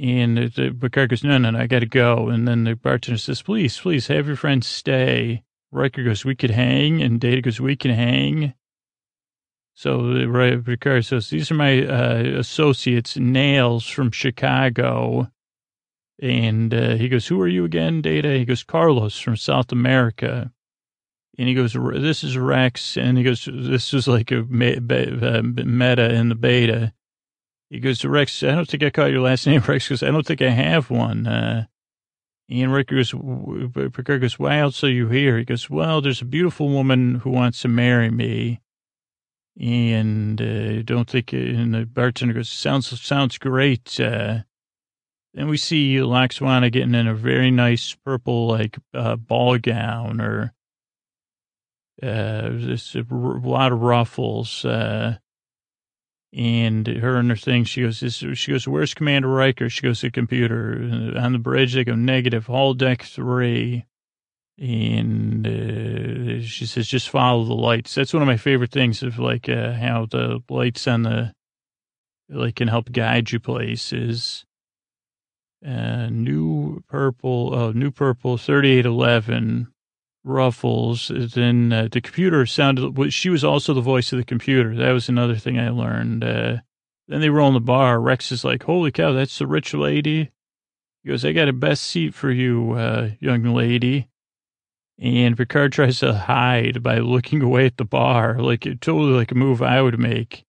And 0.00 0.38
the 0.38 0.76
Picard 0.78 1.10
goes, 1.10 1.22
No, 1.22 1.36
no, 1.38 1.50
no, 1.50 1.58
I 1.58 1.66
got 1.66 1.80
to 1.80 1.86
go. 1.86 2.28
And 2.28 2.48
then 2.48 2.64
the 2.64 2.74
bartender 2.74 3.18
says, 3.18 3.42
Please, 3.42 3.78
please 3.78 4.06
have 4.06 4.26
your 4.26 4.36
friends 4.36 4.66
stay. 4.66 5.42
Riker 5.70 6.04
goes, 6.04 6.24
We 6.24 6.34
could 6.34 6.50
hang. 6.50 7.02
And 7.02 7.20
Data 7.20 7.42
goes, 7.42 7.60
We 7.60 7.76
can 7.76 7.90
hang. 7.90 8.54
So 9.74 10.26
right, 10.26 10.64
Picard 10.64 11.04
says, 11.04 11.28
These 11.28 11.50
are 11.50 11.54
my 11.54 11.84
uh, 11.84 12.38
associates, 12.38 13.16
Nails 13.16 13.86
from 13.86 14.10
Chicago. 14.10 15.30
And 16.20 16.72
uh, 16.72 16.94
he 16.94 17.08
goes, 17.08 17.26
Who 17.26 17.40
are 17.40 17.48
you 17.48 17.64
again, 17.64 18.00
Data? 18.00 18.30
He 18.38 18.44
goes, 18.44 18.62
Carlos 18.62 19.18
from 19.18 19.36
South 19.36 19.72
America. 19.72 20.52
And 21.38 21.48
he 21.48 21.54
goes, 21.54 21.74
This 21.74 22.22
is 22.22 22.38
Rex. 22.38 22.96
And 22.96 23.18
he 23.18 23.24
goes, 23.24 23.48
This 23.50 23.92
is 23.92 24.06
like 24.08 24.30
a 24.30 24.40
uh, 24.40 25.42
meta 25.42 26.14
in 26.14 26.28
the 26.28 26.34
beta. 26.34 26.92
He 27.72 27.80
goes 27.80 28.00
to 28.00 28.10
Rex, 28.10 28.42
I 28.42 28.54
don't 28.54 28.68
think 28.68 28.82
I 28.82 28.90
caught 28.90 29.12
your 29.12 29.22
last 29.22 29.46
name. 29.48 29.62
Rex 29.66 29.88
goes, 29.88 30.02
I 30.02 30.10
don't 30.10 30.26
think 30.26 30.42
I 30.42 30.50
have 30.50 30.90
one. 30.90 31.26
Uh, 31.26 31.64
and 32.50 32.70
Rick 32.70 32.88
goes, 32.88 33.12
Picard 33.12 34.20
goes, 34.20 34.38
why 34.38 34.58
else 34.58 34.84
are 34.84 34.90
you 34.90 35.08
here? 35.08 35.38
He 35.38 35.44
goes, 35.44 35.70
well, 35.70 36.02
there's 36.02 36.20
a 36.20 36.26
beautiful 36.26 36.68
woman 36.68 37.14
who 37.20 37.30
wants 37.30 37.62
to 37.62 37.68
marry 37.68 38.10
me. 38.10 38.60
And 39.58 40.38
uh, 40.40 40.82
don't 40.82 41.08
think, 41.08 41.32
and 41.32 41.72
the 41.72 41.86
bartender 41.86 42.34
goes, 42.34 42.50
sounds, 42.50 43.00
sounds 43.00 43.38
great. 43.38 43.98
Uh, 43.98 44.40
then 45.32 45.48
we 45.48 45.56
see 45.56 45.96
Lwaxana 45.96 46.70
getting 46.70 46.94
in 46.94 47.08
a 47.08 47.14
very 47.14 47.50
nice 47.50 47.96
purple, 48.04 48.48
like, 48.48 48.76
uh, 48.92 49.16
ball 49.16 49.56
gown 49.56 50.20
or, 50.20 50.52
uh, 52.02 52.50
this 52.52 52.94
a 52.94 53.04
lot 53.10 53.72
of 53.72 53.80
ruffles, 53.80 54.62
uh, 54.66 55.16
and 56.34 56.86
her 56.86 57.16
and 57.16 57.28
her 57.28 57.36
thing, 57.36 57.64
she 57.64 57.82
goes, 57.82 57.98
she 58.34 58.52
goes, 58.52 58.66
where's 58.66 58.94
Commander 58.94 59.28
Riker? 59.28 59.68
She 59.68 59.82
goes 59.82 60.00
to 60.00 60.06
the 60.06 60.10
computer 60.10 61.14
on 61.16 61.32
the 61.32 61.38
bridge. 61.38 61.74
They 61.74 61.84
go 61.84 61.94
negative, 61.94 62.46
holodeck 62.46 63.02
three. 63.02 63.84
And 64.58 65.46
uh, 65.46 66.42
she 66.42 66.66
says, 66.66 66.86
just 66.86 67.10
follow 67.10 67.44
the 67.44 67.54
lights. 67.54 67.94
That's 67.94 68.14
one 68.14 68.22
of 68.22 68.28
my 68.28 68.36
favorite 68.36 68.70
things 68.70 69.02
of 69.02 69.18
like 69.18 69.48
uh, 69.48 69.72
how 69.74 70.06
the 70.06 70.42
lights 70.48 70.86
on 70.86 71.02
the, 71.02 71.34
like 72.28 72.56
can 72.56 72.68
help 72.68 72.90
guide 72.92 73.30
you 73.30 73.40
places. 73.40 74.46
Uh, 75.66 76.08
new 76.10 76.82
purple, 76.88 77.54
oh, 77.54 77.72
new 77.72 77.90
purple, 77.90 78.38
3811 78.38 79.72
Ruffles. 80.24 81.10
Then 81.14 81.72
uh, 81.72 81.88
the 81.90 82.00
computer 82.00 82.46
sounded. 82.46 83.12
She 83.12 83.30
was 83.30 83.44
also 83.44 83.74
the 83.74 83.80
voice 83.80 84.12
of 84.12 84.18
the 84.18 84.24
computer. 84.24 84.74
That 84.74 84.92
was 84.92 85.08
another 85.08 85.36
thing 85.36 85.58
I 85.58 85.70
learned. 85.70 86.24
Uh, 86.24 86.58
then 87.08 87.20
they 87.20 87.30
were 87.30 87.40
on 87.40 87.54
the 87.54 87.60
bar. 87.60 88.00
Rex 88.00 88.30
is 88.30 88.44
like, 88.44 88.62
"Holy 88.62 88.92
cow, 88.92 89.12
that's 89.12 89.38
the 89.38 89.46
rich 89.46 89.74
lady." 89.74 90.30
He 91.02 91.10
goes, 91.10 91.24
"I 91.24 91.32
got 91.32 91.48
a 91.48 91.52
best 91.52 91.82
seat 91.82 92.14
for 92.14 92.30
you, 92.30 92.72
uh, 92.72 93.10
young 93.20 93.42
lady." 93.44 94.08
And 94.98 95.36
Picard 95.36 95.72
tries 95.72 95.98
to 96.00 96.14
hide 96.14 96.82
by 96.82 96.98
looking 96.98 97.42
away 97.42 97.66
at 97.66 97.76
the 97.76 97.84
bar, 97.84 98.38
like 98.38 98.62
totally 98.80 99.12
like 99.12 99.32
a 99.32 99.36
move 99.36 99.60
I 99.60 99.82
would 99.82 99.98
make. 99.98 100.44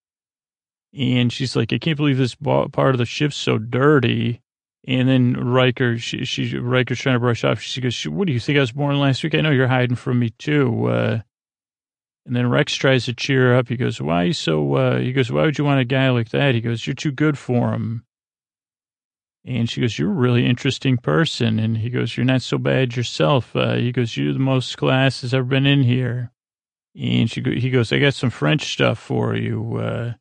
And 0.96 1.34
she's 1.34 1.56
like, 1.56 1.74
"I 1.74 1.80
can't 1.80 1.98
believe 1.98 2.18
this 2.18 2.36
part 2.36 2.78
of 2.78 2.98
the 3.00 3.06
ship's 3.06 3.36
so 3.36 3.58
dirty." 3.58 4.43
And 4.86 5.08
then 5.08 5.34
Riker, 5.34 5.98
she, 5.98 6.26
she 6.26 6.58
Riker's 6.58 7.00
trying 7.00 7.16
to 7.16 7.20
brush 7.20 7.44
off. 7.44 7.62
She 7.62 7.80
goes, 7.80 8.04
"What 8.04 8.28
do 8.28 8.34
you 8.34 8.40
think 8.40 8.58
I 8.58 8.62
was 8.62 8.74
born 8.74 9.00
last 9.00 9.24
week? 9.24 9.34
I 9.34 9.42
know 9.42 9.52
you're 9.52 9.68
hiding 9.68 9.96
from 9.96 10.20
me 10.20 10.32
too." 10.32 10.88
Uh, 10.88 11.22
and 12.26 12.36
then 12.36 12.50
Rex 12.50 12.76
tries 12.76 13.06
to 13.06 13.14
cheer 13.14 13.50
her 13.50 13.56
up. 13.56 13.70
He 13.70 13.78
goes, 13.78 14.02
"Why 14.02 14.32
so?" 14.32 14.76
Uh, 14.76 15.00
he 15.00 15.14
goes, 15.14 15.32
"Why 15.32 15.44
would 15.44 15.58
you 15.58 15.64
want 15.64 15.80
a 15.80 15.86
guy 15.86 16.10
like 16.10 16.30
that?" 16.30 16.54
He 16.54 16.62
goes, 16.62 16.86
"You're 16.86 16.96
too 16.96 17.12
good 17.12 17.38
for 17.38 17.74
him." 17.74 18.04
And 19.46 19.70
she 19.70 19.82
goes, 19.82 19.98
"You're 19.98 20.12
a 20.12 20.14
really 20.14 20.46
interesting 20.46 20.98
person." 20.98 21.60
And 21.60 21.78
he 21.78 21.90
goes, 21.90 22.18
"You're 22.18 22.26
not 22.26 22.42
so 22.42 22.58
bad 22.58 22.96
yourself." 22.96 23.56
Uh, 23.56 23.76
he 23.76 23.92
goes, 23.94 24.18
"You're 24.18 24.34
the 24.34 24.40
most 24.40 24.78
class 24.78 25.22
has 25.22 25.34
ever 25.34 25.46
been 25.46 25.66
in 25.66 25.84
here." 25.84 26.32
And 26.96 27.30
she, 27.30 27.42
he 27.42 27.70
goes, 27.70 27.92
"I 27.92 28.00
got 28.00 28.14
some 28.16 28.30
French 28.30 28.72
stuff 28.74 29.00
for 29.00 29.36
you." 29.36 29.78
Uh, 29.78 30.14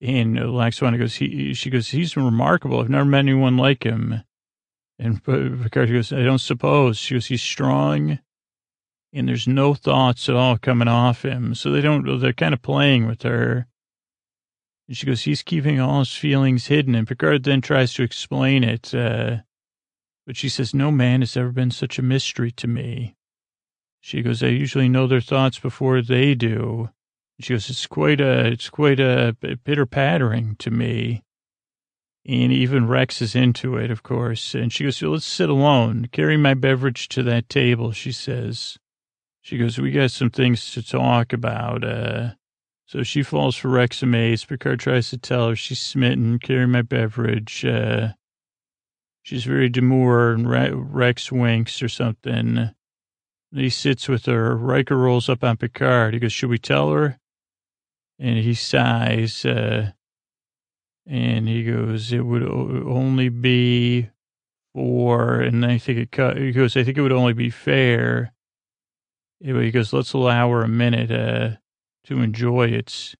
and 0.00 0.36
Lwaxana 0.36 0.98
goes, 0.98 1.16
he, 1.16 1.54
she 1.54 1.70
goes, 1.70 1.88
he's 1.88 2.16
remarkable. 2.16 2.80
I've 2.80 2.90
never 2.90 3.04
met 3.04 3.20
anyone 3.20 3.56
like 3.56 3.84
him. 3.84 4.22
And 4.98 5.22
Picard 5.24 5.90
goes, 5.90 6.12
I 6.12 6.22
don't 6.22 6.38
suppose. 6.38 6.98
She 6.98 7.14
goes, 7.14 7.26
he's 7.26 7.42
strong 7.42 8.18
and 9.14 9.28
there's 9.28 9.46
no 9.46 9.74
thoughts 9.74 10.28
at 10.28 10.34
all 10.34 10.58
coming 10.58 10.88
off 10.88 11.24
him. 11.24 11.54
So 11.54 11.70
they 11.70 11.80
don't, 11.80 12.20
they're 12.20 12.32
kind 12.32 12.52
of 12.52 12.62
playing 12.62 13.06
with 13.06 13.22
her. 13.22 13.68
And 14.88 14.96
she 14.96 15.06
goes, 15.06 15.22
he's 15.22 15.42
keeping 15.42 15.80
all 15.80 16.00
his 16.00 16.14
feelings 16.14 16.66
hidden. 16.66 16.96
And 16.96 17.06
Picard 17.06 17.44
then 17.44 17.60
tries 17.60 17.94
to 17.94 18.02
explain 18.02 18.64
it. 18.64 18.92
Uh, 18.92 19.38
but 20.26 20.36
she 20.36 20.48
says, 20.48 20.74
no 20.74 20.90
man 20.90 21.20
has 21.20 21.36
ever 21.36 21.52
been 21.52 21.70
such 21.70 21.98
a 21.98 22.02
mystery 22.02 22.50
to 22.52 22.66
me. 22.66 23.14
She 24.00 24.20
goes, 24.20 24.42
I 24.42 24.48
usually 24.48 24.88
know 24.88 25.06
their 25.06 25.20
thoughts 25.20 25.60
before 25.60 26.02
they 26.02 26.34
do. 26.34 26.90
She 27.40 27.54
goes, 27.54 27.68
it's 27.68 27.86
quite 27.86 28.20
a, 28.20 28.46
it's 28.46 28.70
quite 28.70 29.00
a 29.00 29.36
pitter 29.64 29.86
pattering 29.86 30.56
to 30.60 30.70
me. 30.70 31.22
And 32.26 32.52
even 32.52 32.88
Rex 32.88 33.20
is 33.20 33.34
into 33.34 33.76
it, 33.76 33.90
of 33.90 34.02
course. 34.02 34.54
And 34.54 34.72
she 34.72 34.84
goes, 34.84 34.96
so 34.96 35.10
let's 35.10 35.26
sit 35.26 35.50
alone. 35.50 36.08
Carry 36.10 36.36
my 36.36 36.54
beverage 36.54 37.08
to 37.10 37.22
that 37.24 37.48
table, 37.48 37.92
she 37.92 38.12
says. 38.12 38.78
She 39.42 39.58
goes, 39.58 39.78
we 39.78 39.90
got 39.90 40.10
some 40.10 40.30
things 40.30 40.72
to 40.72 40.82
talk 40.82 41.34
about. 41.34 41.84
Uh, 41.84 42.30
so 42.86 43.02
she 43.02 43.22
falls 43.22 43.56
for 43.56 43.68
Rex 43.68 44.02
amaze. 44.02 44.44
Picard 44.44 44.80
tries 44.80 45.10
to 45.10 45.18
tell 45.18 45.50
her 45.50 45.56
she's 45.56 45.80
smitten. 45.80 46.38
Carry 46.38 46.66
my 46.66 46.80
beverage. 46.80 47.62
Uh, 47.62 48.12
she's 49.22 49.44
very 49.44 49.68
demure 49.68 50.32
and 50.32 50.48
Rex 50.48 51.30
winks 51.30 51.82
or 51.82 51.90
something. 51.90 52.70
He 53.52 53.68
sits 53.68 54.08
with 54.08 54.24
her. 54.26 54.56
Riker 54.56 54.96
rolls 54.96 55.28
up 55.28 55.44
on 55.44 55.58
Picard. 55.58 56.14
He 56.14 56.20
goes, 56.20 56.32
should 56.32 56.48
we 56.48 56.58
tell 56.58 56.90
her? 56.92 57.18
And 58.18 58.38
he 58.38 58.54
sighs, 58.54 59.44
uh, 59.44 59.92
and 61.06 61.48
he 61.48 61.64
goes, 61.64 62.12
it 62.12 62.24
would 62.24 62.42
only 62.42 63.28
be 63.28 64.08
for, 64.74 65.40
and 65.40 65.64
I 65.64 65.78
think 65.78 65.98
it 65.98 66.10
cut, 66.10 66.36
he 66.36 66.52
goes, 66.52 66.76
I 66.76 66.84
think 66.84 66.98
it 66.98 67.02
would 67.02 67.12
only 67.12 67.32
be 67.32 67.50
fair. 67.50 68.32
He 69.40 69.70
goes, 69.70 69.92
let's 69.92 70.14
allow 70.14 70.50
her 70.50 70.62
a 70.62 70.68
minute, 70.68 71.10
uh, 71.10 71.56
to 72.04 72.20
enjoy 72.22 72.68
it. 72.68 73.14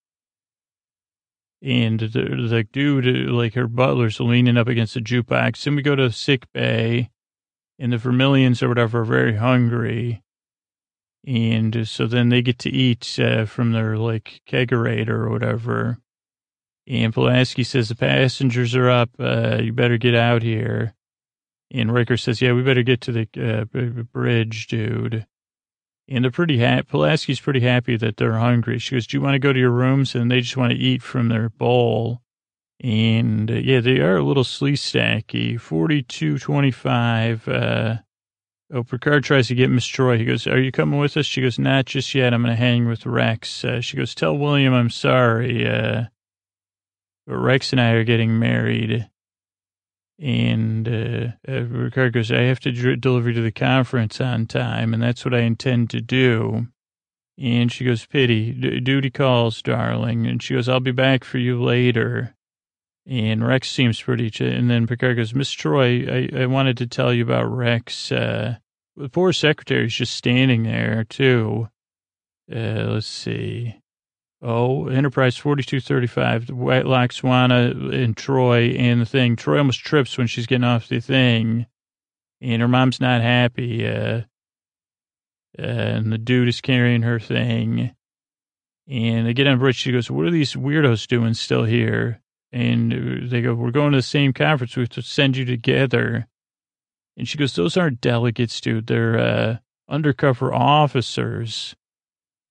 And 1.63 2.01
the, 2.01 2.47
the 2.49 2.67
dude, 2.71 3.31
like 3.31 3.55
her 3.55 3.69
butler's 3.69 4.21
leaning 4.21 4.57
up 4.57 4.69
against 4.69 4.95
the 4.95 5.01
jukebox. 5.01 5.65
Then 5.65 5.77
we 5.77 5.83
go 5.83 5.97
to 5.97 6.11
sick 6.11 6.47
bay, 6.53 7.11
and 7.79 7.93
the 7.93 7.99
Vermillions 7.99 8.63
or 8.63 8.69
whatever 8.69 9.01
are 9.01 9.05
very 9.05 9.37
hungry. 9.37 10.24
And 11.27 11.89
so 11.89 12.07
then 12.07 12.29
they 12.29 12.43
get 12.43 12.59
to 12.61 12.71
eat 12.71 13.19
uh, 13.19 13.47
from 13.47 13.73
their 13.73 13.97
like 13.97 14.43
kegerator 14.47 15.09
or 15.11 15.31
whatever. 15.31 15.99
And 16.87 17.15
Pulaski 17.15 17.65
says, 17.65 17.89
the 17.89 17.95
passengers 17.95 18.75
are 18.75 18.91
up. 18.91 19.11
Uh, 19.19 19.59
you 19.63 19.73
better 19.73 19.97
get 19.97 20.15
out 20.15 20.43
here. 20.43 20.95
And 21.73 21.93
Riker 21.93 22.19
says, 22.19 22.43
yeah, 22.43 22.53
we 22.53 22.63
better 22.63 22.83
get 22.83 23.01
to 23.03 23.13
the 23.13 23.29
uh, 23.37 23.65
bridge, 24.13 24.67
dude. 24.67 25.27
And 26.09 26.23
they're 26.23 26.31
pretty 26.31 26.59
happy. 26.59 26.87
Pulaski's 26.87 27.41
pretty 27.41 27.61
happy 27.61 27.97
that 27.97 28.19
they're 28.19 28.39
hungry. 28.39 28.79
She 28.79 28.95
goes, 28.95 29.07
do 29.07 29.17
you 29.17 29.23
want 29.23 29.35
to 29.35 29.39
go 29.39 29.53
to 29.53 29.59
your 29.59 29.71
rooms? 29.71 30.15
And 30.15 30.31
they 30.31 30.43
just 30.43 30.59
want 30.59 30.73
to 30.73 30.79
eat 30.79 31.03
from 31.03 31.31
their 31.31 31.49
bowl. 31.49 32.21
And 32.81 33.51
uh, 33.51 33.55
yeah, 33.55 33.81
they 33.81 34.01
are 34.01 34.17
a 34.17 34.23
little 34.23 34.45
sleestacky. 34.45 35.59
4225, 35.59 37.49
uh, 37.49 37.97
Oh, 38.75 38.83
Picard 38.83 39.23
tries 39.23 39.47
to 39.49 39.55
get 39.55 39.71
Miss 39.71 39.87
Troi. 39.87 40.19
He 40.19 40.25
goes, 40.25 40.49
are 40.49 40.61
you 40.61 40.73
coming 40.73 40.99
with 40.99 41.17
us? 41.17 41.27
She 41.27 41.41
goes, 41.41 41.61
not 41.61 41.85
just 41.85 42.13
yet. 42.13 42.35
I'm 42.35 42.43
going 42.43 42.57
to 42.57 42.61
hang 42.61 42.89
with 42.89 43.07
Rex. 43.07 43.65
Uh, 43.65 43.81
she 43.81 43.97
goes, 43.97 44.17
tell 44.17 44.37
William 44.37 44.75
I'm 44.75 44.91
sorry. 44.91 45.65
Uh, 45.65 46.07
but 47.25 47.37
Rex 47.37 47.71
and 47.71 47.81
I 47.81 47.93
are 47.93 48.03
getting 48.03 48.37
married. 48.37 49.09
And 50.21 50.89
uh, 50.89 51.27
uh 51.47 51.65
Picard 51.71 52.15
goes, 52.15 52.33
I 52.33 52.41
have 52.41 52.59
to 52.61 52.97
deliver 52.97 53.33
to 53.33 53.41
the 53.41 53.53
conference 53.53 54.21
on 54.21 54.47
time, 54.47 54.93
and 54.93 55.01
that's 55.01 55.25
what 55.25 55.35
I 55.35 55.41
intend 55.41 55.91
to 55.91 56.01
do. 56.01 56.67
And 57.39 57.71
she 57.71 57.85
goes, 57.85 58.05
pity, 58.05 58.51
D- 58.51 58.81
duty 58.81 59.11
calls, 59.11 59.63
darling. 59.63 60.27
And 60.27 60.43
she 60.43 60.55
goes, 60.55 60.69
I'll 60.69 60.81
be 60.81 60.91
back 60.91 61.23
for 61.23 61.39
you 61.39 61.63
later. 61.63 62.35
And 63.07 63.47
Rex 63.47 63.71
seems 63.71 64.03
pretty, 64.03 64.31
ch- 64.31 64.41
and 64.41 64.69
then 64.69 64.89
Picard 64.89 65.17
goes, 65.17 65.33
Miss 65.33 65.55
Troi, 65.55 66.33
I, 66.35 66.43
I 66.43 66.47
wanted 66.47 66.77
to 66.79 66.89
tell 66.89 67.15
you 67.15 67.23
about 67.23 67.45
Rex. 67.45 68.11
Uh, 68.11 68.57
The 68.97 69.09
poor 69.09 69.33
secretary's 69.33 69.95
just 69.95 70.15
standing 70.15 70.63
there, 70.63 71.05
too. 71.05 71.69
Uh, 72.51 72.87
let's 72.89 73.07
see. 73.07 73.77
Oh, 74.41 74.89
Enterprise 74.89 75.37
4235, 75.37 76.49
the 76.49 76.55
Whitelock, 76.55 77.11
Swana, 77.11 77.71
and 77.95 78.15
Troi, 78.15 78.79
and 78.79 79.01
the 79.01 79.07
thing. 79.07 79.37
Troi 79.37 79.59
almost 79.59 79.81
trips 79.81 80.19
when 80.19 80.27
she's 80.27 80.47
getting 80.47 80.65
off 80.65 80.89
the 80.89 81.01
thing, 81.01 81.67
and 82.43 82.61
her 82.61 82.69
mom's 82.69 83.01
not 83.01 83.23
happy. 83.23 83.89
Uh, 83.89 84.23
and 85.59 86.13
the 86.13 86.19
dude 86.19 86.49
is 86.49 86.61
carrying 86.61 87.03
her 87.03 87.19
thing. 87.19 87.95
And 88.89 89.27
they 89.27 89.33
get 89.33 89.47
on 89.47 89.59
bridge. 89.59 89.77
She 89.77 89.93
goes, 89.93 90.11
What 90.11 90.27
are 90.27 90.31
these 90.31 90.55
weirdos 90.55 91.07
doing 91.07 91.35
still 91.35 91.65
here? 91.65 92.21
And 92.53 93.31
they 93.31 93.41
go, 93.41 93.55
We're 93.55 93.71
going 93.71 93.93
to 93.93 93.99
the 93.99 94.03
same 94.03 94.33
conference. 94.33 94.77
We 94.77 94.83
have 94.83 94.91
to 94.91 95.03
send 95.03 95.37
you 95.37 95.45
together. 95.45 96.27
And 97.17 97.29
she 97.29 97.39
goes, 97.39 97.55
Those 97.55 97.77
aren't 97.77 98.01
delegates, 98.01 98.61
dude. 98.61 98.87
They're 98.87 99.19
uh, 99.19 99.57
undercover 99.89 100.53
officers. 100.53 101.75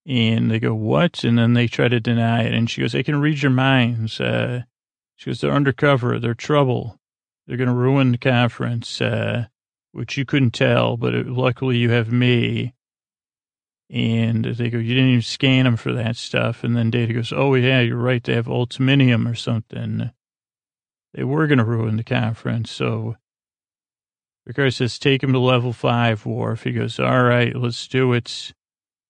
And 0.05 0.51
they 0.51 0.59
go, 0.59 0.73
what? 0.73 1.23
And 1.23 1.37
then 1.37 1.53
they 1.53 1.67
try 1.67 1.87
to 1.87 1.99
deny 1.99 2.43
it. 2.43 2.53
And 2.53 2.69
she 2.69 2.81
goes, 2.81 2.93
I 2.93 3.03
can 3.03 3.21
read 3.21 3.41
your 3.41 3.51
minds. 3.51 4.19
Uh, 4.19 4.63
she 5.15 5.29
goes, 5.29 5.39
they're 5.39 5.51
undercover. 5.51 6.19
They're 6.19 6.33
trouble. 6.33 6.99
They're 7.47 7.57
going 7.57 7.69
to 7.69 7.73
ruin 7.73 8.11
the 8.11 8.17
conference, 8.17 8.99
uh, 8.99 9.45
which 9.91 10.17
you 10.17 10.25
couldn't 10.25 10.51
tell, 10.51 10.97
but 10.97 11.13
it, 11.13 11.27
luckily 11.27 11.77
you 11.77 11.89
have 11.91 12.11
me. 12.11 12.73
And 13.89 14.43
they 14.43 14.69
go, 14.69 14.77
you 14.77 14.93
didn't 14.93 15.09
even 15.09 15.21
scan 15.21 15.65
them 15.65 15.77
for 15.77 15.93
that 15.93 16.17
stuff. 16.17 16.63
And 16.63 16.75
then 16.75 16.89
Data 16.89 17.13
goes, 17.13 17.31
oh, 17.31 17.53
yeah, 17.53 17.79
you're 17.79 17.95
right. 17.95 18.23
They 18.23 18.33
have 18.33 18.47
ultiminium 18.47 19.29
or 19.29 19.35
something. 19.35 20.11
They 21.13 21.23
were 21.23 21.47
going 21.47 21.59
to 21.59 21.63
ruin 21.63 21.97
the 21.97 22.03
conference. 22.03 22.71
So 22.71 23.17
Picard 24.45 24.73
says, 24.73 24.99
take 24.99 25.23
him 25.23 25.31
to 25.33 25.39
level 25.39 25.71
five, 25.71 26.25
Worf. 26.25 26.63
He 26.63 26.71
goes, 26.71 26.99
all 26.99 27.23
right, 27.23 27.55
let's 27.55 27.87
do 27.87 28.11
it. 28.13 28.53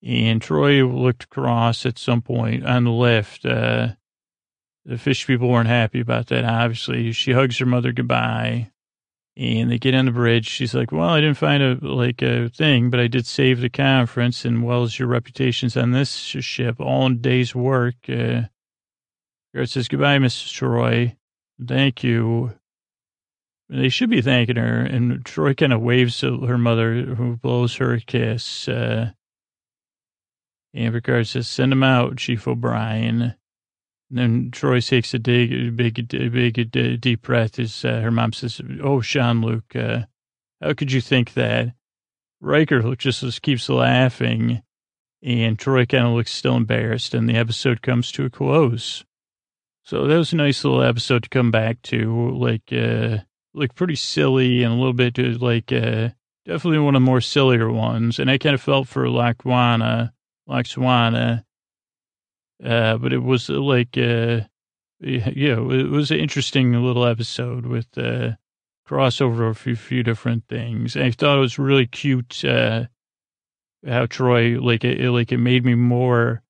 And 0.03 0.41
Troi 0.41 0.83
looked 0.83 1.23
across 1.23 1.85
at 1.85 1.97
some 1.97 2.21
point 2.21 2.65
on 2.65 2.83
the 2.83 2.91
lift. 2.91 3.45
Uh, 3.45 3.93
the 4.85 4.97
fish 4.97 5.25
people 5.25 5.49
weren't 5.49 5.69
happy 5.69 6.01
about 6.01 6.27
that, 6.27 6.43
obviously. 6.43 7.11
She 7.13 7.31
hugs 7.31 7.57
her 7.59 7.65
mother 7.65 7.91
goodbye. 7.91 8.69
And 9.35 9.71
they 9.71 9.79
get 9.79 9.95
on 9.95 10.05
the 10.05 10.11
bridge. 10.11 10.47
She's 10.47 10.75
like, 10.75 10.91
well, 10.91 11.09
I 11.09 11.19
didn't 11.19 11.37
find 11.37 11.63
a, 11.63 11.77
like 11.81 12.21
a 12.21 12.49
thing, 12.49 12.91
but 12.91 12.99
I 12.99 13.07
did 13.07 13.25
save 13.25 13.61
the 13.61 13.69
conference. 13.69 14.45
And 14.45 14.63
well 14.63 14.83
as 14.83 14.99
your 14.99 15.07
reputation's 15.07 15.75
on 15.75 15.91
this 15.91 16.13
ship, 16.13 16.79
all 16.79 17.07
in 17.07 17.19
day's 17.19 17.55
work. 17.55 17.95
Uh, 18.07 18.43
Garrett 19.53 19.69
says, 19.69 19.87
goodbye, 19.87 20.19
Mrs. 20.19 20.53
Troi. 20.53 21.15
Thank 21.65 22.03
you. 22.03 22.53
They 23.75 23.89
should 23.89 24.11
be 24.11 24.21
thanking 24.21 24.57
her. 24.57 24.81
And 24.81 25.23
Troi 25.25 25.57
kind 25.57 25.73
of 25.73 25.81
waves 25.81 26.19
to 26.19 26.41
her 26.41 26.57
mother, 26.57 26.93
who 27.15 27.37
blows 27.37 27.75
her 27.77 27.93
a 27.93 27.99
kiss. 27.99 28.67
Uh, 28.67 29.11
and 30.75 30.93
Picard 30.93 31.27
says, 31.27 31.47
send 31.47 31.71
him 31.71 31.83
out, 31.83 32.17
Chief 32.17 32.47
O'Brien. 32.47 33.35
And 34.09 34.17
then 34.19 34.51
Troi 34.51 34.87
takes 34.87 35.15
a 35.15 35.19
big, 35.19 35.75
big, 35.75 36.07
big, 36.07 37.01
deep 37.01 37.21
breath. 37.23 37.57
As 37.57 37.83
uh, 37.83 38.01
her 38.01 38.11
mom 38.11 38.31
says, 38.33 38.61
"Oh, 38.83 39.01
Jean-Luc, 39.01 39.75
uh, 39.75 40.01
how 40.61 40.73
could 40.73 40.91
you 40.91 41.01
think 41.01 41.33
that?" 41.33 41.73
Riker 42.39 42.95
just, 42.95 43.21
just 43.21 43.41
keeps 43.41 43.69
laughing, 43.69 44.61
and 45.23 45.57
Troi 45.57 45.89
kind 45.89 46.05
of 46.05 46.13
looks 46.13 46.31
still 46.31 46.55
embarrassed. 46.55 47.15
And 47.15 47.27
the 47.27 47.37
episode 47.37 47.81
comes 47.81 48.11
to 48.11 48.25
a 48.25 48.29
close. 48.29 49.03
So 49.83 50.05
that 50.05 50.17
was 50.17 50.31
a 50.31 50.35
nice 50.35 50.63
little 50.63 50.83
episode 50.83 51.23
to 51.23 51.29
come 51.29 51.49
back 51.49 51.81
to, 51.83 52.37
like, 52.37 52.71
uh, 52.71 53.23
like 53.53 53.75
pretty 53.75 53.95
silly 53.95 54.63
and 54.63 54.73
a 54.73 54.77
little 54.77 54.93
bit 54.93 55.17
like, 55.41 55.71
uh, 55.71 56.09
definitely 56.45 56.79
one 56.79 56.95
of 56.95 57.01
the 57.01 57.05
more 57.05 57.21
sillier 57.21 57.71
ones. 57.71 58.19
And 58.19 58.29
I 58.29 58.37
kind 58.37 58.55
of 58.55 58.61
felt 58.61 58.87
for 58.87 59.05
Lwaxana 59.05 60.11
like 60.47 60.77
Uh, 60.77 61.37
but 62.97 63.13
it 63.13 63.23
was 63.23 63.49
uh, 63.49 63.59
like, 63.59 63.97
uh, 63.97 64.41
yeah, 64.99 65.59
it 65.59 65.89
was 65.89 66.11
an 66.11 66.19
interesting 66.19 66.73
little 66.73 67.05
episode 67.05 67.65
with 67.65 67.87
uh, 67.97 68.31
crossover 68.87 69.49
of 69.49 69.51
a 69.51 69.53
few, 69.53 69.75
few 69.75 70.03
different 70.03 70.47
things. 70.47 70.95
And 70.95 71.05
I 71.05 71.11
thought 71.11 71.37
it 71.37 71.41
was 71.41 71.59
really 71.59 71.87
cute 71.87 72.43
uh, 72.45 72.85
how 73.85 74.05
Troi, 74.05 74.61
like, 74.61 74.83
it, 74.83 75.11
like 75.11 75.31
it 75.31 75.39
made 75.39 75.65
me 75.65 75.75
more, 75.75 76.41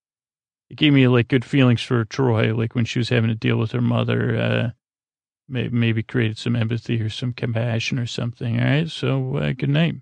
it 0.69 0.77
gave 0.77 0.93
me 0.93 1.07
like 1.07 1.29
good 1.29 1.45
feelings 1.45 1.81
for 1.81 2.05
Troi, 2.05 2.55
like 2.55 2.75
when 2.75 2.85
she 2.85 2.99
was 2.99 3.09
having 3.09 3.29
to 3.29 3.35
deal 3.35 3.57
with 3.57 3.71
her 3.71 3.81
mother. 3.81 4.37
Uh, 4.37 4.69
maybe 5.47 6.03
created 6.03 6.37
some 6.37 6.55
empathy 6.55 7.01
or 7.01 7.09
some 7.09 7.33
compassion 7.33 7.99
or 7.99 8.07
something. 8.07 8.59
All 8.59 8.65
right, 8.65 8.89
so 8.89 9.37
uh, 9.37 9.53
good 9.53 9.69
night. 9.69 9.95